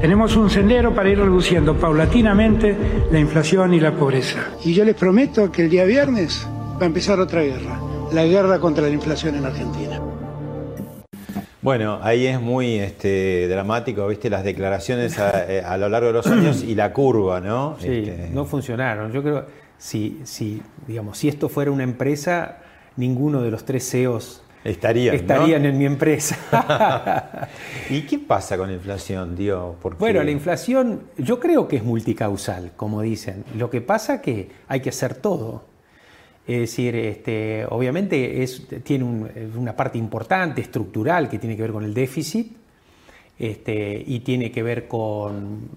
Tenemos 0.00 0.36
un 0.36 0.48
sendero 0.50 0.94
para 0.94 1.08
ir 1.10 1.18
reduciendo 1.18 1.74
paulatinamente 1.76 2.76
la 3.10 3.18
inflación 3.18 3.74
y 3.74 3.80
la 3.80 3.92
pobreza. 3.92 4.38
Y 4.64 4.72
yo 4.74 4.84
les 4.84 4.94
prometo 4.94 5.50
que 5.50 5.62
el 5.62 5.70
día 5.70 5.84
viernes 5.84 6.46
va 6.78 6.82
a 6.82 6.86
empezar 6.86 7.20
otra 7.20 7.42
guerra, 7.42 7.78
la 8.12 8.24
guerra 8.24 8.58
contra 8.58 8.84
la 8.84 8.90
inflación 8.90 9.34
en 9.34 9.44
Argentina. 9.44 10.00
Bueno, 11.62 11.98
ahí 12.02 12.26
es 12.26 12.38
muy 12.38 12.78
este, 12.78 13.48
dramático, 13.48 14.06
viste, 14.06 14.28
las 14.28 14.44
declaraciones 14.44 15.18
a, 15.18 15.50
eh, 15.50 15.62
a 15.64 15.78
lo 15.78 15.88
largo 15.88 16.08
de 16.08 16.12
los 16.12 16.26
años 16.26 16.62
y 16.62 16.74
la 16.74 16.92
curva, 16.92 17.40
¿no? 17.40 17.76
Sí, 17.80 18.04
Este, 18.06 18.28
no 18.34 18.44
funcionaron. 18.44 19.12
Yo 19.12 19.22
creo, 19.22 19.46
si, 19.78 20.20
si, 20.24 20.62
digamos, 20.86 21.18
si 21.18 21.28
esto 21.28 21.48
fuera 21.48 21.70
una 21.70 21.82
empresa, 21.84 22.58
ninguno 22.96 23.42
de 23.42 23.50
los 23.50 23.64
tres 23.64 23.88
CEOs 23.90 24.40
Estarían, 25.14 25.66
en 25.66 25.76
mi 25.76 25.84
empresa. 25.84 26.38
¿Y 27.90 28.00
qué 28.02 28.18
pasa 28.18 28.56
con 28.56 28.68
la 28.68 28.72
inflación? 28.74 29.36
Porque- 29.82 29.98
bueno, 29.98 30.22
la 30.22 30.30
inflación 30.30 31.02
yo 31.18 31.38
creo 31.38 31.68
que 31.68 31.76
es 31.76 31.84
multicausal, 31.84 32.72
como 32.74 33.02
dicen. 33.02 33.44
Lo 33.58 33.68
que 33.68 33.82
pasa 33.82 34.22
que 34.22 34.48
hay 34.66 34.80
que 34.80 34.88
hacer 34.88 35.16
todo. 35.16 35.64
Es 36.46 36.60
decir, 36.60 36.94
este, 36.96 37.66
obviamente 37.68 38.42
es, 38.42 38.66
tiene 38.84 39.04
un- 39.04 39.28
una 39.56 39.76
parte 39.76 39.98
importante, 39.98 40.62
estructural, 40.62 41.28
que 41.28 41.38
tiene 41.38 41.56
que 41.56 41.62
ver 41.62 41.72
con 41.72 41.84
el 41.84 41.92
déficit 41.92 42.56
este, 43.38 44.02
y 44.06 44.20
tiene 44.20 44.50
que 44.50 44.62
ver 44.62 44.88
con 44.88 45.68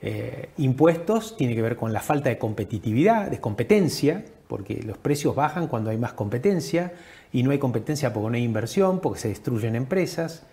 eh, 0.00 0.50
impuestos, 0.58 1.36
tiene 1.36 1.54
que 1.54 1.62
ver 1.62 1.76
con 1.76 1.92
la 1.92 2.00
falta 2.00 2.28
de 2.28 2.38
competitividad, 2.38 3.30
de 3.30 3.40
competencia, 3.40 4.24
porque 4.46 4.80
los 4.82 4.96
precios 4.96 5.34
bajan 5.34 5.66
cuando 5.66 5.90
hay 5.90 5.98
más 5.98 6.12
competencia 6.12 6.92
y 7.32 7.42
no 7.42 7.50
hay 7.50 7.58
competencia 7.58 8.12
porque 8.12 8.30
no 8.30 8.36
hay 8.36 8.44
inversión, 8.44 9.00
porque 9.00 9.20
se 9.20 9.28
destruyen 9.28 9.74
empresas, 9.74 10.44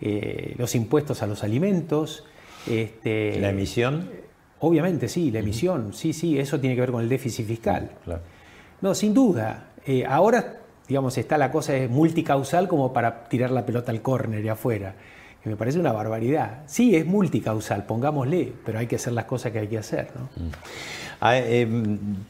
eh, 0.00 0.54
los 0.58 0.74
impuestos 0.74 1.22
a 1.22 1.26
los 1.26 1.42
alimentos. 1.42 2.24
este, 2.68 3.38
La 3.40 3.50
emisión. 3.50 4.10
Obviamente, 4.60 5.08
sí, 5.08 5.30
la 5.30 5.40
emisión, 5.40 5.92
sí, 5.92 6.12
sí, 6.12 6.38
eso 6.38 6.60
tiene 6.60 6.74
que 6.74 6.80
ver 6.80 6.92
con 6.92 7.02
el 7.02 7.08
déficit 7.08 7.46
fiscal. 7.46 7.90
Claro. 8.04 8.22
No, 8.80 8.94
sin 8.94 9.12
duda. 9.12 9.72
Eh, 9.86 10.04
ahora, 10.06 10.60
digamos, 10.88 11.18
está 11.18 11.36
la 11.36 11.50
cosa 11.50 11.76
es 11.76 11.90
multicausal 11.90 12.68
como 12.68 12.92
para 12.92 13.24
tirar 13.28 13.50
la 13.50 13.66
pelota 13.66 13.90
al 13.92 14.02
córner 14.02 14.44
y 14.44 14.48
afuera. 14.48 14.94
Y 15.44 15.48
me 15.50 15.56
parece 15.56 15.78
una 15.78 15.92
barbaridad. 15.92 16.62
Sí, 16.66 16.96
es 16.96 17.04
multicausal, 17.06 17.84
pongámosle, 17.84 18.52
pero 18.64 18.78
hay 18.78 18.86
que 18.86 18.96
hacer 18.96 19.12
las 19.12 19.26
cosas 19.26 19.52
que 19.52 19.58
hay 19.58 19.68
que 19.68 19.78
hacer, 19.78 20.08
¿no? 20.14 20.28
Ah, 21.20 21.36
eh, 21.38 21.66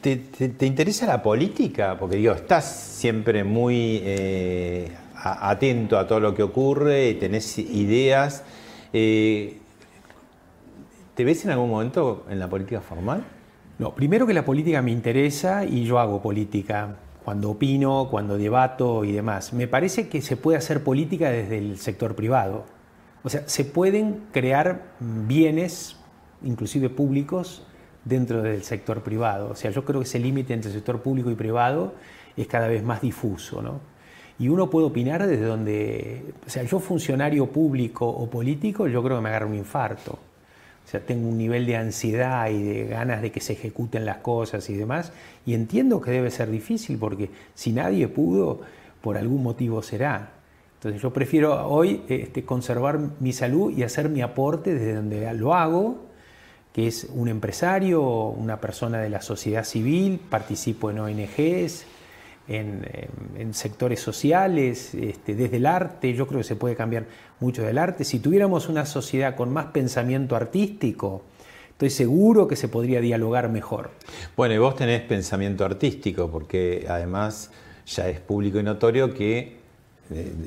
¿te, 0.01 0.17
te- 0.17 0.49
te 0.49 0.65
interesa 0.65 1.05
la 1.05 1.21
política? 1.23 1.97
Porque 1.99 2.17
digo, 2.17 2.33
estás 2.33 2.65
siempre 2.65 3.43
muy 3.43 4.01
eh, 4.03 4.91
atento 5.23 5.97
a 5.97 6.07
todo 6.07 6.19
lo 6.19 6.35
que 6.35 6.43
ocurre 6.43 7.09
y 7.09 7.13
tenés 7.15 7.57
ideas. 7.57 8.43
Eh, 8.93 9.59
¿Te 11.15 11.23
ves 11.23 11.45
en 11.45 11.51
algún 11.51 11.69
momento 11.69 12.25
en 12.29 12.39
la 12.39 12.49
política 12.49 12.81
formal? 12.81 13.23
No, 13.79 13.93
primero 13.95 14.27
que 14.27 14.33
la 14.33 14.43
política 14.45 14.81
me 14.81 14.91
interesa 14.91 15.65
y 15.65 15.83
yo 15.85 15.99
hago 15.99 16.21
política 16.21 16.95
cuando 17.23 17.51
opino, 17.51 18.07
cuando 18.11 18.37
debato 18.37 19.03
y 19.03 19.11
demás. 19.13 19.51
Me 19.53 19.67
parece 19.67 20.07
que 20.09 20.21
se 20.21 20.37
puede 20.37 20.57
hacer 20.57 20.83
política 20.83 21.29
desde 21.29 21.57
el 21.57 21.77
sector 21.77 22.15
privado. 22.15 22.65
O 23.25 23.29
sea, 23.29 23.41
se 23.47 23.65
pueden 23.65 24.21
crear 24.31 24.83
bienes, 24.99 25.95
inclusive 26.43 26.89
públicos, 26.89 27.63
dentro 28.03 28.43
del 28.43 28.61
sector 28.61 29.01
privado. 29.01 29.49
O 29.49 29.55
sea, 29.55 29.71
yo 29.71 29.83
creo 29.83 29.99
que 29.99 30.05
ese 30.05 30.19
límite 30.19 30.53
entre 30.53 30.71
sector 30.71 31.01
público 31.01 31.31
y 31.31 31.35
privado 31.35 31.95
es 32.37 32.45
cada 32.45 32.67
vez 32.67 32.83
más 32.83 33.01
difuso, 33.01 33.63
¿no? 33.63 33.79
Y 34.37 34.47
uno 34.49 34.69
puede 34.69 34.85
opinar 34.85 35.25
desde 35.25 35.43
donde, 35.43 36.35
o 36.45 36.49
sea, 36.51 36.61
yo 36.63 36.79
funcionario 36.79 37.47
público 37.47 38.07
o 38.07 38.29
político, 38.29 38.87
yo 38.87 39.01
creo 39.01 39.17
que 39.17 39.23
me 39.23 39.29
agarra 39.29 39.47
un 39.47 39.55
infarto. 39.55 40.11
O 40.11 40.87
sea, 40.87 40.99
tengo 40.99 41.27
un 41.27 41.39
nivel 41.39 41.65
de 41.65 41.77
ansiedad 41.77 42.47
y 42.51 42.61
de 42.61 42.85
ganas 42.85 43.23
de 43.23 43.31
que 43.31 43.41
se 43.41 43.53
ejecuten 43.53 44.05
las 44.05 44.17
cosas 44.17 44.69
y 44.69 44.75
demás. 44.75 45.11
Y 45.47 45.55
entiendo 45.55 45.99
que 45.99 46.11
debe 46.11 46.29
ser 46.29 46.51
difícil 46.51 46.99
porque 46.99 47.31
si 47.55 47.71
nadie 47.71 48.07
pudo, 48.07 48.61
por 49.01 49.17
algún 49.17 49.41
motivo 49.41 49.81
será. 49.81 50.34
Entonces 50.85 51.01
yo 51.01 51.11
prefiero 51.11 51.67
hoy 51.67 52.03
este, 52.09 52.45
conservar 52.45 52.99
mi 53.19 53.33
salud 53.33 53.75
y 53.75 53.81
hacer 53.81 54.07
mi 54.07 54.21
aporte 54.21 54.75
desde 54.75 54.93
donde 54.93 55.33
lo 55.33 55.55
hago, 55.55 56.05
que 56.73 56.85
es 56.85 57.07
un 57.11 57.27
empresario, 57.27 58.03
una 58.03 58.61
persona 58.61 58.99
de 58.99 59.09
la 59.09 59.23
sociedad 59.23 59.63
civil, 59.63 60.19
participo 60.29 60.91
en 60.91 60.99
ONGs, 60.99 61.87
en, 62.47 63.53
sectores 63.55 63.99
sociales, 63.99 64.93
este, 64.93 65.33
desde 65.33 65.57
el 65.57 65.65
arte, 65.65 66.13
yo 66.13 66.27
creo 66.27 66.41
que 66.41 66.43
se 66.43 66.55
puede 66.55 66.75
cambiar 66.75 67.07
mucho 67.39 67.63
del 67.63 67.79
arte. 67.79 68.03
Si 68.03 68.19
tuviéramos 68.19 68.69
una 68.69 68.85
sociedad 68.85 69.35
con 69.35 69.51
más 69.51 69.65
pensamiento 69.67 70.35
artístico, 70.35 71.23
estoy 71.71 71.89
seguro 71.89 72.47
que 72.47 72.55
se 72.55 72.67
podría 72.67 73.01
dialogar 73.01 73.49
mejor. 73.49 73.89
Bueno, 74.37 74.53
y 74.53 74.59
vos 74.59 74.75
tenés 74.75 75.01
pensamiento 75.01 75.65
artístico, 75.65 76.29
porque 76.29 76.85
además 76.87 77.49
ya 77.87 78.07
es 78.07 78.19
público 78.19 78.59
y 78.59 78.63
notorio 78.63 79.15
que, 79.15 79.64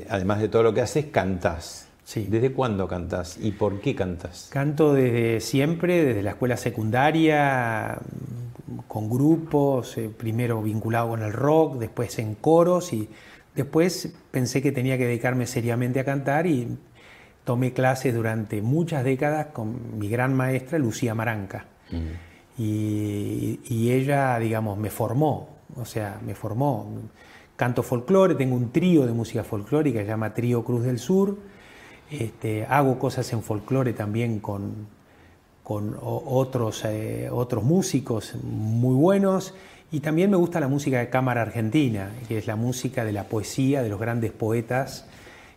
además 0.08 0.40
de 0.40 0.48
todo 0.48 0.62
lo 0.62 0.74
que 0.74 0.80
haces, 0.80 1.06
cantás. 1.06 1.88
Sí. 2.04 2.26
¿Desde 2.26 2.52
cuándo 2.52 2.88
cantás 2.88 3.36
y 3.38 3.52
por 3.52 3.80
qué 3.80 3.94
cantás? 3.94 4.48
Canto 4.50 4.94
desde 4.94 5.40
siempre, 5.40 6.04
desde 6.04 6.22
la 6.22 6.30
escuela 6.30 6.56
secundaria, 6.56 7.98
mm, 7.98 8.78
con 8.88 9.10
grupos, 9.10 9.98
eh, 9.98 10.08
primero 10.16 10.62
vinculado 10.62 11.10
con 11.10 11.22
el 11.22 11.34
rock, 11.34 11.76
después 11.76 12.18
en 12.18 12.34
coros 12.36 12.94
y 12.94 13.10
después 13.54 14.10
pensé 14.30 14.62
que 14.62 14.72
tenía 14.72 14.96
que 14.96 15.04
dedicarme 15.04 15.46
seriamente 15.46 16.00
a 16.00 16.04
cantar 16.06 16.46
y 16.46 16.78
tomé 17.44 17.74
clases 17.74 18.14
durante 18.14 18.62
muchas 18.62 19.04
décadas 19.04 19.48
con 19.52 19.98
mi 19.98 20.08
gran 20.08 20.32
maestra 20.34 20.78
Lucía 20.78 21.14
Maranca. 21.14 21.66
Y, 22.56 23.60
y 23.68 23.92
ella, 23.92 24.38
digamos, 24.38 24.78
me 24.78 24.88
formó, 24.88 25.56
o 25.76 25.84
sea, 25.84 26.18
me 26.24 26.34
formó. 26.34 26.90
Canto 27.58 27.82
folclore, 27.82 28.36
tengo 28.36 28.54
un 28.54 28.70
trío 28.70 29.04
de 29.04 29.12
música 29.12 29.42
folclórica 29.42 29.98
que 29.98 30.04
se 30.04 30.10
llama 30.12 30.32
Trío 30.32 30.62
Cruz 30.62 30.84
del 30.84 31.00
Sur. 31.00 31.36
Este, 32.08 32.64
hago 32.66 33.00
cosas 33.00 33.32
en 33.32 33.42
folclore 33.42 33.94
también 33.94 34.38
con, 34.38 34.86
con 35.64 35.98
otros, 36.00 36.84
eh, 36.84 37.28
otros 37.32 37.64
músicos 37.64 38.36
muy 38.44 38.94
buenos. 38.94 39.54
Y 39.90 39.98
también 39.98 40.30
me 40.30 40.36
gusta 40.36 40.60
la 40.60 40.68
música 40.68 41.00
de 41.00 41.10
cámara 41.10 41.42
argentina, 41.42 42.12
que 42.28 42.38
es 42.38 42.46
la 42.46 42.54
música 42.54 43.04
de 43.04 43.10
la 43.10 43.24
poesía 43.24 43.82
de 43.82 43.88
los 43.88 43.98
grandes 43.98 44.30
poetas, 44.30 45.06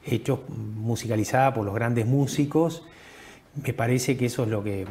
hechos 0.03 0.39
musicalizada 0.49 1.53
por 1.53 1.63
los 1.63 1.75
grandes 1.75 2.07
músicos. 2.07 2.81
Me 3.63 3.73
parece 3.73 4.17
que 4.17 4.25
eso 4.25 4.41
es 4.41 4.49
lo 4.49 4.63
que 4.63 4.87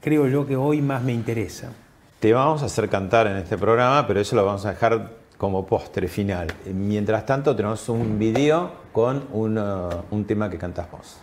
creo 0.00 0.28
yo 0.28 0.46
que 0.46 0.54
hoy 0.54 0.82
más 0.82 1.02
me 1.02 1.14
interesa. 1.14 1.72
Te 2.20 2.32
vamos 2.32 2.62
a 2.62 2.66
hacer 2.66 2.88
cantar 2.88 3.26
en 3.26 3.38
este 3.38 3.58
programa, 3.58 4.06
pero 4.06 4.20
eso 4.20 4.36
lo 4.36 4.44
vamos 4.44 4.64
a 4.66 4.70
dejar 4.70 5.21
como 5.42 5.66
postre 5.66 6.06
final. 6.06 6.46
Mientras 6.66 7.26
tanto, 7.26 7.56
tenemos 7.56 7.88
un 7.88 8.16
video 8.16 8.70
con 8.92 9.24
un, 9.32 9.58
uh, 9.58 9.88
un 10.12 10.24
tema 10.24 10.48
que 10.48 10.56
cantás 10.56 10.88
vos. 10.88 11.18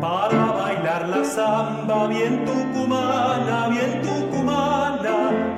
Para 0.00 0.52
bailar 0.52 1.06
la 1.10 1.22
samba 1.22 2.06
bien 2.06 2.46
tucumana, 2.46 3.68
bien 3.68 4.00
tucumana. 4.00 5.54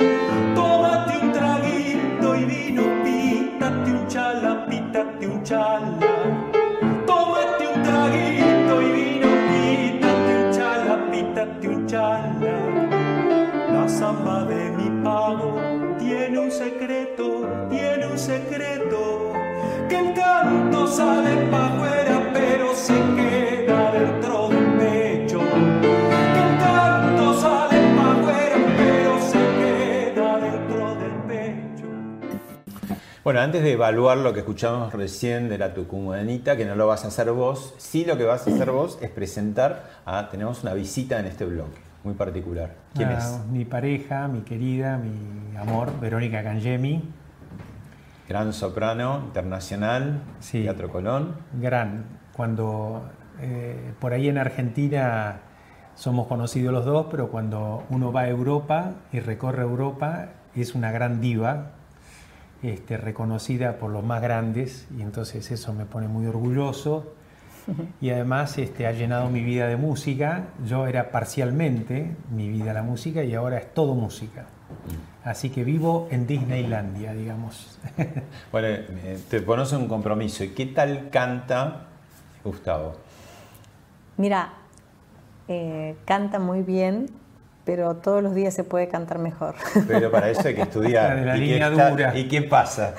Tómate 0.57 1.19
un 1.23 1.31
traguito 1.31 2.35
y 2.35 2.45
vino, 2.47 2.83
pítate 3.05 3.93
un 3.93 4.09
chala, 4.09 4.67
pítate 4.67 5.29
un 5.29 5.41
chala. 5.45 5.99
Tómate 7.07 7.65
un 7.73 7.83
traguito 7.85 8.83
y 8.83 8.91
vino, 8.91 9.29
pítate 9.51 10.45
un 10.45 10.53
chala, 10.53 11.11
pítate 11.13 11.69
un 11.69 11.87
chala. 11.87 12.57
La 13.73 13.89
samba 13.89 14.45
de 14.47 14.71
mi 14.73 15.05
pago 15.05 15.74
secreto, 16.55 17.49
tiene 17.69 18.07
un 18.07 18.19
secreto. 18.19 19.33
Que 19.89 19.99
el 19.99 20.15
canto 20.15 20.87
sale 20.87 21.47
pa' 21.51 21.67
afuera, 21.67 22.31
pero 22.33 22.75
se 22.75 22.95
queda 22.95 23.91
dentro 23.93 24.49
del 24.49 24.67
pecho. 24.79 25.41
Que 25.41 26.43
el 26.49 26.59
canto 26.59 27.41
sale 27.41 27.79
pa' 27.97 28.13
afuera, 28.13 28.57
pero 28.77 29.21
se 29.21 29.43
queda 29.59 30.39
dentro 30.39 30.95
del 30.95 31.13
pecho. 31.27 31.87
Bueno, 33.25 33.41
antes 33.41 33.63
de 33.65 33.73
evaluar 33.73 34.19
lo 34.19 34.33
que 34.33 34.41
escuchamos 34.41 34.93
recién 34.93 35.49
de 35.49 35.59
la 35.59 35.75
tucumanita, 35.75 36.57
que 36.57 36.65
no 36.65 36.77
lo 36.77 36.87
vas 36.87 37.05
a 37.05 37.09
hacer 37.09 37.33
vos, 37.33 37.75
sí 37.79 38.05
lo 38.05 38.17
que 38.17 38.25
vas 38.25 38.47
a 38.47 38.51
hacer 38.51 38.71
vos 38.71 38.99
es 39.01 39.11
presentar 39.11 40.03
a, 40.05 40.31
tenemos 40.31 40.63
una 40.63 40.75
visita 40.75 41.19
en 41.19 41.27
este 41.27 41.45
bloque, 41.47 41.81
muy 42.05 42.15
particular. 42.15 42.71
¿Quién 42.95 43.09
Ah, 43.09 43.19
es? 43.19 43.41
Mi 43.51 43.65
pareja, 43.65 44.29
mi 44.29 44.43
querida, 44.43 44.99
mi 44.99 45.57
amor, 45.57 45.99
Verónica 46.01 46.43
Cangemi, 46.43 47.03
Gran 48.27 48.55
soprano 48.55 49.21
internacional, 49.27 50.23
Sí. 50.41 50.63
Teatro 50.63 50.89
Colón. 50.91 51.35
gran. 51.61 52.05
Cuando 52.35 53.03
eh, 53.41 53.93
por 54.01 54.13
ahí 54.15 54.29
en 54.29 54.39
Argentina 54.39 55.41
somos 55.95 56.27
conocidos 56.27 56.73
los 56.73 56.87
dos, 56.87 57.07
pero 57.11 57.29
cuando 57.29 57.85
uno 57.91 58.13
va 58.13 58.23
a 58.23 58.29
Europa 58.29 58.93
y 59.13 59.21
recorre 59.21 59.63
Europa, 59.63 60.29
es 60.55 60.75
una 60.75 60.91
gran 60.91 61.21
diva, 61.21 61.73
este, 62.63 62.97
reconocida 62.97 63.77
por 63.77 63.91
los 63.91 64.03
más 64.03 64.23
grandes, 64.23 64.89
y 64.97 65.03
entonces 65.03 65.51
eso 65.51 65.75
me 65.75 65.85
pone 65.85 66.09
muy 66.09 66.25
orgulloso. 66.27 67.13
Y 68.01 68.11
además 68.11 68.59
este, 68.59 68.87
ha 68.87 68.93
llenado 68.93 69.29
mi 69.31 69.43
vida 69.43 69.67
de 69.69 69.77
música. 69.77 70.45
Yo 70.67 70.87
era 70.87 71.11
parcialmente 71.11 72.15
mi 72.31 72.49
vida 72.49 72.73
la 72.75 72.83
música 72.83 73.23
y 73.25 73.35
ahora 73.35 73.59
es 73.59 73.73
todo 73.73 73.95
música. 73.95 74.45
Así 75.25 75.49
que 75.51 75.65
vivo 75.65 76.09
en 76.11 76.27
Disneylandia, 76.27 77.15
digamos. 77.15 77.79
Bueno, 78.53 78.69
eh, 78.69 79.19
te 79.31 79.41
pones 79.41 79.73
un 79.73 79.89
compromiso. 79.89 80.45
¿Y 80.45 80.49
qué 80.51 80.67
tal 80.67 81.09
canta 81.11 81.87
Gustavo? 82.45 82.97
Mira, 84.17 84.53
eh, 85.49 85.97
canta 86.05 86.39
muy 86.39 86.63
bien, 86.63 87.07
pero 87.65 87.97
todos 87.97 88.23
los 88.23 88.35
días 88.35 88.55
se 88.55 88.63
puede 88.65 88.89
cantar 88.89 89.19
mejor. 89.19 89.55
Pero 89.89 90.11
para 90.11 90.29
eso 90.31 90.47
hay 90.49 90.55
que 90.55 90.63
estudiar. 90.63 91.17
La 91.19 91.37
¿Y 91.37 91.41
qué 91.41 91.47
línea 91.47 91.69
está- 91.69 91.91
dura. 91.91 92.19
¿Y 92.19 92.29
qué 92.29 92.43
pasa? 92.43 92.95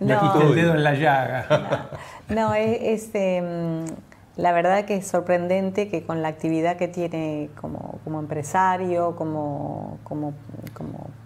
Le 0.00 0.14
No. 0.14 0.20
quité 0.32 0.46
el 0.46 0.54
dedo 0.54 0.74
en 0.74 0.82
la 0.84 0.94
llaga. 0.94 1.46
No, 1.50 1.98
es, 2.28 3.06
es, 3.06 3.10
eh, 3.14 3.42
mm, 3.42 4.40
la 4.40 4.52
verdad 4.52 4.84
que 4.84 4.96
es 4.96 5.06
sorprendente 5.06 5.88
que 5.88 6.02
con 6.02 6.22
la 6.22 6.28
actividad 6.28 6.76
que 6.76 6.88
tiene 6.88 7.50
como, 7.60 7.98
como 8.04 8.18
empresario, 8.20 9.14
como, 9.16 9.98
como, 10.02 10.32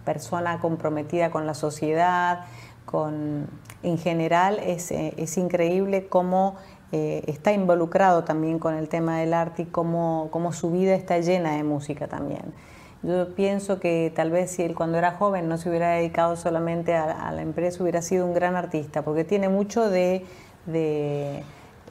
persona 0.04 0.58
comprometida 0.58 1.30
con 1.30 1.46
la 1.46 1.52
sociedad, 1.52 2.46
con, 2.86 3.46
en 3.82 3.98
general 3.98 4.58
es, 4.64 4.90
eh, 4.90 5.12
es 5.18 5.36
increíble 5.36 6.06
cómo 6.06 6.56
eh, 6.92 7.22
está 7.26 7.52
involucrado 7.52 8.24
también 8.24 8.58
con 8.58 8.74
el 8.74 8.88
tema 8.88 9.18
del 9.18 9.34
arte 9.34 9.62
y 9.62 9.66
cómo, 9.66 10.28
cómo 10.30 10.52
su 10.52 10.70
vida 10.70 10.94
está 10.94 11.18
llena 11.18 11.56
de 11.56 11.62
música 11.62 12.08
también. 12.08 12.54
Yo 13.02 13.34
pienso 13.34 13.78
que 13.78 14.12
tal 14.14 14.30
vez 14.30 14.50
si 14.50 14.62
él 14.62 14.74
cuando 14.74 14.98
era 14.98 15.12
joven 15.12 15.48
no 15.48 15.56
se 15.56 15.68
hubiera 15.68 15.90
dedicado 15.90 16.36
solamente 16.36 16.94
a 16.94 17.30
la 17.30 17.42
empresa, 17.42 17.82
hubiera 17.82 18.02
sido 18.02 18.26
un 18.26 18.34
gran 18.34 18.56
artista, 18.56 19.02
porque 19.02 19.22
tiene 19.22 19.48
mucho 19.48 19.88
de, 19.88 20.24
de, 20.68 21.42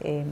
eh, 0.02 0.26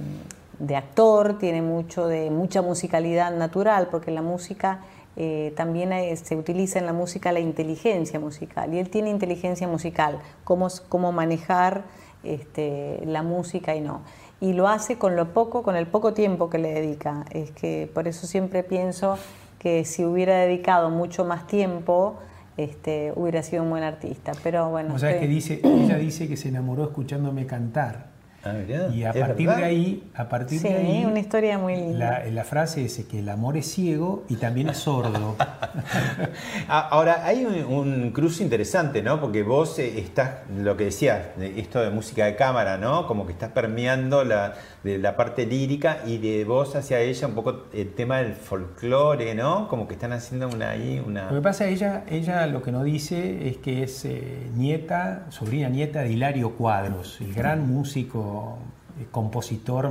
de 0.59 0.75
actor, 0.75 1.37
tiene 1.37 1.61
mucho 1.61 2.07
de 2.07 2.29
mucha 2.31 2.61
musicalidad 2.61 3.35
natural, 3.35 3.89
porque 3.91 4.11
la 4.11 4.21
música 4.21 4.79
eh, 5.17 5.53
también 5.55 5.91
se 6.17 6.35
utiliza 6.35 6.79
en 6.79 6.85
la 6.85 6.93
música 6.93 7.31
la 7.31 7.39
inteligencia 7.39 8.19
musical, 8.19 8.73
y 8.73 8.79
él 8.79 8.89
tiene 8.89 9.09
inteligencia 9.09 9.67
musical, 9.67 10.19
cómo, 10.43 10.67
cómo 10.89 11.11
manejar 11.11 11.83
este, 12.23 13.01
la 13.05 13.21
música 13.21 13.75
y 13.75 13.81
no 13.81 14.01
y 14.41 14.53
lo 14.53 14.67
hace 14.67 14.97
con 14.97 15.15
lo 15.15 15.33
poco, 15.33 15.63
con 15.63 15.75
el 15.75 15.87
poco 15.87 16.13
tiempo 16.13 16.49
que 16.49 16.57
le 16.57 16.73
dedica. 16.73 17.25
Es 17.31 17.51
que 17.51 17.89
por 17.93 18.07
eso 18.07 18.27
siempre 18.27 18.63
pienso 18.63 19.17
que 19.59 19.85
si 19.85 20.05
hubiera 20.05 20.37
dedicado 20.37 20.89
mucho 20.89 21.25
más 21.25 21.47
tiempo, 21.47 22.19
este, 22.57 23.11
hubiera 23.15 23.43
sido 23.43 23.63
un 23.63 23.69
buen 23.69 23.83
artista. 23.83 24.33
Pero 24.43 24.69
bueno. 24.69 24.93
O 24.93 24.99
sea, 24.99 25.19
que 25.19 25.27
dice, 25.27 25.61
ella 25.63 25.97
dice 25.97 26.27
que 26.27 26.37
se 26.37 26.49
enamoró 26.49 26.83
escuchándome 26.83 27.45
cantar. 27.45 28.14
Ah, 28.47 28.53
mirá, 28.53 28.87
Y 28.89 29.03
a 29.03 29.09
¿es 29.09 29.17
partir 29.17 29.47
verdad? 29.47 29.61
de 29.61 29.65
ahí, 29.65 30.03
a 30.13 30.29
partir 30.29 30.59
Sí, 30.59 30.67
de 30.69 30.75
ahí, 30.75 31.05
una 31.05 31.19
historia 31.19 31.57
muy 31.57 31.75
linda. 31.75 32.19
la, 32.23 32.29
la 32.31 32.43
frase 32.43 32.85
es 32.85 33.03
que 33.09 33.19
el 33.19 33.29
amor 33.29 33.57
es 33.57 33.65
ciego 33.71 34.23
y 34.29 34.35
también 34.35 34.69
es 34.69 34.77
sordo. 34.77 35.35
Ah, 36.67 36.87
Ahora, 36.91 37.25
hay 37.25 37.45
un, 37.45 37.55
un 37.65 38.11
cruce 38.11 38.43
interesante, 38.43 39.01
¿no? 39.01 39.19
Porque 39.19 39.43
vos 39.43 39.77
eh, 39.79 39.99
estás, 39.99 40.31
lo 40.55 40.75
que 40.77 40.85
decías, 40.85 41.19
de 41.37 41.59
esto 41.59 41.81
de 41.81 41.89
música 41.89 42.25
de 42.25 42.35
cámara, 42.35 42.77
¿no? 42.77 43.07
Como 43.07 43.25
que 43.25 43.33
estás 43.33 43.51
permeando 43.51 44.23
la, 44.23 44.53
de 44.85 44.99
la 44.99 45.15
parte 45.17 45.47
lírica 45.47 45.99
y 46.05 46.19
de 46.19 46.45
vos 46.45 46.75
hacia 46.75 46.99
ella 46.99 47.27
un 47.27 47.33
poco 47.33 47.63
el 47.73 47.93
tema 47.93 48.19
del 48.19 48.33
folclore, 48.33 49.33
¿no? 49.33 49.67
Como 49.67 49.87
que 49.87 49.95
están 49.95 50.13
haciendo 50.13 50.47
una 50.47 50.69
ahí, 50.69 51.03
una... 51.05 51.29
Lo 51.31 51.37
que 51.37 51.41
pasa, 51.41 51.65
ella, 51.67 52.03
ella 52.07 52.45
lo 52.45 52.61
que 52.61 52.71
no 52.71 52.83
dice 52.83 53.47
es 53.49 53.57
que 53.57 53.81
es 53.81 54.05
eh, 54.05 54.47
nieta, 54.55 55.25
sobrina 55.29 55.69
nieta 55.69 56.01
de 56.01 56.11
Hilario 56.11 56.51
Cuadros, 56.51 57.19
el 57.19 57.33
gran 57.33 57.67
músico, 57.67 58.59
eh, 59.01 59.07
compositor 59.09 59.89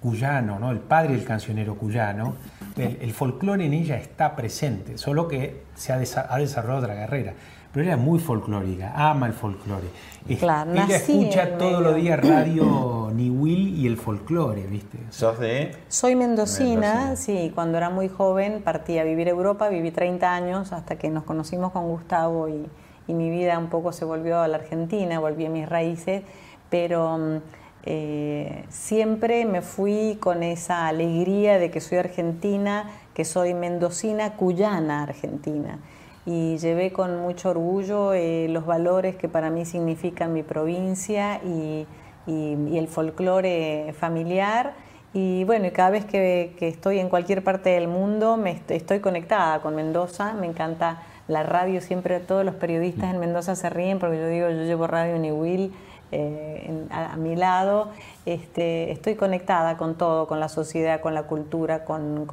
cuyano, 0.00 0.58
¿no? 0.58 0.70
el 0.70 0.80
padre 0.80 1.14
del 1.14 1.24
cancionero 1.24 1.74
cuyano. 1.76 2.34
El, 2.76 2.98
el 3.00 3.12
folclore 3.14 3.64
en 3.64 3.72
ella 3.72 3.96
está 3.96 4.36
presente, 4.36 4.98
solo 4.98 5.28
que 5.28 5.62
se 5.74 5.94
ha, 5.94 5.98
desa- 5.98 6.26
ha 6.28 6.36
desarrollado 6.38 6.80
otra 6.84 6.94
carrera. 6.94 7.32
Pero 7.76 7.92
es 7.92 7.98
muy 7.98 8.18
folclórica, 8.18 8.94
ama 8.96 9.26
el 9.26 9.34
folclore. 9.34 9.88
Claro, 10.38 10.72
ella 10.72 10.96
escucha 10.96 11.58
todos 11.58 11.82
los 11.82 11.94
días 11.96 12.18
radio 12.18 13.10
Niwil 13.14 13.76
y 13.78 13.86
el 13.86 13.98
folclore, 13.98 14.66
¿viste? 14.66 14.96
¿Sos 15.10 15.38
de...? 15.38 15.72
Soy 15.88 16.16
mendocina, 16.16 16.94
Mendocina. 16.94 17.16
sí, 17.16 17.52
cuando 17.54 17.76
era 17.76 17.90
muy 17.90 18.08
joven 18.08 18.62
partí 18.64 18.98
a 18.98 19.04
vivir 19.04 19.26
a 19.26 19.32
Europa, 19.32 19.68
viví 19.68 19.90
30 19.90 20.34
años 20.34 20.72
hasta 20.72 20.96
que 20.96 21.10
nos 21.10 21.24
conocimos 21.24 21.70
con 21.72 21.86
Gustavo 21.86 22.48
y, 22.48 22.66
y 23.08 23.12
mi 23.12 23.28
vida 23.28 23.58
un 23.58 23.68
poco 23.68 23.92
se 23.92 24.06
volvió 24.06 24.40
a 24.40 24.48
la 24.48 24.56
Argentina, 24.56 25.20
volví 25.20 25.44
a 25.44 25.50
mis 25.50 25.68
raíces, 25.68 26.22
pero 26.70 27.18
mm, 27.18 27.36
eh, 27.82 28.64
siempre 28.70 29.44
me 29.44 29.60
fui 29.60 30.16
con 30.18 30.42
esa 30.42 30.86
alegría 30.86 31.58
de 31.58 31.70
que 31.70 31.82
soy 31.82 31.98
argentina, 31.98 32.88
que 33.12 33.26
soy 33.26 33.52
mendocina, 33.52 34.32
cuyana 34.32 35.02
argentina. 35.02 35.78
Y 36.26 36.58
llevé 36.58 36.92
con 36.92 37.20
mucho 37.20 37.50
orgullo 37.50 38.12
eh, 38.12 38.48
los 38.50 38.66
valores 38.66 39.14
que 39.16 39.28
para 39.28 39.48
mí 39.48 39.64
significan 39.64 40.32
mi 40.32 40.42
provincia 40.42 41.40
y, 41.44 41.86
y- 42.26 42.76
el 42.78 42.88
folclore 42.88 43.94
familiar. 43.98 44.74
Y 45.14 45.44
bueno, 45.44 45.68
cada 45.72 45.90
vez 45.90 46.04
que, 46.04 46.52
que 46.58 46.66
estoy 46.68 46.98
en 46.98 47.08
cualquier 47.08 47.42
parte 47.44 47.70
del 47.70 47.86
mundo 47.88 48.36
me 48.36 48.50
est- 48.50 48.70
estoy 48.72 48.98
conectada 49.00 49.60
con 49.60 49.76
Mendoza, 49.76 50.34
me 50.34 50.46
encanta 50.46 51.00
la 51.28 51.42
radio, 51.44 51.80
siempre 51.80 52.18
todos 52.20 52.44
los 52.44 52.54
periodistas 52.56 53.14
en 53.14 53.20
Mendoza 53.20 53.54
se 53.56 53.70
ríen 53.70 53.98
porque 53.98 54.18
yo 54.18 54.28
digo, 54.28 54.48
yo 54.50 54.62
llevo 54.64 54.86
Radio 54.88 55.18
Niwil 55.18 55.72
eh, 56.12 56.86
a, 56.90 57.16
mi 57.16 57.34
lado, 57.34 57.88
este, 58.26 58.90
estoy 58.92 59.14
conectada 59.16 59.76
con 59.76 59.94
todo, 59.96 60.26
con 60.26 60.38
la 60.40 60.48
sociedad, 60.48 61.00
con 61.00 61.14
la 61.14 61.24
cultura, 61.24 61.84
con- 61.84 62.26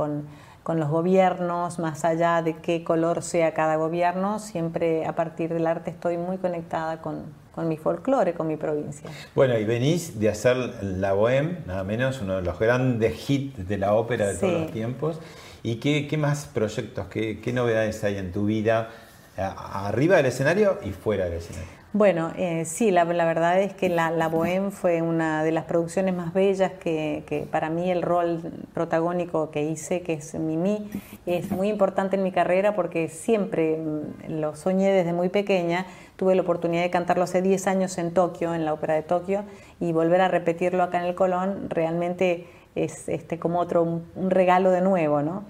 con 0.63 0.79
los 0.79 0.89
gobiernos, 0.89 1.77
más 1.79 2.05
allá 2.05 2.41
de 2.41 2.55
qué 2.55 2.83
color 2.83 3.21
sea 3.21 3.53
cada 3.53 3.75
gobierno, 3.75 4.39
siempre 4.39 5.05
a 5.05 5.13
partir 5.13 5.53
del 5.53 5.67
arte 5.67 5.91
estoy 5.91 6.17
muy 6.17 6.37
conectada 6.37 7.01
con, 7.01 7.25
con 7.53 7.67
mi 7.67 7.77
folclore, 7.77 8.33
con 8.33 8.47
mi 8.47 8.55
provincia. 8.55 9.09
Bueno, 9.35 9.57
y 9.57 9.65
venís 9.65 10.19
de 10.19 10.29
hacer 10.29 10.55
La 10.81 11.13
Bohème, 11.13 11.65
nada 11.65 11.83
menos, 11.83 12.21
uno 12.21 12.37
de 12.37 12.41
los 12.41 12.57
grandes 12.57 13.29
hits 13.29 13.67
de 13.67 13.77
la 13.77 13.93
ópera 13.93 14.27
de 14.27 14.35
todos 14.35 14.53
los 14.53 14.71
tiempos. 14.71 15.19
¿Y 15.63 15.75
qué, 15.75 16.07
qué 16.07 16.17
más 16.17 16.45
proyectos, 16.45 17.07
qué, 17.07 17.39
qué 17.41 17.53
novedades 17.53 18.03
hay 18.03 18.17
en 18.17 18.31
tu 18.31 18.45
vida, 18.45 18.89
arriba 19.37 20.17
del 20.17 20.27
escenario 20.27 20.79
y 20.83 20.91
fuera 20.91 21.25
del 21.25 21.35
escenario? 21.35 21.82
Bueno, 21.95 22.31
eh, 22.37 22.65
sí, 22.65 22.89
la, 22.89 23.03
verdad 23.03 23.61
es 23.61 23.75
que 23.75 23.87
la, 23.87 24.09
la 24.09 24.27
Bohème 24.27 24.71
fue 24.71 25.03
una 25.03 25.43
de 25.43 25.51
las 25.51 25.65
producciones 25.65 26.15
más 26.15 26.33
bellas 26.33 26.71
que, 26.79 27.23
que 27.27 27.41
para 27.41 27.69
mí 27.69 27.91
el 27.91 28.01
rol 28.01 28.41
protagónico 28.73 29.51
que 29.51 29.61
hice, 29.61 30.01
que 30.01 30.13
es 30.13 30.33
Mimi, 30.33 30.89
es 31.27 31.51
muy 31.51 31.69
importante 31.69 32.15
en 32.15 32.23
mi 32.23 32.31
carrera 32.31 32.75
porque 32.75 33.09
siempre 33.09 33.77
mm, 33.77 34.39
lo 34.39 34.55
soñé 34.55 34.91
desde 34.91 35.13
muy 35.13 35.29
pequeña. 35.29 35.85
Tuve 36.15 36.33
la 36.33 36.41
oportunidad 36.41 36.81
de 36.81 36.89
cantarlo 36.89 37.25
hace 37.25 37.43
10 37.43 37.67
años 37.67 37.99
en 37.99 38.11
Tokio, 38.11 38.55
en 38.55 38.65
la 38.65 38.73
Ópera 38.73 38.95
de 38.95 39.03
Tokio, 39.03 39.43
y 39.79 39.91
volver 39.91 40.21
a 40.21 40.27
repetirlo 40.29 40.81
acá 40.81 40.97
en 40.97 41.05
el 41.05 41.13
Colón 41.13 41.69
realmente 41.69 42.47
es 42.73 43.07
este, 43.07 43.37
como 43.37 43.59
otro, 43.59 43.83
un 43.83 44.31
regalo 44.31 44.71
de 44.71 44.81
nuevo, 44.81 45.21
¿no? 45.21 45.43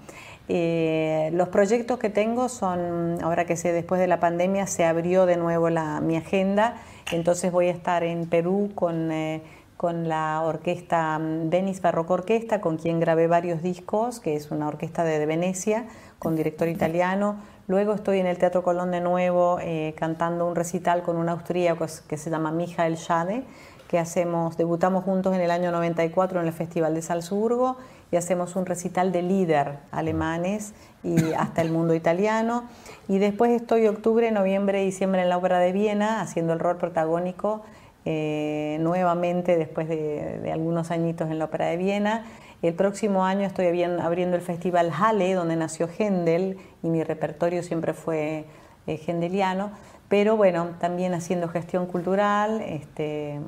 Eh, 0.48 1.30
los 1.32 1.48
proyectos 1.48 1.98
que 1.98 2.10
tengo 2.10 2.48
son, 2.48 3.18
ahora 3.22 3.46
que 3.46 3.56
sé, 3.56 3.72
después 3.72 4.00
de 4.00 4.06
la 4.06 4.20
pandemia 4.20 4.66
se 4.66 4.84
abrió 4.84 5.24
de 5.24 5.36
nuevo 5.36 5.70
la, 5.70 6.00
mi 6.00 6.16
agenda, 6.16 6.76
entonces 7.12 7.50
voy 7.50 7.68
a 7.68 7.70
estar 7.70 8.04
en 8.04 8.26
Perú 8.26 8.70
con, 8.74 9.10
eh, 9.10 9.42
con 9.78 10.06
la 10.06 10.42
orquesta 10.42 11.18
mm, 11.18 11.48
Venice 11.48 11.80
Barroco 11.80 12.14
Orquesta, 12.14 12.60
con 12.60 12.76
quien 12.76 13.00
grabé 13.00 13.26
varios 13.26 13.62
discos, 13.62 14.20
que 14.20 14.36
es 14.36 14.50
una 14.50 14.68
orquesta 14.68 15.02
de, 15.02 15.18
de 15.18 15.26
Venecia, 15.26 15.86
con 16.18 16.36
director 16.36 16.68
italiano. 16.68 17.36
Luego 17.66 17.94
estoy 17.94 18.18
en 18.18 18.26
el 18.26 18.36
Teatro 18.36 18.62
Colón 18.62 18.90
de 18.90 19.00
nuevo 19.00 19.58
eh, 19.60 19.94
cantando 19.96 20.46
un 20.46 20.54
recital 20.54 21.02
con 21.02 21.16
un 21.16 21.30
austríaco 21.30 21.86
que 22.06 22.18
se 22.18 22.28
llama 22.28 22.52
Michael 22.52 22.98
Schade, 22.98 23.44
que 23.88 23.98
hacemos, 23.98 24.58
debutamos 24.58 25.04
juntos 25.04 25.34
en 25.34 25.40
el 25.40 25.50
año 25.50 25.72
94 25.72 26.40
en 26.40 26.46
el 26.46 26.52
Festival 26.52 26.94
de 26.94 27.00
Salzburgo 27.00 27.78
y 28.14 28.16
hacemos 28.16 28.54
un 28.54 28.64
recital 28.64 29.10
de 29.10 29.22
líder 29.22 29.78
alemanes 29.90 30.72
y 31.02 31.32
hasta 31.32 31.62
el 31.62 31.72
mundo 31.72 31.96
italiano. 31.96 32.62
Y 33.08 33.18
después 33.18 33.50
estoy 33.50 33.88
octubre, 33.88 34.30
noviembre, 34.30 34.84
diciembre 34.84 35.22
en 35.22 35.28
la 35.28 35.36
Ópera 35.36 35.58
de 35.58 35.72
Viena 35.72 36.20
haciendo 36.20 36.52
el 36.52 36.60
rol 36.60 36.76
protagónico 36.76 37.62
eh, 38.04 38.76
nuevamente 38.80 39.56
después 39.56 39.88
de, 39.88 40.48
algunos 40.52 40.92
añitos 40.92 41.28
en 41.28 41.40
la 41.40 41.46
Ópera 41.46 41.66
de 41.66 41.76
Viena. 41.76 42.24
El 42.62 42.74
próximo 42.74 43.24
año 43.24 43.48
estoy 43.48 43.66
abriendo 43.66 44.36
el 44.36 44.42
Festival 44.42 44.92
Halle, 44.92 45.34
donde 45.34 45.56
nació 45.56 45.88
Händel 45.88 46.58
y 46.84 46.90
mi 46.90 47.02
repertorio 47.02 47.64
siempre 47.64 47.94
fue 47.94 48.44
eh, 48.86 49.02
hendeliano. 49.08 49.72
Pero 50.08 50.36
bueno, 50.36 50.68
también 50.78 51.14
haciendo 51.14 51.48
gestión 51.48 51.86
cultural, 51.86 52.60
este, 52.60 53.40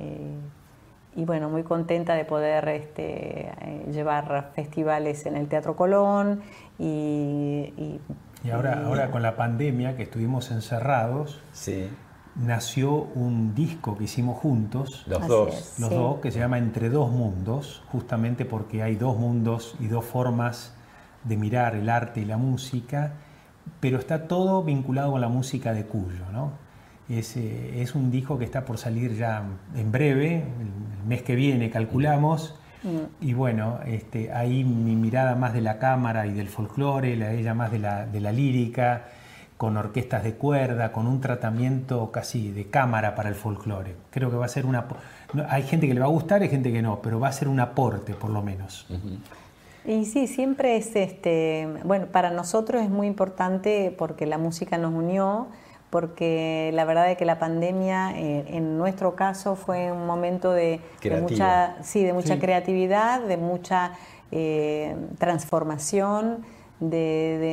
eh, 0.00 0.35
y 1.16 1.24
bueno, 1.24 1.48
muy 1.50 1.62
contenta 1.62 2.14
de 2.14 2.24
poder 2.24 2.68
este, 2.68 3.48
eh, 3.48 3.86
llevar 3.90 4.50
festivales 4.54 5.26
en 5.26 5.36
el 5.36 5.48
Teatro 5.48 5.74
Colón 5.74 6.42
y, 6.78 7.72
y- 7.76 8.00
Y 8.44 8.50
ahora, 8.50 8.80
y- 8.82 8.86
ahora 8.86 9.10
con 9.10 9.22
la 9.22 9.34
pandemia, 9.34 9.96
que 9.96 10.02
estuvimos 10.04 10.50
encerrados, 10.50 11.40
Sí, 11.52 11.88
nació 12.36 12.92
un 13.14 13.54
disco 13.54 13.96
que 13.96 14.04
hicimos 14.04 14.38
juntos, 14.38 15.04
los 15.08 15.26
dos. 15.26 15.48
es. 15.54 15.80
los 15.80 15.88
Sí. 15.88 15.94
dos, 15.94 16.20
que 16.20 16.30
se 16.30 16.38
llama 16.38 16.58
Entre 16.58 16.90
dos 16.90 17.10
mundos, 17.10 17.82
justamente 17.90 18.44
porque 18.44 18.82
hay 18.82 18.96
dos 18.96 19.18
mundos 19.18 19.74
y 19.80 19.86
dos 19.86 20.04
formas 20.04 20.74
de 21.24 21.36
mirar 21.36 21.74
el 21.74 21.88
arte 21.88 22.20
y 22.20 22.24
la 22.26 22.36
música, 22.36 23.14
pero 23.80 23.98
está 23.98 24.28
todo 24.28 24.62
vinculado 24.62 25.12
con 25.12 25.20
la 25.22 25.28
música 25.28 25.72
de 25.72 25.86
Cuyo, 25.86 26.24
¿no? 26.32 26.52
Es, 27.08 27.36
eh, 27.36 27.80
es 27.82 27.94
un 27.94 28.10
disco 28.10 28.38
que 28.38 28.44
está 28.44 28.64
por 28.64 28.78
salir 28.78 29.14
ya 29.16 29.42
en 29.76 29.92
breve, 29.92 30.36
el, 30.36 31.08
mes 31.08 31.22
que 31.22 31.36
viene 31.36 31.70
calculamos, 31.70 32.56
y 33.20 33.32
bueno, 33.32 33.80
este, 33.84 34.32
ahí 34.32 34.62
mi 34.62 34.94
mirada 34.94 35.34
más 35.34 35.52
de 35.52 35.60
la 35.60 35.78
cámara 35.80 36.26
y 36.26 36.32
del 36.32 36.46
folclore, 36.48 37.16
la 37.16 37.28
de 37.28 37.40
ella 37.40 37.52
más 37.54 37.72
de 37.72 37.80
la, 37.80 38.06
de 38.06 38.20
la 38.20 38.30
lírica, 38.30 39.06
con 39.56 39.76
orquestas 39.76 40.22
de 40.22 40.34
cuerda, 40.34 40.92
con 40.92 41.06
un 41.08 41.20
tratamiento 41.20 42.12
casi 42.12 42.52
de 42.52 42.66
cámara 42.66 43.14
para 43.16 43.28
el 43.28 43.34
folclore. 43.34 43.96
Creo 44.10 44.30
que 44.30 44.36
va 44.36 44.44
a 44.44 44.48
ser 44.48 44.66
una... 44.66 44.86
no- 45.32 45.44
hay 45.48 45.62
gente 45.64 45.88
que 45.88 45.94
le 45.94 46.00
va 46.00 46.06
a 46.06 46.10
gustar, 46.10 46.42
hay 46.42 46.48
gente 46.48 46.72
que 46.72 46.82
no, 46.82 47.00
pero 47.02 47.18
va 47.18 47.28
a 47.28 47.32
ser 47.32 47.48
un 47.48 47.58
aporte 47.58 48.14
por 48.14 48.30
lo 48.30 48.42
menos. 48.42 48.86
Y 49.84 50.04
sí, 50.04 50.26
siempre 50.28 50.76
es 50.76 50.94
este, 50.94 51.68
bueno, 51.84 52.06
para 52.06 52.30
nosotros 52.30 52.82
es 52.82 52.90
muy 52.90 53.06
importante 53.06 53.94
porque 53.96 54.26
la 54.26 54.38
música 54.38 54.78
nos 54.78 54.92
unió, 54.92 55.48
porque 55.90 56.70
la 56.74 56.84
verdad 56.84 57.10
es 57.10 57.16
que 57.16 57.24
la 57.24 57.38
pandemia 57.38 58.12
eh, 58.18 58.44
en 58.48 58.76
nuestro 58.78 59.14
caso 59.14 59.54
fue 59.56 59.92
un 59.92 60.06
momento 60.06 60.52
de, 60.52 60.80
mucha, 61.20 61.76
sí, 61.82 62.02
de 62.04 62.12
mucha 62.12 62.34
Sí. 62.34 62.40
creatividad, 62.40 63.20
de 63.20 63.36
mucha 63.36 63.92
eh, 64.32 64.96
transformación, 65.18 66.44
de, 66.80 66.88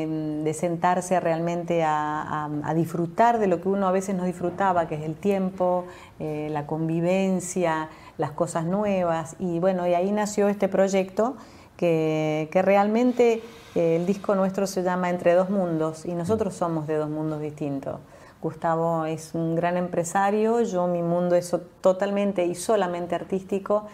de- 0.08 0.42
de 0.44 0.54
sentarse 0.54 1.18
realmente 1.20 1.84
a, 1.84 2.22
a- 2.22 2.50
a 2.64 2.74
disfrutar 2.74 3.40
de 3.40 3.48
lo 3.48 3.62
que 3.62 3.70
uno 3.70 3.88
a 3.88 3.92
veces 3.92 4.16
no 4.16 4.26
disfrutaba, 4.26 4.88
que 4.88 4.96
es 4.96 5.04
el 5.04 5.16
tiempo, 5.16 5.86
eh, 6.20 6.50
la 6.52 6.66
convivencia, 6.66 7.88
las 8.18 8.32
cosas 8.32 8.66
nuevas. 8.66 9.36
Y 9.40 9.60
bueno, 9.60 9.88
y 9.88 9.94
ahí 9.94 10.12
nació 10.12 10.50
este 10.50 10.68
proyecto 10.68 11.36
que, 11.78 12.50
que 12.52 12.62
realmente 12.62 13.42
eh, 13.76 13.96
el 13.96 14.06
disco 14.06 14.36
nuestro 14.36 14.68
se 14.68 14.84
llama 14.84 15.10
Entre 15.10 15.34
dos 15.36 15.50
mundos 15.50 16.06
y 16.06 16.14
nosotros 16.14 16.54
somos 16.54 16.86
de 16.88 16.96
dos 16.98 17.10
mundos 17.10 17.40
distintos. 17.40 18.00
Gustavo 18.44 19.06
es 19.06 19.32
un 19.34 19.56
gran 19.56 19.78
empresario, 19.78 20.62
yo 20.62 20.86
mi 20.88 21.02
mundo 21.02 21.36
es 21.36 21.56
totalmente 21.82 22.46
y 22.46 22.54
solamente 22.56 23.16
artístico 23.16 23.88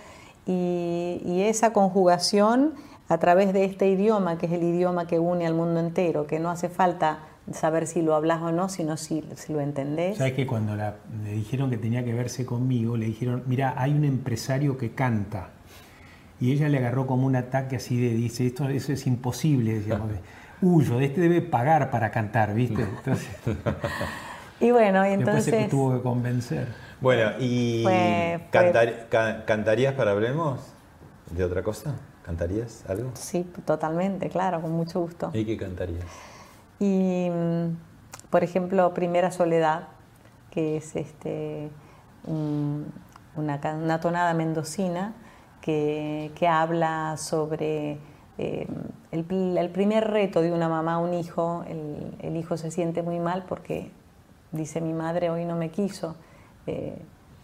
y, 0.46 1.22
y 1.24 1.44
esa 1.44 1.72
conjugación 1.72 2.74
a 3.08 3.18
través 3.20 3.54
de 3.54 3.66
este 3.66 3.88
idioma, 3.88 4.38
que 4.38 4.48
es 4.48 4.52
el 4.52 4.64
idioma 4.64 5.08
que 5.08 5.20
une 5.20 5.46
al 5.48 5.54
mundo 5.54 5.80
entero, 5.80 6.28
que 6.28 6.40
no 6.40 6.50
hace 6.50 6.70
falta 6.70 7.20
saber 7.52 7.88
si 7.88 8.02
lo 8.04 8.14
hablas 8.14 8.42
o 8.44 8.52
no, 8.52 8.70
sino 8.70 8.98
si, 8.98 9.24
si 9.36 9.54
lo 9.54 9.62
entendés. 9.62 10.18
Sabes 10.18 10.34
que 10.34 10.46
cuando 10.46 10.76
la- 10.76 10.96
le 11.24 11.32
dijeron 11.32 11.70
que 11.72 11.78
tenía 11.78 12.04
que 12.04 12.14
verse 12.14 12.46
conmigo, 12.46 12.98
le 12.98 13.08
dijeron, 13.08 13.44
mira, 13.48 13.74
hay 13.78 13.94
un 13.94 14.06
empresario 14.06 14.78
que 14.78 14.92
canta. 14.92 15.50
Y 16.40 16.52
ella 16.52 16.70
le 16.70 16.78
agarró 16.78 17.08
como 17.08 17.26
un 17.26 17.36
ataque 17.36 17.76
así 17.78 18.00
de, 18.00 18.14
dice, 18.14 18.46
esto 18.46 18.70
eso 18.70 18.94
es 18.94 19.08
imposible, 19.08 19.74
decía, 19.80 19.98
porque, 19.98 20.20
huyo, 20.62 20.98
de 21.00 21.06
este 21.06 21.22
debe 21.22 21.42
pagar 21.42 21.90
para 21.90 22.12
cantar, 22.12 22.54
¿viste? 22.54 22.84
Entonces, 22.98 23.28
Y 24.60 24.72
bueno, 24.72 25.06
y 25.06 25.16
después 25.16 25.44
se 25.46 25.50
entonces... 25.52 25.70
tuvo 25.70 25.94
que 25.96 26.02
convencer. 26.02 26.68
Bueno, 27.02 27.32
¿y 27.40 27.82
Fue- 27.84 28.40
fue- 28.40 28.48
cantar- 28.52 29.08
ca- 29.10 29.46
cantarías 29.46 29.94
para 29.94 30.12
Hablemos 30.12 30.60
de 31.32 31.44
otra 31.44 31.64
cosa? 31.64 31.96
¿Cantarías 32.24 32.84
algo? 32.90 33.12
Sí, 33.14 33.44
totalmente, 33.66 34.30
claro, 34.30 34.62
con 34.62 34.72
mucho 34.72 35.00
gusto. 35.00 35.32
¿Y 35.34 35.46
qué 35.46 35.58
cantarías? 35.58 36.04
Y, 36.80 37.30
mm, 37.32 37.76
por 38.30 38.44
ejemplo, 38.44 38.94
Primera 38.94 39.32
Soledad, 39.32 39.88
que 40.52 40.78
es 40.78 40.96
este, 40.96 41.70
un- 42.26 42.92
una, 43.36 43.60
una 43.82 44.00
tonada 44.02 44.34
mendocina 44.34 45.14
que, 45.62 46.32
que 46.36 46.48
habla 46.48 47.16
sobre 47.18 47.98
eh, 48.38 48.68
el, 49.12 49.58
el 49.58 49.70
primer 49.70 50.10
reto 50.10 50.42
de 50.42 50.52
una 50.52 50.68
mamá 50.70 50.96
a 50.96 50.98
un 51.00 51.14
hijo. 51.14 51.64
El, 51.68 52.16
el 52.20 52.36
hijo 52.38 52.58
se 52.58 52.72
siente 52.72 53.02
muy 53.04 53.20
mal 53.20 53.46
porque 53.48 53.92
dice 54.52 54.82
mi 54.82 54.94
madre 54.94 55.30
hoy 55.30 55.46
no 55.46 55.56
me 55.56 55.70
quiso, 55.70 56.16
eh, 56.68 57.02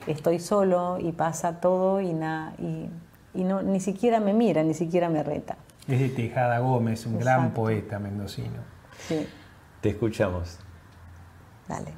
estoy 0.07 0.39
solo 0.39 0.97
y 0.99 1.11
pasa 1.11 1.59
todo 1.59 2.01
y, 2.01 2.13
na- 2.13 2.53
y, 2.59 2.89
y 3.33 3.43
no, 3.43 3.61
ni 3.61 3.79
siquiera 3.79 4.19
me 4.19 4.33
mira, 4.33 4.63
ni 4.63 4.73
siquiera 4.73 5.09
me 5.09 5.23
reta. 5.23 5.57
Es 5.87 5.99
de 5.99 6.09
Tejada 6.09 6.59
Gómez, 6.59 7.05
un 7.05 7.19
gran 7.19 7.51
poeta 7.51 7.99
mendocino. 7.99 8.63
Sí, 9.07 9.27
Te 9.81 9.89
escuchamos. 9.89 10.59
dale. 11.67 11.91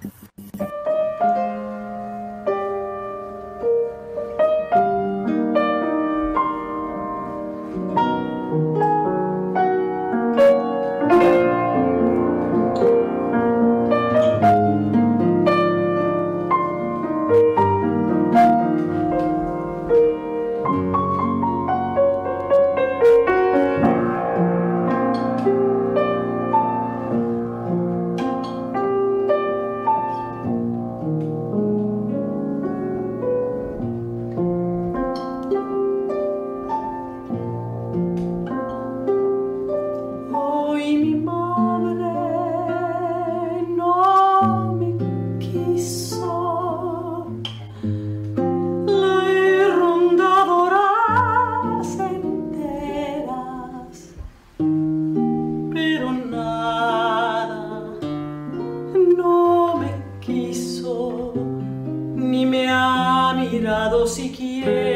Mirado 63.88 64.06
siquiera 64.06 64.87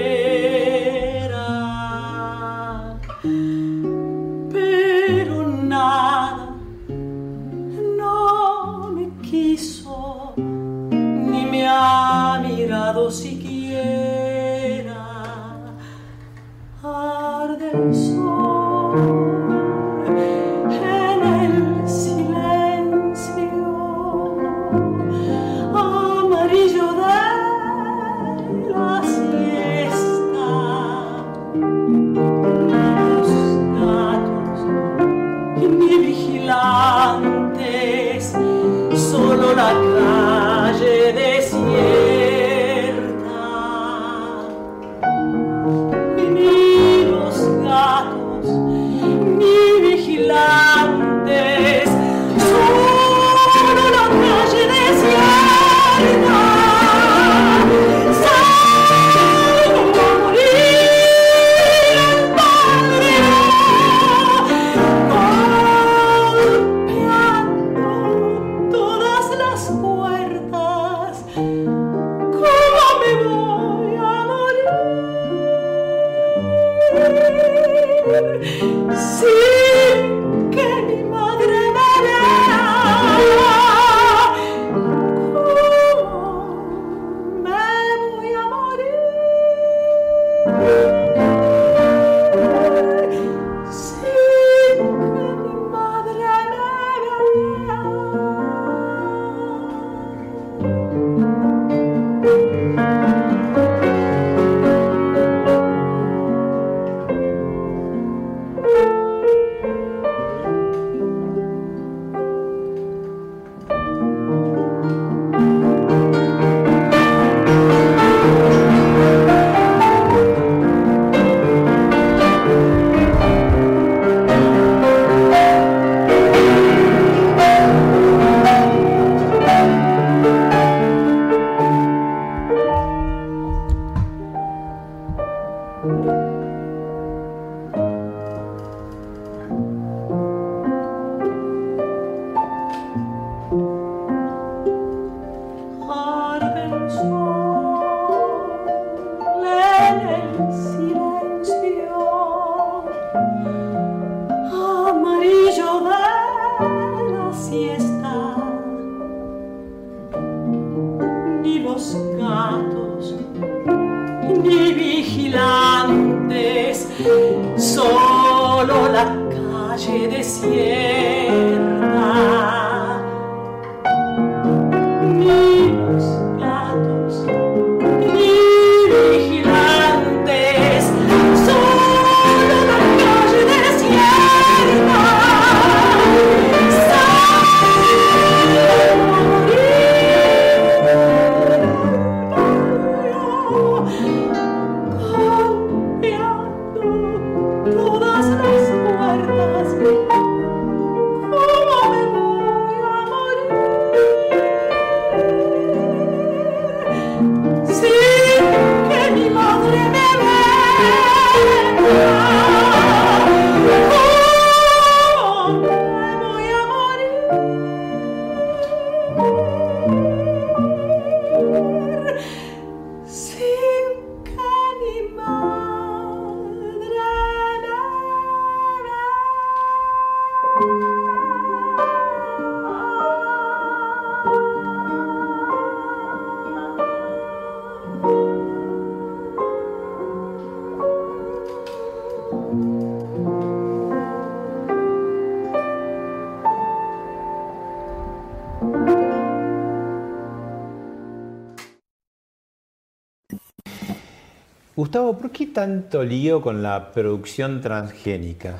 Gustavo, 254.92 255.18
¿por 255.18 255.32
qué 255.32 255.48
tanto 255.48 256.04
lío 256.04 256.42
con 256.42 256.62
la 256.62 256.92
producción 256.92 257.62
transgénica? 257.62 258.58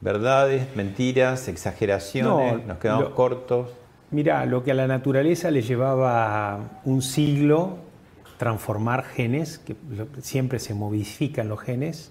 ¿Verdades, 0.00 0.74
mentiras, 0.74 1.46
exageraciones? 1.46 2.62
No, 2.62 2.66
¿Nos 2.68 2.78
quedamos 2.78 3.04
lo- 3.10 3.14
cortos? 3.14 3.68
Mira, 4.10 4.46
lo 4.46 4.64
que 4.64 4.70
a 4.70 4.74
la 4.74 4.86
naturaleza 4.86 5.50
le 5.50 5.60
llevaba 5.60 6.80
un 6.86 7.02
siglo 7.02 7.76
transformar 8.38 9.04
genes, 9.04 9.58
que 9.58 9.76
siempre 10.22 10.58
se 10.58 10.72
modifican 10.72 11.50
los 11.50 11.60
genes, 11.60 12.10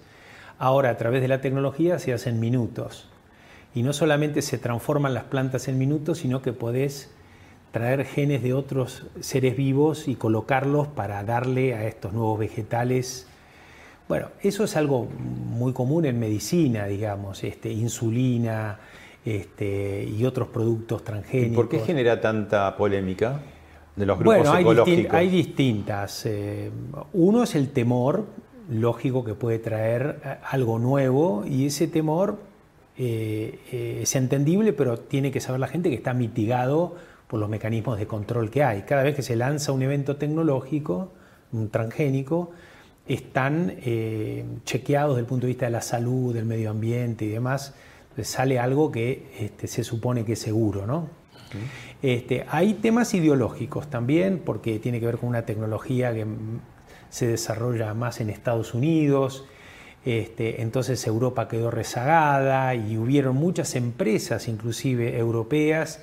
ahora 0.60 0.92
a 0.92 0.98
través 0.98 1.24
de 1.24 1.30
la 1.30 1.42
tecnología 1.42 1.98
se 1.98 2.14
hacen 2.14 2.40
minutos. 2.40 3.10
Y 3.74 3.82
no 3.82 3.92
solamente 3.92 4.44
se 4.44 4.60
transforman 4.60 5.16
las 5.16 5.24
plantas 5.24 5.68
en 5.68 5.80
minutos, 5.80 6.20
sino 6.20 6.44
que 6.44 6.54
podés 6.54 7.10
traer 7.72 8.06
genes 8.06 8.44
de 8.44 8.54
otros 8.54 9.08
seres 9.20 9.58
vivos 9.58 10.08
y 10.08 10.14
colocarlos 10.14 10.88
para 10.90 11.24
darle 11.24 11.74
a 11.74 11.88
estos 11.88 12.14
nuevos 12.14 12.38
vegetales. 12.38 13.28
Bueno, 14.08 14.28
eso 14.42 14.64
es 14.66 14.76
algo 14.76 15.06
muy 15.06 15.74
común 15.74 16.06
en 16.06 16.20
medicina, 16.20 16.86
digamos, 16.86 17.44
este, 17.44 17.72
insulina 17.72 18.80
este, 19.26 20.04
y 20.04 20.26
otros 20.26 20.50
productos 20.50 21.02
¿Y 21.02 21.06
transgénicos. 21.06 21.56
por 21.56 21.70
qué 21.70 21.80
genera 21.80 22.20
tanta 22.20 22.76
polémica 22.76 23.40
de 23.96 24.06
los 24.06 24.18
grupos 24.20 24.36
Bueno, 24.38 24.52
hay, 24.52 24.64
distin- 24.66 24.72
ecológicos? 24.74 25.14
hay 25.14 25.30
distintas. 25.30 26.26
eh, 26.26 26.72
uno 27.14 27.44
es 27.44 27.56
el 27.56 27.70
temor, 27.70 28.26
lógico, 28.70 29.24
que 29.24 29.34
puede 29.36 29.60
traer 29.60 30.40
algo 30.50 30.80
nuevo 30.80 31.46
y 31.48 31.68
ese 31.68 31.88
temor 31.88 32.40
eh, 32.98 33.60
eh, 33.72 34.00
es 34.04 34.16
entendible, 34.16 34.74
pero 34.74 35.00
tiene 35.00 35.32
que 35.32 35.40
saber 35.40 35.60
la 35.62 35.68
gente 35.68 35.90
que 35.90 35.96
está 35.96 36.14
mitigado 36.14 36.96
por 37.28 37.40
los 37.40 37.50
mecanismos 37.50 37.98
de 37.98 38.06
control 38.06 38.50
que 38.52 38.64
hay. 38.64 38.82
Cada 38.82 39.04
vez 39.04 39.16
que 39.16 39.22
se 39.22 39.36
lanza 39.36 39.72
un 39.72 39.82
evento 39.82 40.18
tecnológico, 40.18 41.10
un 41.54 41.70
transgénico, 41.70 42.52
están 43.08 43.76
eh, 43.80 44.46
chequeados 44.66 45.16
desde 45.16 45.22
el 45.22 45.28
punto 45.28 45.46
de 45.46 45.50
vista 45.50 45.66
de 45.66 45.72
la 45.72 45.82
salud, 45.82 46.34
del 46.34 46.46
medio 46.46 46.70
ambiente 46.70 47.26
y 47.26 47.30
demás. 47.30 47.74
Sale 48.22 48.60
algo 48.60 48.92
que 48.92 49.28
este, 49.40 49.68
se 49.68 49.84
supone 49.84 50.24
que 50.24 50.34
es 50.34 50.40
seguro, 50.40 50.86
¿no? 50.86 51.10
Este, 52.02 52.46
hay 52.50 52.74
temas 52.76 53.14
ideológicos 53.14 53.90
también, 53.90 54.42
porque 54.44 54.80
tiene 54.80 55.00
que 55.00 55.06
ver 55.06 55.18
con 55.18 55.30
una 55.30 55.46
tecnología 55.46 56.14
que 56.14 56.26
se 57.10 57.28
desarrolla 57.28 57.94
más 57.94 58.22
en 58.22 58.30
Estados 58.30 58.74
Unidos, 58.74 59.46
este, 60.06 60.62
entonces 60.62 61.06
Europa 61.08 61.48
quedó 61.48 61.72
rezagada 61.72 62.76
y 62.76 62.98
hubieron 62.98 63.36
muchas 63.36 63.76
empresas, 63.76 64.48
inclusive 64.48 65.18
europeas, 65.18 66.02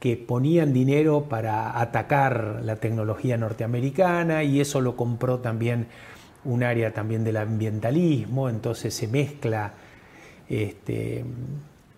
que 0.00 0.16
ponían 0.16 0.72
dinero 0.72 1.24
para 1.28 1.80
atacar 1.80 2.60
la 2.62 2.76
tecnología 2.76 3.36
norteamericana 3.36 4.44
y 4.44 4.60
eso 4.60 4.80
lo 4.80 4.96
compró 4.96 5.40
también 5.40 5.88
un 6.44 6.62
área 6.62 6.92
también 6.92 7.24
del 7.24 7.36
ambientalismo, 7.36 8.48
entonces 8.48 8.94
se 8.94 9.08
mezcla 9.08 9.72
este, 10.48 11.24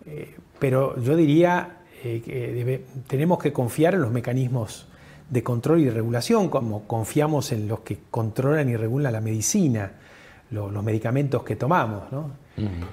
eh, 0.06 0.34
pero 0.58 1.00
yo 1.00 1.16
diría 1.16 1.76
eh, 2.02 2.22
que 2.24 2.52
debe- 2.52 2.80
tenemos 3.06 3.38
que 3.38 3.52
confiar 3.52 3.94
en 3.94 4.02
los 4.02 4.10
mecanismos 4.10 4.86
de 5.28 5.42
control 5.42 5.80
y 5.80 5.90
regulación, 5.90 6.48
como 6.48 6.84
confiamos 6.88 7.52
en 7.52 7.68
los 7.68 7.80
que 7.80 7.98
controlan 8.10 8.68
y 8.68 8.76
regulan 8.76 9.12
la 9.12 9.20
medicina, 9.20 9.92
lo- 10.50 10.70
los 10.70 10.82
medicamentos 10.82 11.44
que 11.44 11.54
tomamos. 11.56 12.10
¿no? 12.10 12.32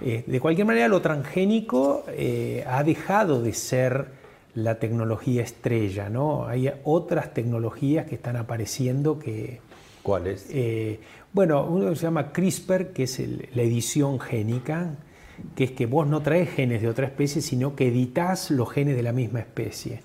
Eh, 0.02 0.24
de 0.28 0.40
cualquier 0.40 0.68
manera, 0.68 0.88
lo 0.88 1.02
transgénico 1.02 2.06
ha 2.68 2.84
dejado 2.84 3.42
de 3.42 3.54
ser 3.54 4.06
la 4.54 4.76
tecnología 4.80 5.42
estrella. 5.42 6.10
¿no? 6.10 6.46
Hay 6.48 6.72
otras 6.84 7.34
tecnologías 7.34 8.06
que 8.06 8.16
están 8.16 8.36
apareciendo 8.38 9.18
que, 9.18 9.60
¿Cuáles? 10.04 10.48
eh, 10.52 11.00
bueno, 11.34 11.66
uno 11.66 11.94
se 11.96 12.04
llama 12.04 12.32
CRISPR, 12.32 12.88
que 12.94 13.04
es 13.04 13.20
el- 13.20 13.50
la 13.54 13.62
edición 13.62 14.20
génica, 14.20 14.96
que 15.56 15.66
es 15.66 15.72
que 15.72 15.86
vos 15.86 16.08
no 16.08 16.22
traes 16.22 16.50
genes 16.50 16.82
de 16.82 16.88
otra 16.90 17.06
especie, 17.06 17.42
sino 17.42 17.76
que 17.76 17.88
editas 17.88 18.50
los 18.52 18.72
genes 18.72 18.96
de 18.96 19.04
la 19.04 19.12
misma 19.12 19.40
especie, 19.40 20.02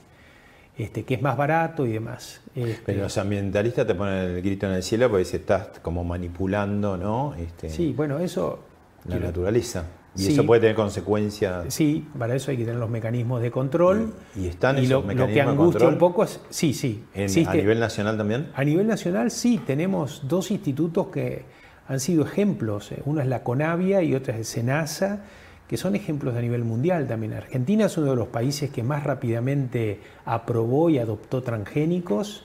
este, 0.77 1.05
que 1.05 1.15
es 1.15 1.23
más 1.23 1.37
barato 1.37 1.87
y 1.87 1.93
demás. 1.93 2.41
Este, 2.55 2.83
Pero 2.85 3.03
los 3.03 3.17
ambientalistas 3.19 3.87
te 3.87 3.95
ponen 3.95 4.15
el 4.15 4.43
grito 4.43 4.67
en 4.67 4.73
el 4.75 4.83
cielo 4.83 5.09
porque 5.09 5.25
se 5.25 5.39
estás 5.39 5.69
como 5.81 6.05
manipulando, 6.05 6.97
¿no? 6.99 7.35
Este, 7.35 7.71
sí, 7.71 7.95
bueno, 7.97 8.19
eso... 8.19 8.59
la 9.07 9.13
quiero- 9.13 9.27
naturaleza. 9.27 9.85
Y 10.15 10.21
Sí. 10.25 10.33
eso 10.33 10.45
puede 10.45 10.61
tener 10.61 10.77
consecuencias. 10.77 11.73
Sí, 11.73 12.07
para 12.19 12.35
eso 12.35 12.51
hay 12.51 12.59
que 12.59 12.65
tener 12.65 12.79
los 12.79 12.91
mecanismos 12.91 13.41
de 13.41 13.51
control. 13.51 14.13
¿Y 14.37 14.47
están 14.47 14.77
y 14.77 14.81
esos 14.81 14.91
lo, 14.91 14.97
lo 15.01 15.09
que 15.09 15.15
mecanismos 15.15 15.35
de 15.47 15.51
angustia 15.51 15.89
un 15.89 15.99
poco 15.99 16.25
es... 16.25 16.41
Sí, 16.51 16.75
sí. 16.75 17.05
En- 17.15 17.23
a 17.23 17.25
existe- 17.25 17.57
nivel 17.57 17.81
nacional 17.81 18.19
también. 18.19 18.49
A 18.55 18.63
nivel 18.65 18.87
nacional 18.87 19.31
sí, 19.31 19.59
tenemos 19.67 20.23
dos 20.29 20.51
institutos 20.51 21.07
que 21.09 21.45
han 21.89 21.99
sido 21.99 22.25
ejemplos. 22.25 22.93
eh, 22.93 23.01
Uno 23.07 23.21
es 23.23 23.27
la 23.27 23.43
CONAVIA 23.43 24.03
y 24.03 24.15
otro 24.15 24.33
es 24.35 24.39
el 24.41 24.45
SENASA, 24.45 25.21
que 25.67 25.79
son 25.79 25.97
ejemplos 25.97 26.35
a 26.37 26.41
nivel 26.43 26.65
mundial 26.65 27.09
también. 27.09 27.33
Argentina 27.33 27.87
es 27.87 27.97
uno 27.97 28.11
de 28.11 28.17
los 28.17 28.29
países 28.29 28.69
que 28.71 28.83
más 28.83 29.05
rápidamente 29.05 30.01
aprobó 30.27 30.91
y 30.91 30.99
adoptó 30.99 31.43
transgénicos. 31.43 32.45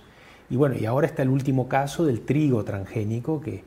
Y 0.50 0.56
bueno, 0.56 0.76
y 0.80 0.86
ahora 0.86 1.08
está 1.08 1.24
el 1.24 1.30
último 1.30 1.68
caso 1.68 2.06
del 2.06 2.22
trigo 2.22 2.64
transgénico, 2.64 3.42
que 3.42 3.64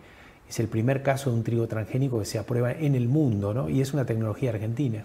es 0.51 0.61
el 0.61 0.67
primer 0.69 1.03
caso 1.03 1.31
de 1.31 1.37
un 1.37 1.45
trigo 1.45 1.67
transgénico 1.69 2.19
que 2.19 2.25
se 2.27 2.39
aprueba 2.39 2.73
en 2.73 2.95
el 2.95 3.09
mundo, 3.09 3.55
¿no? 3.55 3.69
Y 3.71 3.81
es 3.81 3.95
una 3.95 4.05
tecnología 4.05 4.51
argentina. 4.51 5.03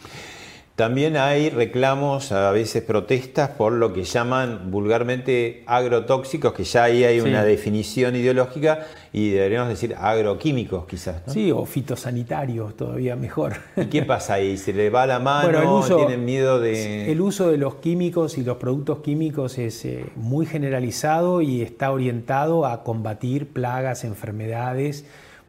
También 0.75 1.15
hay 1.15 1.49
reclamos, 1.51 2.33
a 2.33 2.51
veces 2.51 2.83
protestas 2.83 3.51
por 3.51 3.71
lo 3.71 3.93
que 3.93 4.03
llaman 4.03 4.71
vulgarmente 4.71 5.63
agrotóxicos, 5.67 6.51
que 6.51 6.65
ya 6.65 6.83
ahí 6.83 7.05
hay 7.05 7.21
Sí. 7.21 7.29
una 7.29 7.45
definición 7.45 8.13
ideológica 8.17 8.85
y 9.13 9.29
deberíamos 9.29 9.69
decir 9.69 9.95
agroquímicos 9.97 10.85
quizás. 10.85 11.21
¿no? 11.27 11.31
Sí, 11.31 11.49
o 11.49 11.65
fitosanitarios, 11.65 12.75
todavía 12.75 13.15
mejor. 13.15 13.53
¿Y 13.77 13.85
qué 13.85 14.01
pasa 14.01 14.33
ahí? 14.33 14.57
¿Se 14.57 14.73
le 14.73 14.89
va 14.89 15.05
la 15.07 15.19
mano? 15.19 15.43
Bueno, 15.49 15.61
el 15.61 15.67
uso- 15.69 15.95
¿Tienen 15.95 16.25
miedo 16.25 16.59
de...? 16.59 17.09
El 17.09 17.21
uso 17.21 17.49
de 17.51 17.57
los 17.57 17.75
químicos 17.75 18.37
y 18.37 18.43
los 18.43 18.57
productos 18.57 18.99
químicos 18.99 19.57
es 19.57 19.85
eh, 19.85 20.05
muy 20.17 20.45
generalizado 20.45 21.41
y 21.41 21.61
está 21.61 21.89
orientado 21.89 22.65
a 22.65 22.83
combatir 22.83 23.47
plagas, 23.47 24.03
enfermedades, 24.03 25.05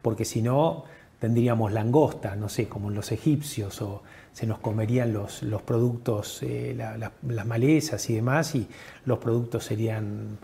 porque 0.07 0.23
si 0.23 0.41
no 0.41 0.85
tendríamos 1.19 1.73
langosta, 1.73 2.33
no 2.37 2.47
sé, 2.47 2.69
como 2.69 2.87
en 2.87 2.95
los 2.95 3.11
egipcios, 3.11 3.81
o 3.81 4.03
se 4.31 4.47
nos 4.47 4.59
comerían 4.59 5.11
los, 5.11 5.43
los 5.43 5.61
productos, 5.63 6.41
eh, 6.43 6.73
la- 6.77 6.97
la- 6.97 7.11
las 7.27 7.45
malezas 7.45 8.09
y 8.09 8.15
demás, 8.15 8.55
y 8.55 8.69
los 9.03 9.17
productos 9.19 9.65
serían 9.65 10.37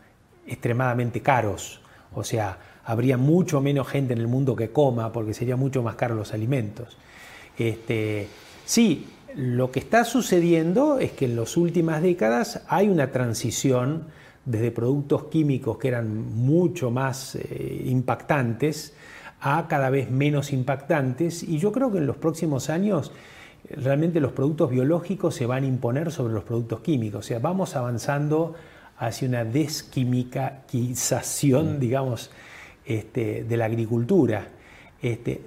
extremadamente 0.45 1.22
caros. 1.22 1.80
O 2.14 2.26
sea, 2.26 2.57
habría 2.84 3.16
mucho 3.16 3.61
menos 3.61 3.88
gente 3.88 4.11
en 4.11 4.20
el 4.20 4.28
mundo 4.28 4.53
que 4.53 4.70
coma 4.70 5.14
porque 5.14 5.34
serían 5.34 5.59
mucho 5.59 5.82
más 5.82 5.95
caros 5.95 6.18
los 6.18 6.34
alimentos. 6.34 6.97
Este, 7.57 8.28
sí, 8.66 9.07
Lo 9.36 9.72
que 9.72 9.80
está 9.80 10.03
sucediendo 10.03 10.99
es 10.99 11.14
que 11.14 11.24
en 11.26 11.38
las 11.38 11.55
últimas 11.55 12.01
décadas 12.03 12.64
hay 12.68 12.89
una 12.89 13.11
transición 13.14 14.07
desde 14.45 14.72
productos 14.72 15.24
químicos 15.32 15.78
que 15.78 15.88
eran 15.88 16.36
mucho 16.36 16.91
más 16.91 17.36
eh, 17.36 17.84
impactantes 17.86 18.93
a 19.44 19.68
cada 19.68 19.89
vez 19.89 20.10
menos 20.10 20.54
impactantes 20.54 21.44
y 21.44 21.60
yo 21.60 21.74
creo 21.74 21.91
que 21.91 21.98
en 21.98 22.08
los 22.08 22.16
próximos 22.16 22.70
años 22.70 23.12
realmente 23.70 24.22
los 24.22 24.32
productos 24.32 24.72
biológicos 24.72 25.36
se 25.36 25.46
van 25.46 25.66
a 25.66 25.68
imponer 25.68 26.12
sobre 26.12 26.34
los 26.34 26.46
productos 26.46 26.80
químicos, 26.80 27.26
o 27.26 27.28
sea, 27.28 27.39
vamos 27.39 27.76
avanzando 27.76 28.56
hacia 28.98 29.28
una 29.28 29.44
desquimicaquización, 29.44 31.80
digamos, 31.80 32.32
este, 32.86 33.44
de 33.44 33.58
la 33.58 33.66
agricultura. 33.66 34.48
Este, 35.02 35.41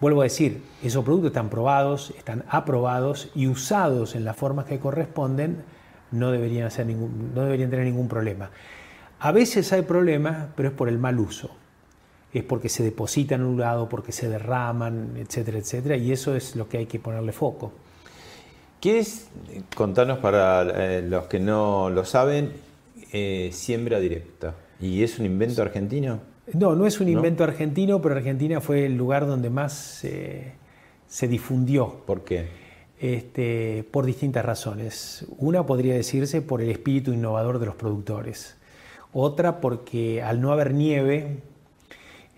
vuelvo 0.00 0.20
a 0.20 0.24
decir, 0.24 0.62
esos 0.82 1.04
productos 1.04 1.28
están 1.28 1.48
probados, 1.48 2.12
están 2.18 2.44
aprobados 2.48 3.30
y 3.34 3.46
usados 3.46 4.14
en 4.14 4.24
las 4.24 4.36
formas 4.36 4.66
que 4.66 4.78
corresponden, 4.78 5.62
no 6.10 6.32
deberían, 6.32 6.66
hacer 6.66 6.86
ningún, 6.86 7.32
no 7.34 7.42
deberían 7.42 7.70
tener 7.70 7.86
ningún 7.86 8.08
problema. 8.08 8.50
A 9.20 9.32
veces 9.32 9.72
hay 9.72 9.82
problemas, 9.82 10.48
pero 10.54 10.68
es 10.68 10.74
por 10.74 10.88
el 10.88 10.98
mal 10.98 11.18
uso. 11.18 11.50
Es 12.38 12.44
porque 12.44 12.68
se 12.68 12.82
depositan 12.82 13.40
en 13.40 13.46
un 13.46 13.60
lado, 13.60 13.88
porque 13.88 14.12
se 14.12 14.28
derraman, 14.28 15.14
etcétera, 15.16 15.58
etcétera, 15.58 15.96
y 15.96 16.12
eso 16.12 16.36
es 16.36 16.56
lo 16.56 16.68
que 16.68 16.78
hay 16.78 16.86
que 16.86 16.98
ponerle 16.98 17.32
foco. 17.32 17.72
¿Qué 18.80 19.00
es, 19.00 19.28
contanos 19.74 20.18
para 20.18 20.62
eh, 20.62 21.02
los 21.02 21.24
que 21.24 21.40
no 21.40 21.90
lo 21.90 22.04
saben, 22.04 22.52
eh, 23.12 23.50
siembra 23.52 23.98
directa? 23.98 24.54
¿Y 24.80 25.02
es 25.02 25.18
un 25.18 25.26
invento 25.26 25.62
argentino? 25.62 26.20
No, 26.52 26.74
no 26.76 26.86
es 26.86 27.00
un 27.00 27.08
invento 27.08 27.42
argentino, 27.42 28.00
pero 28.00 28.14
Argentina 28.14 28.60
fue 28.60 28.86
el 28.86 28.96
lugar 28.96 29.26
donde 29.26 29.50
más 29.50 30.04
se 31.08 31.28
difundió. 31.28 32.02
¿Por 32.06 32.24
qué? 32.24 32.46
Este, 33.00 33.84
por 33.92 34.06
distintas 34.06 34.44
razones. 34.44 35.24
Una 35.38 35.64
podría 35.66 35.94
decirse 35.94 36.42
por 36.42 36.60
el 36.60 36.70
espíritu 36.70 37.12
innovador 37.12 37.60
de 37.60 37.66
los 37.66 37.76
productores. 37.76 38.56
Otra 39.12 39.60
porque 39.60 40.22
al 40.22 40.40
no 40.40 40.52
haber 40.52 40.74
nieve 40.74 41.38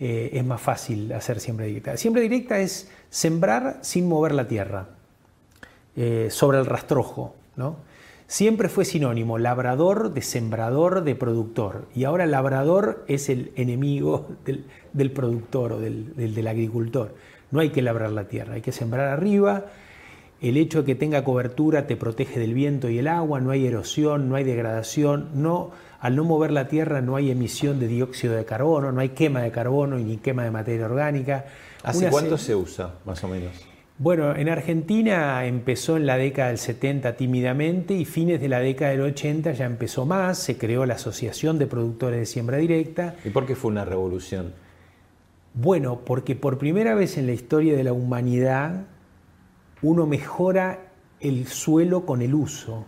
eh, 0.01 0.31
es 0.33 0.45
más 0.45 0.63
fácil 0.63 1.13
hacer 1.13 1.41
siembra 1.41 1.67
directa. 1.67 1.95
Siembra 1.99 2.23
directa 2.23 2.59
es 2.59 2.91
sembrar 3.11 3.81
sin 3.83 4.09
mover 4.09 4.33
la 4.33 4.49
tierra, 4.49 4.89
eh, 5.95 6.29
sobre 6.31 6.59
el 6.59 6.65
rastrojo. 6.65 7.37
¿no? 7.57 7.77
Siempre 8.27 8.71
fue 8.71 8.87
sinónimo, 8.87 9.37
labrador 9.37 10.15
de 10.15 10.23
sembrador 10.23 11.05
de 11.05 11.15
productor. 11.15 11.87
Y 11.95 12.05
ahora 12.05 12.25
labrador 12.25 13.05
es 13.09 13.29
el 13.29 13.53
enemigo 13.57 14.29
del, 14.95 15.13
productor 15.13 15.75
o 15.75 15.81
del, 15.81 16.15
del 16.17 16.47
agricultor. 16.47 17.15
No 17.51 17.61
hay 17.61 17.69
que 17.69 17.83
labrar 17.83 18.11
la 18.11 18.25
tierra, 18.25 18.55
hay 18.55 18.63
que 18.63 18.73
sembrar 18.73 19.09
arriba 19.09 19.67
el 20.41 20.57
hecho 20.57 20.81
de 20.81 20.87
que 20.87 20.95
tenga 20.95 21.23
cobertura 21.23 21.87
te 21.87 21.97
protege 21.97 22.41
del 22.41 22.55
viento 22.55 22.89
y 22.89 22.99
el 22.99 23.09
agua, 23.09 23.41
no 23.41 23.51
hay 23.51 23.67
erosión, 23.67 24.29
no 24.29 24.37
hay 24.37 24.45
degradación, 24.45 25.29
no, 25.35 25.71
al 26.01 26.17
no 26.17 26.25
mover 26.25 26.51
la 26.51 26.69
tierra 26.69 27.03
no 27.03 27.17
hay 27.17 27.31
emisión 27.31 27.79
de 27.79 27.89
dióxido 27.89 28.35
de 28.35 28.45
carbono, 28.45 28.91
no 28.91 29.01
hay 29.01 29.11
quema 29.11 29.43
de 29.43 29.51
carbono 29.51 29.99
ni 29.99 30.17
quema 30.17 30.45
de 30.45 30.51
materia 30.51 30.87
orgánica. 30.87 31.45
¿Hace 31.83 32.09
cuánto 32.09 32.39
se... 32.39 32.55
usa, 32.55 32.95
más 33.05 33.23
o 33.23 33.29
menos? 33.29 33.53
Bueno, 33.99 34.35
en 34.35 34.49
Argentina 34.49 35.45
empezó 35.45 35.99
en 35.99 36.07
la 36.07 36.17
década 36.17 36.49
del 36.49 36.57
70 36.57 37.17
tímidamente 37.17 37.93
y 37.93 38.07
fines 38.07 38.41
de 38.41 38.49
la 38.49 38.61
década 38.61 38.93
del 38.93 39.03
80 39.03 39.53
ya 39.53 39.67
empezó 39.67 40.07
más, 40.07 40.39
se 40.39 40.57
creó 40.57 40.87
la 40.87 40.95
Asociación 40.95 41.59
de 41.59 41.67
Productores 41.67 42.19
de 42.19 42.25
Siembra 42.25 42.57
Directa. 42.57 43.17
¿Y 43.27 43.29
por 43.29 43.45
qué 43.45 43.55
fue 43.55 43.71
una 43.71 43.85
revolución? 43.85 44.55
Bueno, 45.53 46.01
porque 46.07 46.35
por 46.35 46.57
primera 46.57 46.95
vez 46.95 47.19
en 47.19 47.27
la 47.27 47.33
historia 47.33 47.77
de 47.77 47.85
la 47.85 47.93
humanidad 47.93 48.87
uno 49.83 50.07
mejora 50.07 50.91
el 51.21 51.47
suelo 51.47 52.07
con 52.07 52.23
el 52.23 52.35
uso. 52.35 52.85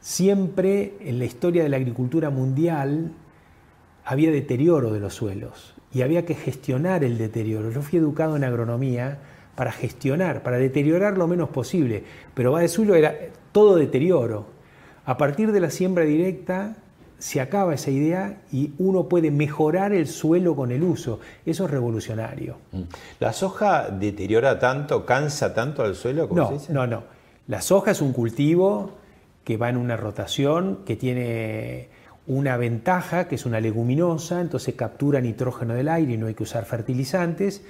Siempre 0.00 0.94
en 1.00 1.18
la 1.18 1.24
historia 1.24 1.62
de 1.62 1.68
la 1.68 1.76
agricultura 1.76 2.30
mundial 2.30 3.12
había 4.04 4.30
deterioro 4.30 4.92
de 4.92 5.00
los 5.00 5.14
suelos 5.14 5.74
y 5.92 6.02
había 6.02 6.24
que 6.24 6.34
gestionar 6.34 7.04
el 7.04 7.18
deterioro. 7.18 7.70
Yo 7.70 7.82
fui 7.82 7.98
educado 7.98 8.36
en 8.36 8.44
agronomía 8.44 9.18
para 9.54 9.72
gestionar, 9.72 10.42
para 10.42 10.56
deteriorar 10.56 11.18
lo 11.18 11.26
menos 11.26 11.50
posible, 11.50 12.04
pero 12.34 12.52
va 12.52 12.60
de 12.60 12.68
suelo 12.68 12.94
era 12.94 13.14
todo 13.52 13.76
deterioro. 13.76 14.46
A 15.04 15.16
partir 15.16 15.52
de 15.52 15.60
la 15.60 15.70
siembra 15.70 16.04
directa 16.04 16.76
se 17.20 17.40
acaba 17.40 17.74
esa 17.74 17.90
idea 17.90 18.40
y 18.50 18.72
uno 18.78 19.04
puede 19.04 19.30
mejorar 19.30 19.92
el 19.92 20.06
suelo 20.06 20.56
con 20.56 20.72
el 20.72 20.82
uso. 20.82 21.20
Eso 21.44 21.66
es 21.66 21.70
revolucionario. 21.70 22.56
Mm. 22.72 22.82
¿La 23.20 23.32
soja 23.34 23.90
deteriora 23.90 24.58
tanto, 24.58 25.04
cansa 25.04 25.52
tanto 25.54 25.82
al 25.82 25.94
suelo? 25.94 26.28
Como 26.28 26.40
no, 26.40 26.58
no, 26.70 26.86
no. 26.86 27.02
La 27.46 27.60
soja 27.60 27.90
es 27.90 28.00
un 28.00 28.14
cultivo 28.14 28.92
que 29.44 29.58
va 29.58 29.68
en 29.68 29.76
una 29.76 29.96
rotación, 29.96 30.80
que 30.86 30.96
tiene 30.96 31.88
una 32.26 32.56
ventaja, 32.56 33.28
que 33.28 33.34
es 33.34 33.44
una 33.44 33.60
leguminosa, 33.60 34.40
entonces 34.40 34.74
captura 34.74 35.20
nitrógeno 35.20 35.74
del 35.74 35.88
aire 35.88 36.14
y 36.14 36.16
no 36.16 36.26
hay 36.26 36.34
que 36.34 36.44
usar 36.44 36.64
fertilizantes. 36.64 37.62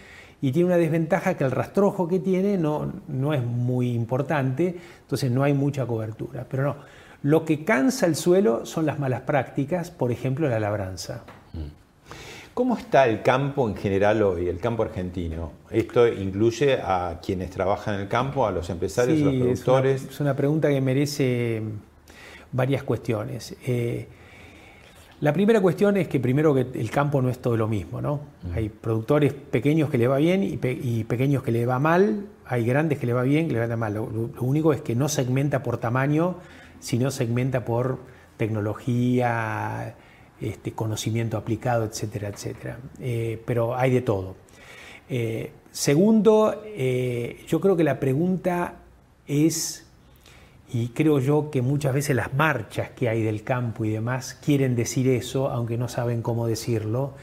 Y 0.42 0.53
tiene 0.53 0.66
una 0.66 0.76
desventaja 0.76 1.34
que 1.34 1.44
el 1.44 1.51
rastrojo 1.51 2.07
que 2.07 2.20
tiene 2.20 2.57
no, 2.57 2.92
no 3.09 3.34
es 3.34 3.42
muy 3.42 3.90
importante, 3.90 4.76
entonces 5.03 5.30
no 5.30 5.42
hay 5.42 5.55
mucha 5.55 5.86
cobertura. 5.86 6.46
Pero 6.48 6.62
no, 6.62 6.76
lo 7.23 7.45
que 7.45 7.64
cansa 7.64 8.07
el 8.07 8.16
suelo 8.16 8.64
son 8.64 8.87
las 8.87 8.99
malas 8.99 9.23
prácticas, 9.23 9.91
por 9.91 10.11
ejemplo 10.12 10.49
la 10.49 10.61
labranza. 10.61 11.25
¿Cómo 12.55 12.77
está 12.77 13.07
el 13.07 13.23
campo 13.23 13.68
en 13.68 13.77
general 13.77 14.23
hoy, 14.23 14.49
el 14.49 14.59
campo 14.59 14.83
argentino? 14.83 15.53
¿Esto 15.71 16.07
incluye 16.09 16.75
a 16.75 17.21
quienes 17.25 17.51
trabajan 17.51 17.95
en 17.95 18.01
el 18.03 18.09
campo, 18.09 18.47
a 18.47 18.51
los 18.51 18.68
empresarios, 18.71 19.23
a 19.23 19.27
los 19.27 19.35
productores? 19.35 20.05
Es 20.05 20.21
una, 20.21 20.35
pregunta 20.35 20.68
que 20.68 20.81
merece 20.81 21.62
varias 22.53 22.83
cuestiones. 22.83 23.57
Eh, 23.66 24.09
la 25.21 25.33
primera 25.33 25.61
cuestión 25.61 25.97
es 25.97 26.09
que 26.09 26.18
primero 26.18 26.53
que 26.53 26.66
el 26.75 26.91
campo 26.91 27.23
no 27.23 27.31
es 27.31 27.39
todo 27.39 27.57
lo 27.57 27.68
mismo, 27.68 28.03
¿no? 28.03 28.21
Hay 28.55 28.68
productores 28.68 29.33
pequeños 29.33 29.89
que 29.89 29.97
le 29.97 30.09
va 30.09 30.16
bien 30.16 30.43
y, 30.43 31.05
pequeños 31.05 31.43
que 31.43 31.53
le 31.53 31.66
va 31.66 31.79
mal, 31.79 32.27
hay 32.47 32.64
grandes 32.66 32.99
que 32.99 33.07
le 33.07 33.12
va 33.12 33.23
bien, 33.23 33.47
que 33.47 33.55
le 33.55 33.66
va 33.66 33.77
mal. 33.77 33.95
lo 33.95 34.31
único 34.41 34.73
es 34.73 34.81
que 34.81 34.97
no 34.97 35.09
segmenta 35.09 35.62
por 35.62 35.79
tamaño 35.79 36.37
sino 36.81 37.11
segmenta 37.11 37.64
por 37.64 38.01
tecnología, 38.37 39.95
este, 40.41 40.72
conocimiento 40.72 41.37
aplicado, 41.37 41.85
etcétera, 41.85 42.28
etcétera. 42.28 42.78
Eh, 42.99 43.41
pero 43.47 43.76
hay 43.76 43.91
de 43.91 44.01
todo. 44.01 44.37
Eh, 45.09 45.53
segundo, 45.70 46.62
eh, 46.64 47.45
yo 47.47 47.61
creo 47.61 47.76
que 47.76 47.85
la 47.85 48.01
pregunta 48.01 48.76
es, 49.26 49.87
y 50.72 50.89
creo 50.89 51.18
yo 51.18 51.51
que 51.51 51.62
muchas 51.62 51.93
veces 51.93 52.16
las 52.16 52.33
marchas 52.33 52.91
que 52.91 53.09
hay 53.09 53.22
del 53.22 53.43
campo 53.43 53.85
y 53.85 53.91
demás 53.91 54.35
quieren 54.35 54.76
decir 54.76 55.09
eso, 55.09 55.51
aunque 55.51 55.76
no 55.76 55.89
saben 55.89 56.22
cómo 56.22 56.47
decirlo, 56.47 57.14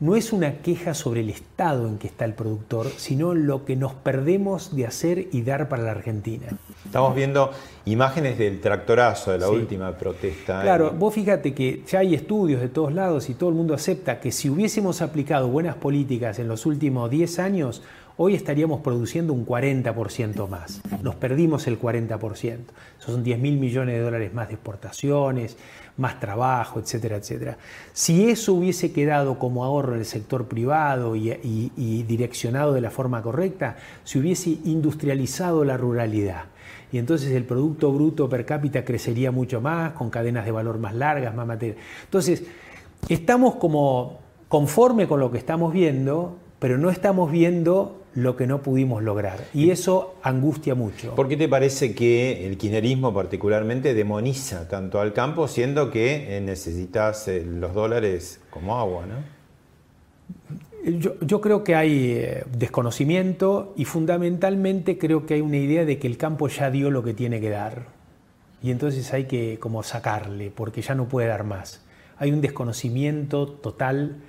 no 0.00 0.16
es 0.16 0.32
una 0.32 0.58
queja 0.58 0.94
sobre 0.94 1.20
el 1.20 1.30
estado 1.30 1.86
en 1.86 1.98
que 1.98 2.08
está 2.08 2.24
el 2.24 2.34
productor, 2.34 2.88
sino 2.96 3.34
lo 3.34 3.64
que 3.64 3.76
nos 3.76 3.94
perdemos 3.94 4.74
de 4.74 4.86
hacer 4.86 5.28
y 5.32 5.42
dar 5.42 5.68
para 5.68 5.84
la 5.84 5.92
Argentina. 5.92 6.46
Estamos 6.84 7.14
viendo 7.14 7.50
imágenes 7.84 8.38
del 8.38 8.60
tractorazo 8.60 9.32
de 9.32 9.38
la 9.38 9.48
última 9.48 9.96
protesta. 9.96 10.62
Claro, 10.62 10.92
vos 10.92 11.14
fíjate 11.14 11.54
que 11.54 11.82
ya 11.86 12.00
hay 12.00 12.14
estudios 12.14 12.60
de 12.60 12.68
todos 12.68 12.92
lados 12.92 13.30
y 13.30 13.34
todo 13.34 13.50
el 13.50 13.54
mundo 13.54 13.74
acepta 13.74 14.20
que 14.20 14.32
si 14.32 14.50
hubiésemos 14.50 15.00
aplicado 15.00 15.48
buenas 15.48 15.76
políticas 15.76 16.38
en 16.38 16.48
los 16.48 16.66
últimos 16.66 17.10
10 17.10 17.38
años, 17.38 17.82
hoy 18.16 18.34
estaríamos 18.34 18.80
produciendo 18.80 19.32
un 19.32 19.46
40% 19.46 20.48
más. 20.48 20.80
Nos 21.02 21.14
perdimos 21.16 21.66
el 21.66 21.80
40%. 21.80 22.58
Esos 22.98 23.12
son 23.12 23.24
10 23.24 23.38
mil 23.38 23.58
millones 23.58 23.96
de 23.96 24.00
dólares 24.00 24.32
más 24.32 24.48
de 24.48 24.54
exportaciones, 24.54 25.56
más 25.96 26.18
trabajo, 26.18 26.80
etcétera, 26.80 27.16
etcétera. 27.16 27.56
Si 27.92 28.28
eso 28.28 28.54
hubiese 28.54 28.92
quedado 28.92 29.38
como 29.38 29.64
ahorro 29.64 29.94
en 29.94 30.00
el 30.00 30.04
sector 30.04 30.46
privado 30.46 31.14
y, 31.14 32.04
direccionado 32.06 32.72
de 32.72 32.80
la 32.80 32.90
forma 32.90 33.22
correcta, 33.22 33.76
se 34.02 34.18
hubiese 34.18 34.58
industrializado 34.64 35.64
la 35.64 35.76
ruralidad. 35.76 36.46
Y 36.90 36.98
entonces 36.98 37.32
el 37.32 37.44
Producto 37.44 37.92
Bruto 37.92 38.28
per 38.28 38.44
cápita 38.44 38.84
crecería 38.84 39.30
mucho 39.30 39.60
más, 39.60 39.92
con 39.92 40.10
cadenas 40.10 40.44
de 40.44 40.52
valor 40.52 40.78
más 40.78 40.94
largas, 40.94 41.34
más 41.34 41.46
material. 41.46 41.78
Entonces, 42.04 42.44
estamos 43.08 43.56
como 43.56 44.20
conforme 44.48 45.08
con 45.08 45.20
lo 45.20 45.30
que 45.30 45.38
estamos 45.38 45.72
viendo, 45.72 46.36
pero 46.58 46.78
no 46.78 46.90
estamos 46.90 47.30
viendo 47.30 48.03
lo 48.14 48.36
que 48.36 48.46
no 48.46 48.62
pudimos 48.62 49.02
lograr. 49.02 49.44
Y 49.52 49.70
eso 49.70 50.14
angustia 50.22 50.74
mucho. 50.74 51.14
¿Por 51.14 51.28
qué 51.28 51.36
te 51.36 51.48
parece 51.48 51.94
que 51.94 52.46
el 52.46 52.56
kirchnerismo 52.56 53.12
particularmente 53.12 53.94
demoniza 53.94 54.68
tanto 54.68 55.00
al 55.00 55.12
campo, 55.12 55.48
siendo 55.48 55.90
que 55.90 56.36
eh, 56.36 56.40
necesitas 56.40 57.26
eh, 57.28 57.44
los 57.44 57.74
dólares 57.74 58.40
como 58.50 58.78
agua? 58.78 59.06
¿no? 59.06 59.34
Yo, 61.26 61.40
creo 61.40 61.64
que 61.64 61.74
hay 61.74 62.12
eh, 62.12 62.44
desconocimiento 62.56 63.72
y 63.76 63.84
fundamentalmente 63.84 64.98
creo 64.98 65.26
que 65.26 65.34
hay 65.34 65.40
una 65.40 65.56
idea 65.56 65.84
de 65.84 65.98
que 65.98 66.06
el 66.06 66.18
campo 66.18 66.48
ya 66.48 66.70
dio 66.70 66.90
lo 66.90 67.02
que 67.02 67.14
tiene 67.14 67.40
que 67.40 67.50
dar. 67.50 67.86
Y 68.62 68.70
entonces 68.70 69.12
hay 69.12 69.24
que 69.24 69.58
como 69.58 69.82
sacarle, 69.82 70.50
porque 70.54 70.82
ya 70.82 70.94
no 70.94 71.06
puede 71.06 71.28
dar 71.28 71.44
más. 71.44 71.82
Hay 72.16 72.30
un 72.32 72.40
desconocimiento 72.40 73.48
total 73.48 74.22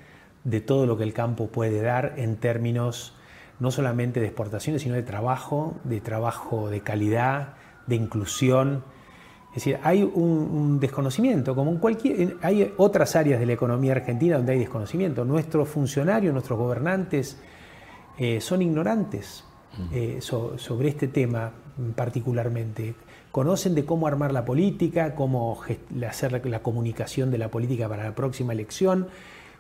de 0.44 0.62
todo 0.62 0.86
lo 0.86 0.98
que 0.98 1.04
el 1.04 1.14
campo 1.14 1.48
puede 1.48 1.82
dar 1.82 2.14
en 2.18 2.38
términos 2.38 3.14
no 3.60 3.72
solamente 3.72 4.20
de 4.20 4.26
exportaciones, 4.28 4.82
sino 4.82 4.96
de 4.96 5.04
trabajo, 5.04 5.76
de 5.84 6.02
trabajo 6.02 6.70
de 6.70 6.82
calidad, 6.82 7.54
de 7.88 7.96
inclusión. 7.96 8.84
Es 9.50 9.56
decir, 9.64 9.80
hay 9.84 10.04
un, 10.04 10.30
un 10.30 10.80
desconocimiento, 10.80 11.56
como 11.56 11.72
en 11.72 11.78
cualquier. 11.78 12.36
Hay 12.42 12.74
otras 12.78 13.16
áreas 13.16 13.40
de 13.40 13.46
la 13.46 13.54
economía 13.54 13.94
argentina 13.94 14.36
donde 14.38 14.52
hay 14.54 14.60
desconocimiento. 14.60 15.24
Nuestros 15.24 15.70
funcionarios, 15.70 16.34
nuestros 16.34 16.60
gobernantes 16.60 17.38
eh, 18.18 18.42
son 18.42 18.62
ignorantes 18.62 19.46
eh, 19.94 20.18
so- 20.20 20.58
sobre 20.58 20.90
este 20.90 21.08
tema 21.08 21.52
particularmente. 21.96 22.96
Conocen 23.32 23.76
de 23.76 23.86
cómo 23.86 24.08
armar 24.08 24.32
la 24.32 24.46
política, 24.46 25.16
cómo 25.16 25.62
hacer 26.08 26.32
la, 26.32 26.40
la 26.44 26.62
comunicación 26.62 27.32
de 27.32 27.38
la 27.38 27.50
política 27.50 27.88
para 27.90 28.04
la 28.06 28.16
próxima 28.16 28.54
elección, 28.54 29.08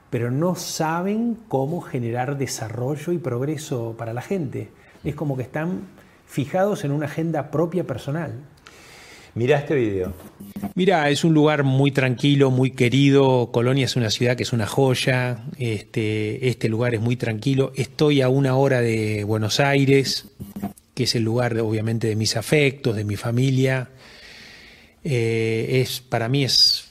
pero 0.09 0.31
no 0.31 0.55
saben 0.55 1.37
cómo 1.47 1.81
generar 1.81 2.37
desarrollo 2.37 3.11
y 3.11 3.17
progreso 3.17 3.95
para 3.97 4.13
la 4.13 4.21
gente. 4.21 4.69
Es 5.03 5.15
como 5.15 5.35
que 5.35 5.43
están 5.43 5.81
fijados 6.27 6.83
en 6.83 6.91
una 6.91 7.05
agenda 7.05 7.51
propia 7.51 7.83
personal. 7.83 8.33
Mirá 9.35 9.59
este 9.59 9.75
video. 9.75 10.13
Mira, 10.75 11.09
es 11.09 11.25
un 11.25 11.33
lugar 11.33 11.63
muy 11.63 11.91
tranquilo, 11.91 12.51
muy 12.51 12.71
querido. 12.71 13.51
Colonia 13.51 13.83
es 13.83 13.97
una 13.97 14.09
ciudad 14.09 14.37
que 14.37 14.43
es 14.43 14.53
una 14.53 14.65
joya. 14.65 15.43
Este, 15.57 16.47
este 16.47 16.69
lugar 16.69 16.95
es 16.95 17.01
muy 17.01 17.17
tranquilo. 17.17 17.73
Estoy 17.75 18.21
a 18.21 18.29
una 18.29 18.55
hora 18.55 18.79
de 18.79 19.25
Buenos 19.25 19.59
Aires, 19.59 20.29
que 20.93 21.03
es 21.03 21.15
el 21.15 21.23
lugar, 21.23 21.57
obviamente, 21.59 22.07
de 22.07 22.15
mis 22.15 22.37
afectos, 22.37 22.95
de 22.95 23.03
mi 23.03 23.17
familia. 23.17 23.89
Eh, 25.03 25.81
es, 25.81 25.99
para 25.99 26.29
mí 26.29 26.45
es, 26.45 26.84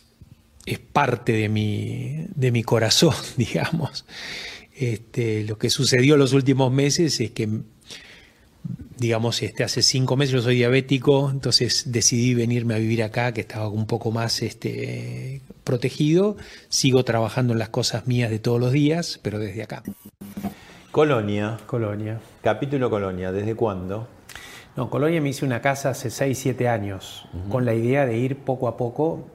es 0.66 0.78
parte 0.78 1.32
de 1.32 1.48
mi, 1.48 2.26
de 2.34 2.52
mi 2.52 2.62
corazón, 2.62 3.14
digamos. 3.36 4.04
Este, 4.76 5.44
lo 5.44 5.56
que 5.58 5.70
sucedió 5.70 6.16
los 6.16 6.32
últimos 6.32 6.72
meses 6.72 7.20
es 7.20 7.30
que 7.30 7.48
digamos, 8.96 9.42
este, 9.42 9.64
hace 9.64 9.82
cinco 9.82 10.16
meses 10.16 10.32
yo 10.32 10.42
soy 10.42 10.56
diabético, 10.56 11.30
entonces 11.30 11.92
decidí 11.92 12.34
venirme 12.34 12.74
a 12.74 12.78
vivir 12.78 13.02
acá, 13.02 13.32
que 13.32 13.40
estaba 13.40 13.68
un 13.68 13.86
poco 13.86 14.10
más 14.10 14.42
este, 14.42 15.42
protegido. 15.64 16.36
Sigo 16.68 17.04
trabajando 17.04 17.52
en 17.52 17.58
las 17.58 17.68
cosas 17.68 18.06
mías 18.06 18.30
de 18.30 18.38
todos 18.38 18.60
los 18.60 18.72
días, 18.72 19.18
pero 19.22 19.38
desde 19.38 19.62
acá. 19.62 19.82
Colonia. 20.90 21.58
Colonia. 21.66 22.20
Capítulo 22.42 22.88
Colonia. 22.88 23.32
¿Desde 23.32 23.54
cuándo? 23.54 24.08
No, 24.76 24.90
Colonia 24.90 25.20
me 25.20 25.28
hice 25.28 25.44
una 25.44 25.60
casa 25.60 25.90
hace 25.90 26.10
6, 26.10 26.36
7 26.36 26.68
años, 26.68 27.26
con 27.48 27.64
la 27.64 27.74
idea 27.74 28.06
de 28.06 28.16
ir 28.18 28.38
poco 28.38 28.66
a 28.66 28.76
poco, 28.76 29.28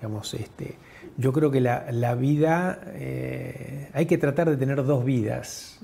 digamos, 0.00 0.32
este, 0.32 0.76
yo 1.18 1.30
creo 1.30 1.50
que 1.50 1.60
la, 1.60 1.92
la 1.92 2.14
vida, 2.14 2.80
eh, 2.94 3.90
hay 3.92 4.06
que 4.06 4.16
tratar 4.16 4.48
de 4.48 4.56
tener 4.56 4.82
dos 4.82 5.04
vidas. 5.04 5.78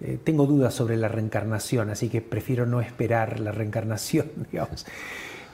Eh, 0.00 0.18
tengo 0.24 0.46
dudas 0.46 0.74
sobre 0.74 0.96
la 0.96 1.06
reencarnación, 1.06 1.90
así 1.90 2.08
que 2.08 2.20
prefiero 2.20 2.66
no 2.66 2.80
esperar 2.80 3.38
la 3.38 3.52
reencarnación, 3.52 4.32
digamos. 4.50 4.84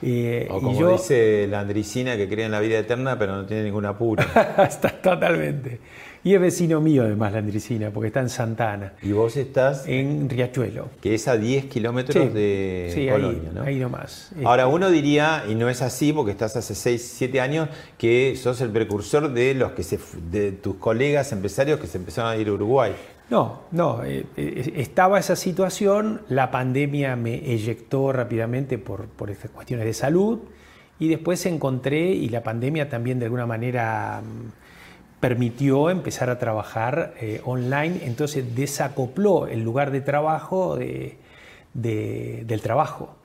Eh, 0.01 0.47
O 0.49 0.57
y 0.57 0.61
como 0.61 0.79
yo- 0.79 0.91
dice 0.93 1.47
la 1.49 1.59
Andricina, 1.61 2.17
que 2.17 2.27
cree 2.27 2.45
en 2.45 2.51
la 2.51 2.59
vida 2.59 2.79
eterna, 2.79 3.17
pero 3.19 3.35
no 3.35 3.45
tiene 3.45 3.63
ningún 3.63 3.85
apuro. 3.85 4.23
Está 4.57 4.89
totalmente. 5.01 5.79
Y 6.23 6.35
es 6.35 6.41
vecino 6.41 6.79
mío, 6.81 7.01
además, 7.01 7.31
la 7.33 7.39
Andricina, 7.39 7.89
porque 7.89 8.09
está 8.09 8.19
en 8.19 8.29
Santana. 8.29 8.93
Y 9.01 9.11
vos 9.11 9.35
estás 9.37 9.87
en 9.87 10.29
Riachuelo. 10.29 10.89
Que 11.01 11.15
es 11.15 11.27
a 11.27 11.35
10 11.35 11.65
kilómetros 11.65 12.25
Sí, 12.27 12.29
de 12.31 12.91
sí, 12.93 12.99
ahí- 13.01 13.09
Colonia, 13.09 13.49
¿no? 13.55 13.63
ahí 13.63 13.79
nomás. 13.79 14.31
Ahora, 14.43 14.67
uno 14.67 14.91
diría, 14.91 15.45
y 15.49 15.55
no 15.55 15.67
es 15.67 15.81
así 15.81 16.13
porque 16.13 16.29
estás 16.29 16.55
hace 16.55 16.75
6, 16.75 17.13
7 17.17 17.41
años, 17.41 17.69
que 17.97 18.35
sos 18.35 18.61
el 18.61 18.69
precursor 18.69 19.33
de 19.33 19.55
los 19.55 19.71
que 19.71 19.81
se, 19.81 19.97
de 20.31 20.51
tus 20.51 20.75
colegas 20.75 21.31
empresarios 21.31 21.79
que 21.79 21.87
se 21.87 21.97
empezaron 21.97 22.29
a 22.31 22.37
ir 22.37 22.49
a 22.49 22.51
Uruguay. 22.53 22.91
No, 23.31 23.61
no, 23.71 24.03
eh, 24.03 24.25
eh, 24.35 24.73
estaba 24.75 25.17
esa 25.17 25.35
situación, 25.37 26.21
la 26.27 26.51
pandemia 26.51 27.15
me 27.15 27.35
eyectó 27.53 28.11
rápidamente 28.11 28.77
por, 28.77 29.05
por 29.07 29.31
estas 29.31 29.49
cuestiones 29.51 29.85
de 29.85 29.93
salud 29.93 30.39
y 30.99 31.07
después 31.07 31.45
encontré, 31.45 32.11
y 32.11 32.27
la 32.29 32.43
pandemia 32.43 32.89
también 32.89 33.19
de 33.19 33.25
alguna 33.25 33.45
manera 33.47 34.21
mm, 34.21 35.19
permitió 35.21 35.89
empezar 35.89 36.29
a 36.29 36.37
trabajar 36.39 37.13
eh, 37.21 37.39
online, 37.45 38.01
entonces 38.03 38.53
desacopló 38.53 39.47
el 39.47 39.63
lugar 39.63 39.91
de 39.91 40.01
trabajo 40.01 40.75
de- 40.75 41.17
de- 41.73 42.43
del 42.45 42.59
trabajo. 42.61 43.15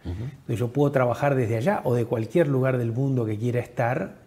Yo 0.46 0.68
puedo 0.68 0.92
trabajar 0.92 1.34
desde 1.34 1.56
allá 1.56 1.80
o 1.82 1.94
de 1.96 2.04
cualquier 2.04 2.46
lugar 2.46 2.78
del 2.78 2.92
mundo 2.92 3.24
que 3.26 3.36
quiera 3.36 3.58
estar 3.58 4.18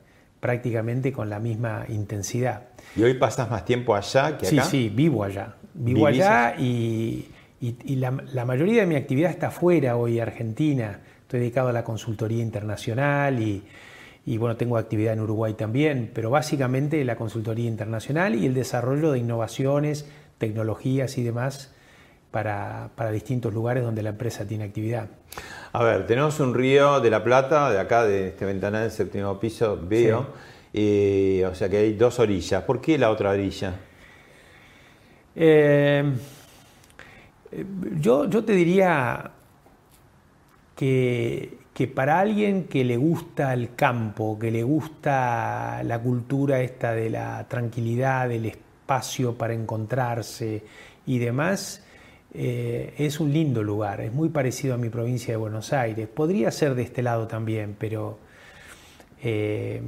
prácticamente 0.42 1.14
con 1.14 1.30
la 1.30 1.40
misma 1.40 1.86
intensidad. 1.88 2.64
¿Y 2.98 3.04
hoy 3.04 3.14
pasas 3.14 3.50
más 3.50 3.64
tiempo 3.64 3.96
allá 3.96 4.38
que 4.38 4.46
Sí, 4.48 4.60
acá? 4.60 4.68
sí, 4.68 4.90
vivo 4.90 5.24
allá. 5.24 5.56
Vivo 5.74 6.08
¿Vivís 6.08 6.22
allá 6.26 6.56
y, 6.60 7.30
y- 7.62 7.76
y 7.86 7.96
la, 7.96 8.12
la 8.34 8.46
mayoría 8.46 8.82
de 8.82 8.88
mi 8.88 8.96
actividad 8.96 9.32
está 9.32 9.52
fuera 9.52 9.96
hoy, 9.98 10.20
Argentina. 10.20 11.00
Estoy 11.22 11.42
dedicado 11.42 11.70
a 11.70 11.74
la 11.74 11.84
consultoría 11.84 12.42
internacional 12.42 13.40
y, 13.42 13.64
y, 14.26 14.38
bueno, 14.38 14.58
tengo 14.58 14.78
actividad 14.78 15.14
en 15.14 15.22
Uruguay 15.22 15.54
también, 15.54 16.12
pero 16.14 16.30
básicamente 16.30 17.04
la 17.06 17.16
consultoría 17.16 17.68
internacional 17.68 18.36
y 18.36 18.46
el 18.46 18.54
desarrollo 18.54 19.12
de 19.12 19.20
innovaciones, 19.20 20.10
tecnologías 20.38 21.18
y 21.18 21.24
demás 21.24 21.72
para, 22.32 22.90
para 22.96 23.12
distintos 23.12 23.54
lugares 23.54 23.84
donde 23.84 24.04
la 24.04 24.10
empresa 24.10 24.46
tiene 24.48 24.64
actividad. 24.66 25.08
A 25.72 25.84
ver, 25.84 26.08
tenemos 26.08 26.40
un 26.40 26.54
río 26.54 27.00
de 27.00 27.10
la 27.10 27.24
Plata, 27.24 27.72
de 27.72 27.80
acá, 27.80 28.04
de 28.04 28.30
este 28.30 28.46
ventanal 28.46 28.84
del 28.84 28.92
séptimo 28.92 29.40
piso, 29.40 29.80
veo. 29.82 30.28
Eh, 30.74 31.48
o 31.52 31.56
sea 31.56 31.70
que 31.70 31.78
hay 31.78 31.94
dos 31.94 32.20
orillas. 32.20 32.64
¿Por 32.64 32.82
qué 32.82 32.98
la 32.98 33.10
otra 33.10 33.32
orilla? 33.32 33.74
Eh, 35.36 36.04
yo, 38.00 38.30
yo 38.30 38.44
te 38.44 38.54
diría 38.54 39.32
que, 40.76 41.58
que 41.74 41.88
para 41.88 42.20
alguien 42.20 42.66
que 42.66 42.84
le 42.84 42.98
gusta 42.98 43.54
el 43.54 43.76
campo, 43.76 44.38
que 44.38 44.52
le 44.52 44.64
gusta 44.64 45.82
la 45.84 46.00
cultura 46.00 46.62
esta 46.62 46.94
de 46.94 47.10
la 47.10 47.48
tranquilidad, 47.48 48.30
del 48.30 48.46
espacio 48.46 49.36
para 49.36 49.54
encontrarse 49.54 50.64
y 51.06 51.20
demás, 51.20 51.84
eh, 52.34 52.94
es 52.98 53.20
un 53.20 53.34
lindo 53.34 53.64
lugar, 53.64 54.02
es 54.02 54.14
muy 54.14 54.30
parecido 54.30 54.76
a 54.76 54.78
mi 54.78 54.90
provincia 54.90 55.34
de 55.34 55.38
Buenos 55.38 55.74
Aires. 55.74 56.08
Podría 56.08 56.52
ser 56.52 56.76
de 56.76 56.84
este 56.84 57.02
lado 57.02 57.28
también, 57.28 57.76
pero 57.80 58.20
eh, 59.24 59.82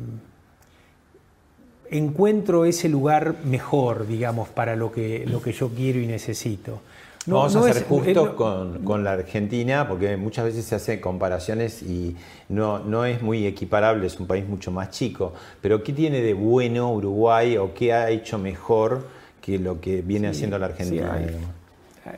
encuentro 1.91 2.65
ese 2.65 2.89
lugar 2.89 3.35
mejor, 3.45 4.07
digamos, 4.07 4.49
para 4.49 4.75
lo 4.75 4.91
que, 4.91 5.25
lo 5.27 5.41
que 5.41 5.51
yo 5.51 5.69
quiero 5.69 5.99
y 5.99 6.07
necesito. 6.07 6.81
No- 7.27 7.35
Vamos 7.35 7.53
no 7.55 7.65
a 7.65 7.73
ser 7.73 7.83
eh, 7.83 7.85
justos 7.87 8.25
no- 8.29 8.35
con, 8.35 8.83
con 8.83 9.03
la 9.03 9.11
Argentina, 9.11 9.87
porque 9.87 10.17
muchas 10.17 10.45
veces 10.45 10.65
se 10.65 10.73
hacen 10.75 10.99
comparaciones 10.99 11.83
y 11.83 12.15
no, 12.49 12.79
no 12.79 13.05
es 13.05 13.21
muy 13.21 13.45
equiparable, 13.45 14.07
es 14.07 14.19
un 14.19 14.25
país 14.25 14.47
mucho 14.47 14.71
más 14.71 14.89
chico. 14.89 15.33
Pero 15.61 15.83
¿qué 15.83 15.93
tiene 15.93 16.21
de 16.21 16.33
bueno 16.33 16.91
Uruguay 16.91 17.57
o 17.57 17.73
qué 17.75 17.93
ha 17.93 18.09
hecho 18.09 18.39
mejor 18.39 19.05
que 19.39 19.59
lo 19.59 19.79
que 19.79 20.01
viene 20.01 20.29
Sí, 20.29 20.37
haciendo 20.37 20.57
la 20.57 20.67
Argentina? 20.67 21.15
sí, 21.19 21.23
hay-? 21.25 21.37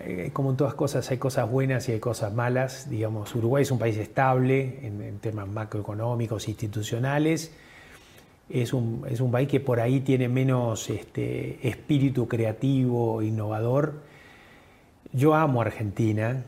Eh, 0.06 0.30
Como 0.32 0.52
en 0.52 0.56
todas 0.56 0.76
cosas, 0.76 1.10
hay 1.12 1.18
cosas 1.18 1.50
buenas 1.50 1.90
y 1.90 1.92
hay 1.94 2.00
cosas 2.00 2.34
malas. 2.34 2.90
Digamos, 2.90 3.36
Uruguay 3.36 3.64
es 3.64 3.72
un 3.72 3.80
país 3.80 3.98
estable 3.98 4.80
en, 4.84 5.02
en 5.02 5.20
temas 5.20 5.48
macroeconómicos, 5.50 6.48
institucionales. 6.48 7.52
Es 8.50 8.74
un, 8.74 9.06
es 9.10 9.20
un 9.22 9.32
país 9.32 9.48
que 9.48 9.60
por 9.60 9.80
ahí 9.80 10.02
tiene 10.02 10.28
menos 10.28 10.90
este, 10.90 11.68
espíritu 11.68 12.28
creativo, 12.28 13.22
innovador. 13.22 14.02
Yo 15.12 15.34
amo 15.34 15.62
Argentina, 15.62 16.44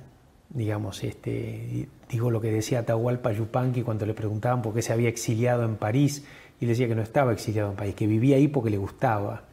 digamos, 0.50 1.04
este, 1.04 1.88
digo 2.10 2.32
lo 2.32 2.42
que 2.42 2.52
decía 2.52 2.80
Atahualpa 2.80 3.32
Yupanqui 3.32 3.82
cuando 3.82 4.06
le 4.06 4.14
preguntaban 4.14 4.62
por 4.62 4.74
qué 4.74 4.82
se 4.82 4.94
había 4.94 5.10
exiliado 5.10 5.64
en 5.64 5.76
París, 5.76 6.26
y 6.60 6.66
le 6.66 6.72
decía 6.72 6.88
que 6.88 6.96
no 6.96 7.02
estaba 7.02 7.34
exiliado 7.34 7.70
en 7.72 7.76
París, 7.76 7.96
que 7.96 8.08
vivía 8.08 8.38
ahí 8.38 8.48
porque 8.48 8.70
le 8.70 8.78
gustaba. 8.78 9.44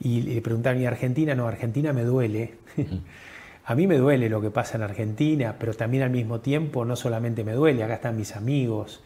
Y 0.00 0.22
le 0.22 0.40
preguntaban, 0.40 0.80
¿y 0.80 0.86
Argentina? 0.86 1.34
No, 1.34 1.46
Argentina 1.46 1.92
me 1.92 2.02
duele. 2.02 2.54
A 3.64 3.74
mí 3.74 3.86
me 3.86 3.96
duele 3.96 4.28
lo 4.28 4.40
que 4.40 4.50
pasa 4.50 4.76
en 4.76 4.82
Argentina, 4.82 5.54
pero 5.58 5.72
también 5.74 6.02
al 6.02 6.10
mismo 6.10 6.40
tiempo 6.40 6.84
no 6.84 6.96
solamente 6.96 7.44
me 7.44 7.52
duele, 7.52 7.84
acá 7.84 7.94
están 7.94 8.16
mis 8.16 8.34
amigos, 8.34 9.04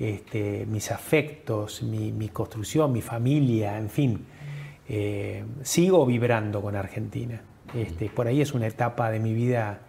este, 0.00 0.66
mis 0.66 0.90
afectos, 0.90 1.82
mi, 1.82 2.10
mi 2.10 2.28
construcción, 2.30 2.90
mi 2.92 3.02
familia, 3.02 3.78
en 3.78 3.88
fin. 3.90 4.24
Eh, 4.88 5.44
sigo 5.62 6.04
vibrando 6.06 6.60
con 6.62 6.74
Argentina. 6.74 7.40
Este, 7.74 8.08
por 8.08 8.26
ahí 8.26 8.40
es 8.40 8.52
una 8.54 8.66
etapa 8.66 9.10
de 9.10 9.20
mi 9.20 9.32
vida 9.34 9.82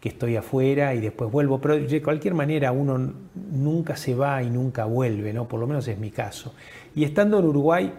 que 0.00 0.08
estoy 0.08 0.36
afuera 0.36 0.94
y 0.94 1.00
después 1.00 1.30
vuelvo, 1.30 1.60
pero 1.60 1.78
de 1.78 2.02
cualquier 2.02 2.34
manera 2.34 2.72
uno 2.72 3.12
nunca 3.52 3.96
se 3.96 4.14
va 4.14 4.42
y 4.42 4.50
nunca 4.50 4.84
vuelve, 4.86 5.32
¿no? 5.32 5.46
por 5.46 5.60
lo 5.60 5.66
menos 5.66 5.86
es 5.88 5.98
mi 5.98 6.10
caso. 6.10 6.54
Y 6.94 7.04
estando 7.04 7.38
en 7.38 7.44
Uruguay, 7.46 7.92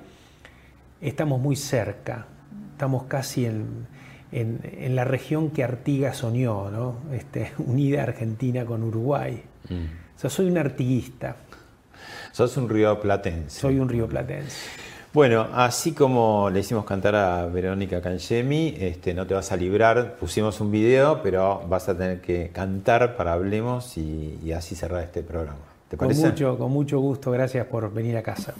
estamos 1.02 1.40
muy 1.40 1.56
cerca, 1.56 2.28
estamos 2.74 3.04
casi 3.06 3.46
en, 3.46 3.88
en- 4.32 4.60
en 4.64 4.96
la 4.96 5.04
región 5.04 5.50
que 5.50 5.64
Artigas 5.64 6.18
soñó, 6.18 6.70
¿no? 6.70 6.98
este, 7.14 7.52
unida 7.58 8.04
Argentina 8.04 8.66
con 8.66 8.84
Uruguay. 8.84 9.42
O 10.16 10.20
sea, 10.20 10.30
soy 10.30 10.48
un 10.48 10.58
artiguista, 10.58 11.36
Sos 12.32 12.58
un 12.58 12.68
río 12.70 13.00
platense. 13.00 13.60
soy 13.62 13.80
un 13.80 13.88
rioplatense. 13.90 14.56
Bueno, 15.14 15.48
así 15.54 15.94
como 15.94 16.50
le 16.50 16.60
hicimos 16.60 16.84
cantar 16.84 17.16
a 17.16 17.46
Verónica 17.46 18.02
Cangemi, 18.02 18.76
este, 18.78 19.14
no 19.14 19.26
te 19.26 19.34
vas 19.34 19.52
a 19.54 19.56
librar, 19.56 20.16
pusimos 20.18 20.60
un 20.60 20.72
video, 20.72 21.22
pero 21.24 21.62
vas 21.70 21.88
a 21.88 21.98
tener 21.98 22.20
que 22.20 22.50
cantar 22.52 23.16
para 23.16 23.32
Hablemos 23.34 23.98
y, 23.98 24.38
y 24.44 24.52
así 24.52 24.76
cerrar 24.76 25.04
este 25.04 25.24
programa. 25.24 25.60
¿Te 25.88 25.96
Con 25.96 26.08
parece? 26.10 26.28
mucho, 26.28 26.58
con 26.58 26.72
mucho 26.72 27.00
gusto, 27.00 27.32
gracias 27.32 27.66
por 27.68 27.94
venir 27.94 28.18
a 28.18 28.24
casa. 28.24 28.54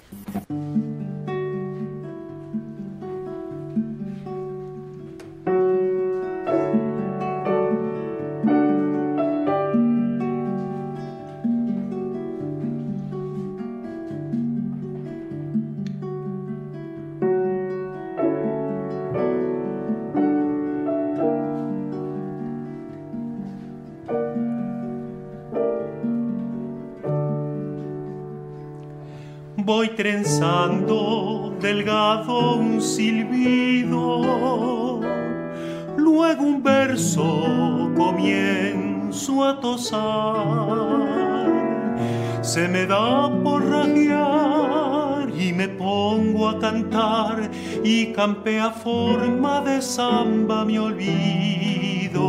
Campea 48.46 48.70
forma 48.70 49.60
de 49.62 49.82
samba 49.82 50.64
mi 50.66 50.78
olvido. 50.78 52.22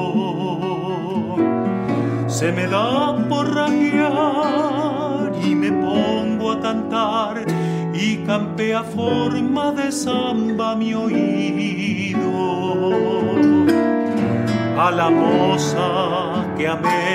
Se 2.27 2.51
me 2.53 2.67
da 2.67 3.15
por 3.29 3.55
raguear 3.55 5.31
y 5.45 5.55
me 5.55 5.71
pongo 5.73 6.53
a 6.53 6.61
cantar 6.63 7.45
y 7.93 8.17
campea 8.25 8.83
forma 8.83 9.73
de 9.73 9.93
samba 9.93 10.75
mi 10.75 10.95
oído. 10.95 12.23
A 14.79 14.91
la 14.91 15.11
moza 15.11 16.47
que 16.57 16.67
amé 16.67 17.06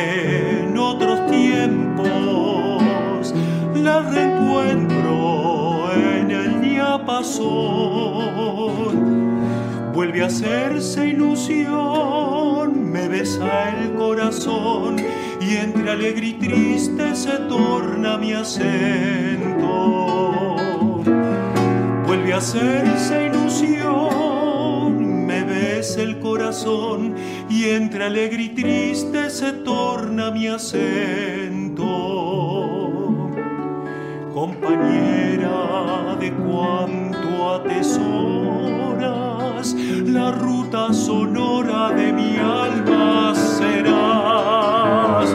A 10.22 10.26
hacerse 10.26 11.07
ilusión, 11.07 12.91
me 12.91 13.07
besa 13.07 13.69
el 13.69 13.93
corazón 13.95 14.97
y 15.41 15.55
entre 15.55 15.89
alegre 15.89 16.28
y 16.28 16.34
triste 16.34 17.15
se 17.15 17.38
torna 17.49 18.19
mi 18.19 18.34
acento. 18.34 19.57
Vuelve 22.05 22.34
a 22.34 22.38
hacerse 22.38 23.26
ilusión, 23.34 25.26
me 25.26 25.43
besa 25.43 26.03
el 26.03 26.19
corazón 26.19 27.15
y 27.49 27.69
entre 27.69 28.03
alegre 28.03 28.43
y 28.43 28.49
triste 28.49 29.28
se 29.32 29.53
torna 29.53 30.30
mi 30.30 30.45
acento. 30.45 31.88
Compañera 34.36 36.15
de 36.19 36.32
cuanto 36.32 36.70
la 40.12 40.32
ruta 40.32 40.93
sonora 40.93 41.91
de 41.91 42.12
mi 42.12 42.36
alma 42.38 43.34
serás. 43.34 45.30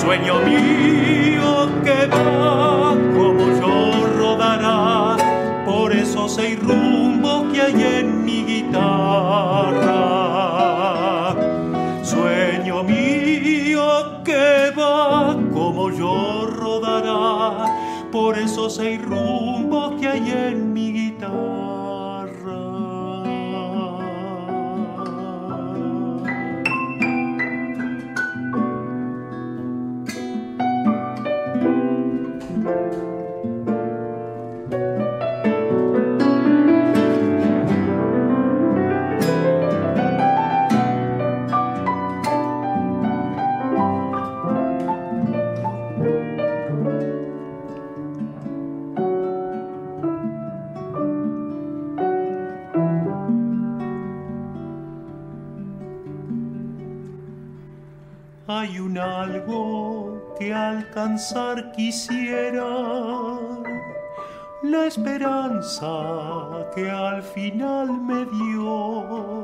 Sueño 0.00 0.40
mío 0.40 1.68
que 1.84 2.06
va 2.06 2.94
como 3.14 3.44
yo 3.60 4.06
rodará 4.18 5.16
por 5.66 5.92
esos 5.92 6.34
seis 6.34 6.58
rumbos 6.62 7.52
que 7.52 7.60
hay 7.60 7.82
en 8.00 8.24
mi 8.24 8.44
guitarra. 8.44 8.84
Sueño 12.02 12.82
mío 12.82 14.22
que 14.24 14.72
va 14.78 15.36
como 15.52 15.90
yo 15.90 16.46
rodará 16.46 17.66
por 18.10 18.38
esos 18.38 18.76
seis 18.76 19.02
rumbos 19.04 20.00
que 20.00 20.08
hay 20.08 20.30
en 20.30 20.58
mi 20.60 20.65
Hay 58.58 58.78
un 58.78 58.96
algo 58.96 60.34
que 60.38 60.54
alcanzar 60.54 61.72
quisiera, 61.72 62.64
la 64.62 64.86
esperanza 64.86 65.90
que 66.74 66.90
al 66.90 67.22
final 67.22 68.00
me 68.00 68.24
dio. 68.24 69.36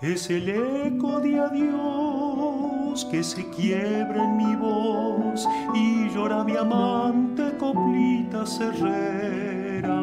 Es 0.00 0.30
el 0.30 0.48
eco 0.48 1.18
de 1.18 1.40
adiós 1.40 3.04
que 3.10 3.24
se 3.24 3.50
quiebra 3.50 4.22
en 4.22 4.36
mi 4.36 4.54
voz 4.54 5.44
y 5.74 6.08
llora 6.10 6.44
mi 6.44 6.56
amante 6.56 7.56
coplitas 7.58 8.60
herreras. 8.60 9.98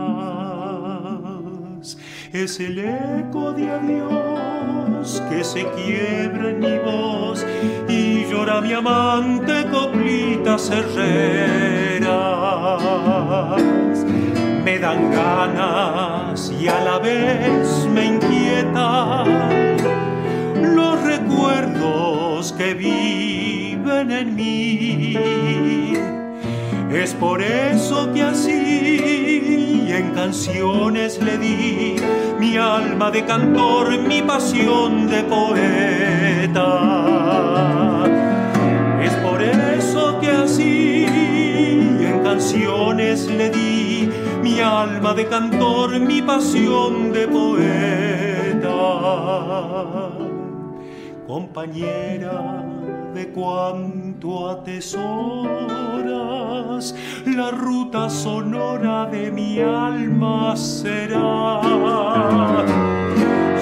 Es 2.33 2.59
el 2.59 2.79
eco 2.79 3.53
de 3.53 3.71
adiós 3.71 4.84
que 5.29 5.43
se 5.43 5.63
quiebra 5.71 6.49
en 6.49 6.59
mi 6.59 6.79
voz 6.79 7.45
y 7.87 8.25
llora 8.25 8.59
mi 8.59 8.73
amante 8.73 9.65
coplitas 9.71 10.71
herreras. 10.71 12.09
Me 14.63 14.79
dan 14.79 15.11
ganas 15.11 16.51
y 16.59 16.67
a 16.67 16.79
la 16.83 16.97
vez 16.97 17.87
me 17.93 18.05
inquietan 18.05 19.77
los 20.75 20.99
recuerdos 21.03 22.51
que 22.53 22.73
viven 22.73 24.11
en 24.11 24.35
mí. 24.35 25.93
Es 26.91 27.13
por 27.13 27.43
eso 27.43 28.11
que 28.11 28.23
así 28.23 29.34
en 29.97 30.11
canciones 30.11 31.21
le 31.21 31.37
di 31.37 31.95
mi 32.39 32.57
alma 32.57 33.11
de 33.11 33.23
cantor, 33.23 33.97
mi 33.99 34.21
pasión 34.21 35.07
de 35.07 35.23
poeta. 35.23 36.69
Es 39.01 39.13
por 39.15 39.41
eso 39.41 40.19
que 40.19 40.29
así 40.31 41.05
en 41.07 42.21
canciones 42.23 43.27
le 43.27 43.49
di 43.49 44.09
mi 44.43 44.59
alma 44.59 45.13
de 45.13 45.27
cantor, 45.27 45.99
mi 45.99 46.21
pasión 46.21 47.13
de 47.13 47.27
poeta. 47.27 48.75
Compañera 51.27 52.63
de 53.13 53.31
cuanto 54.25 54.49
atesoras, 54.49 55.05
la 57.25 57.51
ruta 57.51 58.09
sonora 58.09 59.05
de 59.05 59.29
mi 59.31 59.59
alma 59.59 60.55
será. 60.55 61.61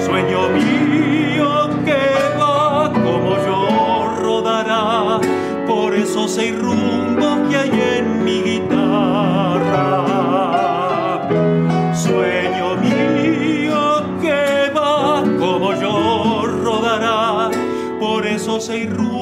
Sueño 0.04 0.48
mío 0.48 1.68
que 1.84 2.38
va 2.38 2.90
como 2.92 3.36
yo 3.46 4.16
rodará 4.22 5.20
por 5.66 5.94
esos 5.94 6.30
seis 6.30 6.58
rumbos 6.58 7.48
que 7.48 7.56
hay 7.56 7.98
en 7.98 8.24
mi 8.24 8.42
guitarra. 8.42 10.04
Sueño 11.94 12.76
mío 12.76 14.04
que 14.20 14.70
va 14.74 15.22
como 15.38 15.74
yo 15.74 16.46
rodará 16.62 17.50
por 18.00 18.26
esos 18.26 18.64
seis 18.64 18.90
rumbos 18.90 19.13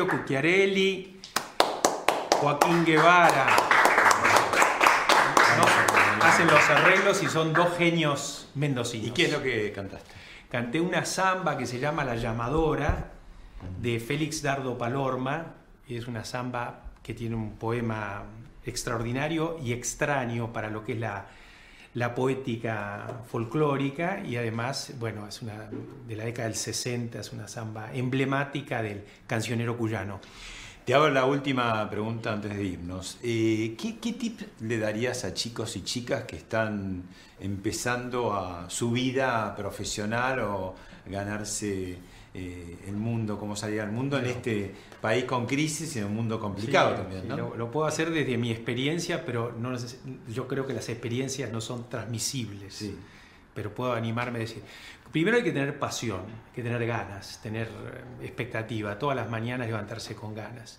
Emilio 0.00 0.18
Cucchiarelli, 0.18 1.20
Joaquín 2.40 2.86
Guevara. 2.86 3.48
¿no? 5.58 6.24
Hacen 6.24 6.46
los 6.46 6.70
arreglos 6.70 7.22
y 7.22 7.26
son 7.26 7.52
dos 7.52 7.76
genios 7.76 8.48
mendocinos. 8.54 9.08
¿Y 9.08 9.10
qué 9.10 9.26
es 9.26 9.32
lo 9.32 9.42
que 9.42 9.70
cantaste? 9.72 10.10
Canté 10.50 10.80
una 10.80 11.04
samba 11.04 11.58
que 11.58 11.66
se 11.66 11.78
llama 11.78 12.04
La 12.04 12.16
Llamadora 12.16 13.10
de 13.78 14.00
Félix 14.00 14.40
Dardo 14.40 14.78
Palorma. 14.78 15.56
Es 15.86 16.08
una 16.08 16.24
samba 16.24 16.80
que 17.02 17.12
tiene 17.12 17.36
un 17.36 17.58
poema 17.58 18.22
extraordinario 18.64 19.58
y 19.62 19.74
extraño 19.74 20.50
para 20.50 20.70
lo 20.70 20.82
que 20.82 20.94
es 20.94 20.98
la, 20.98 21.26
la 21.94 22.14
poética 22.14 23.22
folclórica 23.30 24.22
y 24.24 24.36
además, 24.36 24.92
bueno, 24.98 25.26
es 25.26 25.42
una 25.42 25.68
de 26.06 26.16
la 26.16 26.24
década 26.24 26.48
del 26.48 26.56
60, 26.56 27.18
es 27.18 27.32
una 27.32 27.48
samba 27.48 27.92
emblemática 27.92 28.82
del 28.82 29.02
cancionero 29.26 29.76
cuyano. 29.76 30.20
Te 30.84 30.94
hago 30.94 31.08
la 31.08 31.24
última 31.24 31.88
pregunta 31.90 32.32
antes 32.32 32.56
de 32.56 32.64
irnos. 32.64 33.18
Eh, 33.22 33.76
¿qué, 33.78 33.98
¿Qué 33.98 34.12
tip 34.14 34.40
le 34.60 34.78
darías 34.78 35.24
a 35.24 35.34
chicos 35.34 35.76
y 35.76 35.82
chicas 35.82 36.24
que 36.24 36.36
están 36.36 37.02
empezando 37.38 38.32
a 38.32 38.68
su 38.70 38.90
vida 38.90 39.54
profesional 39.56 40.40
o 40.40 40.74
ganarse 41.06 41.98
eh, 42.32 42.76
el 42.86 42.96
mundo, 42.96 43.38
cómo 43.38 43.56
salir 43.56 43.80
al 43.80 43.90
mundo 43.90 44.18
en 44.18 44.26
este 44.26 44.72
país 45.00 45.24
con 45.24 45.46
crisis 45.46 45.96
y 45.96 45.98
en 45.98 46.04
un 46.06 46.14
mundo 46.14 46.38
complicado 46.38 46.90
Sí, 46.90 47.02
también, 47.02 47.22
sí, 47.22 47.28
¿no? 47.28 47.36
lo, 47.36 47.56
lo 47.56 47.70
puedo 47.70 47.86
hacer 47.86 48.10
desde 48.10 48.36
mi 48.38 48.50
experiencia, 48.52 49.24
pero 49.26 49.52
no 49.58 49.76
yo 50.32 50.46
creo 50.46 50.66
que 50.66 50.72
las 50.72 50.88
experiencias 50.88 51.50
no 51.50 51.60
son 51.60 51.88
transmisibles. 51.88 52.74
Sí. 52.74 52.96
Pero 53.54 53.74
puedo 53.74 53.92
animarme 53.94 54.38
a 54.38 54.40
decir, 54.42 54.62
primero 55.10 55.36
hay 55.36 55.42
que 55.42 55.50
tener 55.50 55.76
pasión, 55.78 56.20
hay 56.20 56.54
que 56.54 56.62
tener 56.62 56.86
ganas, 56.86 57.40
tener 57.42 57.66
eh, 57.66 58.24
expectativa, 58.26 58.96
todas 58.98 59.16
las 59.16 59.28
mañanas 59.28 59.66
levantarse 59.66 60.14
con 60.14 60.34
ganas. 60.34 60.78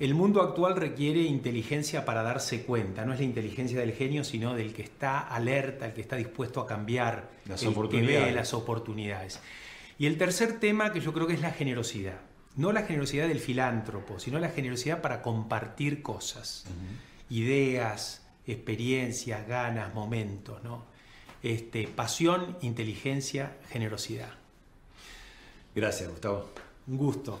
El 0.00 0.12
mundo 0.14 0.42
actual 0.42 0.76
requiere 0.76 1.20
inteligencia 1.20 2.04
para 2.04 2.22
darse 2.22 2.64
cuenta, 2.64 3.04
no 3.06 3.12
es 3.14 3.20
la 3.20 3.24
inteligencia 3.24 3.78
del 3.78 3.92
genio, 3.92 4.24
sino 4.24 4.54
del 4.54 4.74
que 4.74 4.82
está 4.82 5.20
alerta, 5.20 5.86
el 5.86 5.92
que 5.94 6.00
está 6.00 6.16
dispuesto 6.16 6.60
a 6.60 6.66
cambiar, 6.66 7.30
Las 7.46 7.62
el 7.62 7.68
que 7.68 7.74
ve 7.74 7.78
oportunidades. 7.78 8.34
las 8.34 8.54
oportunidades. 8.54 9.40
Y 9.98 10.06
el 10.06 10.18
tercer 10.18 10.58
tema 10.58 10.92
que 10.92 11.00
yo 11.00 11.12
creo 11.12 11.26
que 11.26 11.34
es 11.34 11.40
la 11.40 11.52
generosidad. 11.52 12.20
No 12.56 12.72
la 12.72 12.82
generosidad 12.82 13.26
del 13.28 13.40
filántropo, 13.40 14.18
sino 14.20 14.38
la 14.38 14.48
generosidad 14.48 15.00
para 15.00 15.22
compartir 15.22 16.02
cosas, 16.02 16.64
ideas, 17.28 18.24
experiencias, 18.46 19.46
ganas, 19.46 19.92
momentos, 19.94 20.62
¿no? 20.62 20.84
Este, 21.42 21.88
pasión, 21.88 22.56
inteligencia, 22.62 23.56
generosidad. 23.70 24.30
Gracias, 25.74 26.08
Gustavo. 26.08 26.50
Un 26.86 26.96
gusto. 26.96 27.40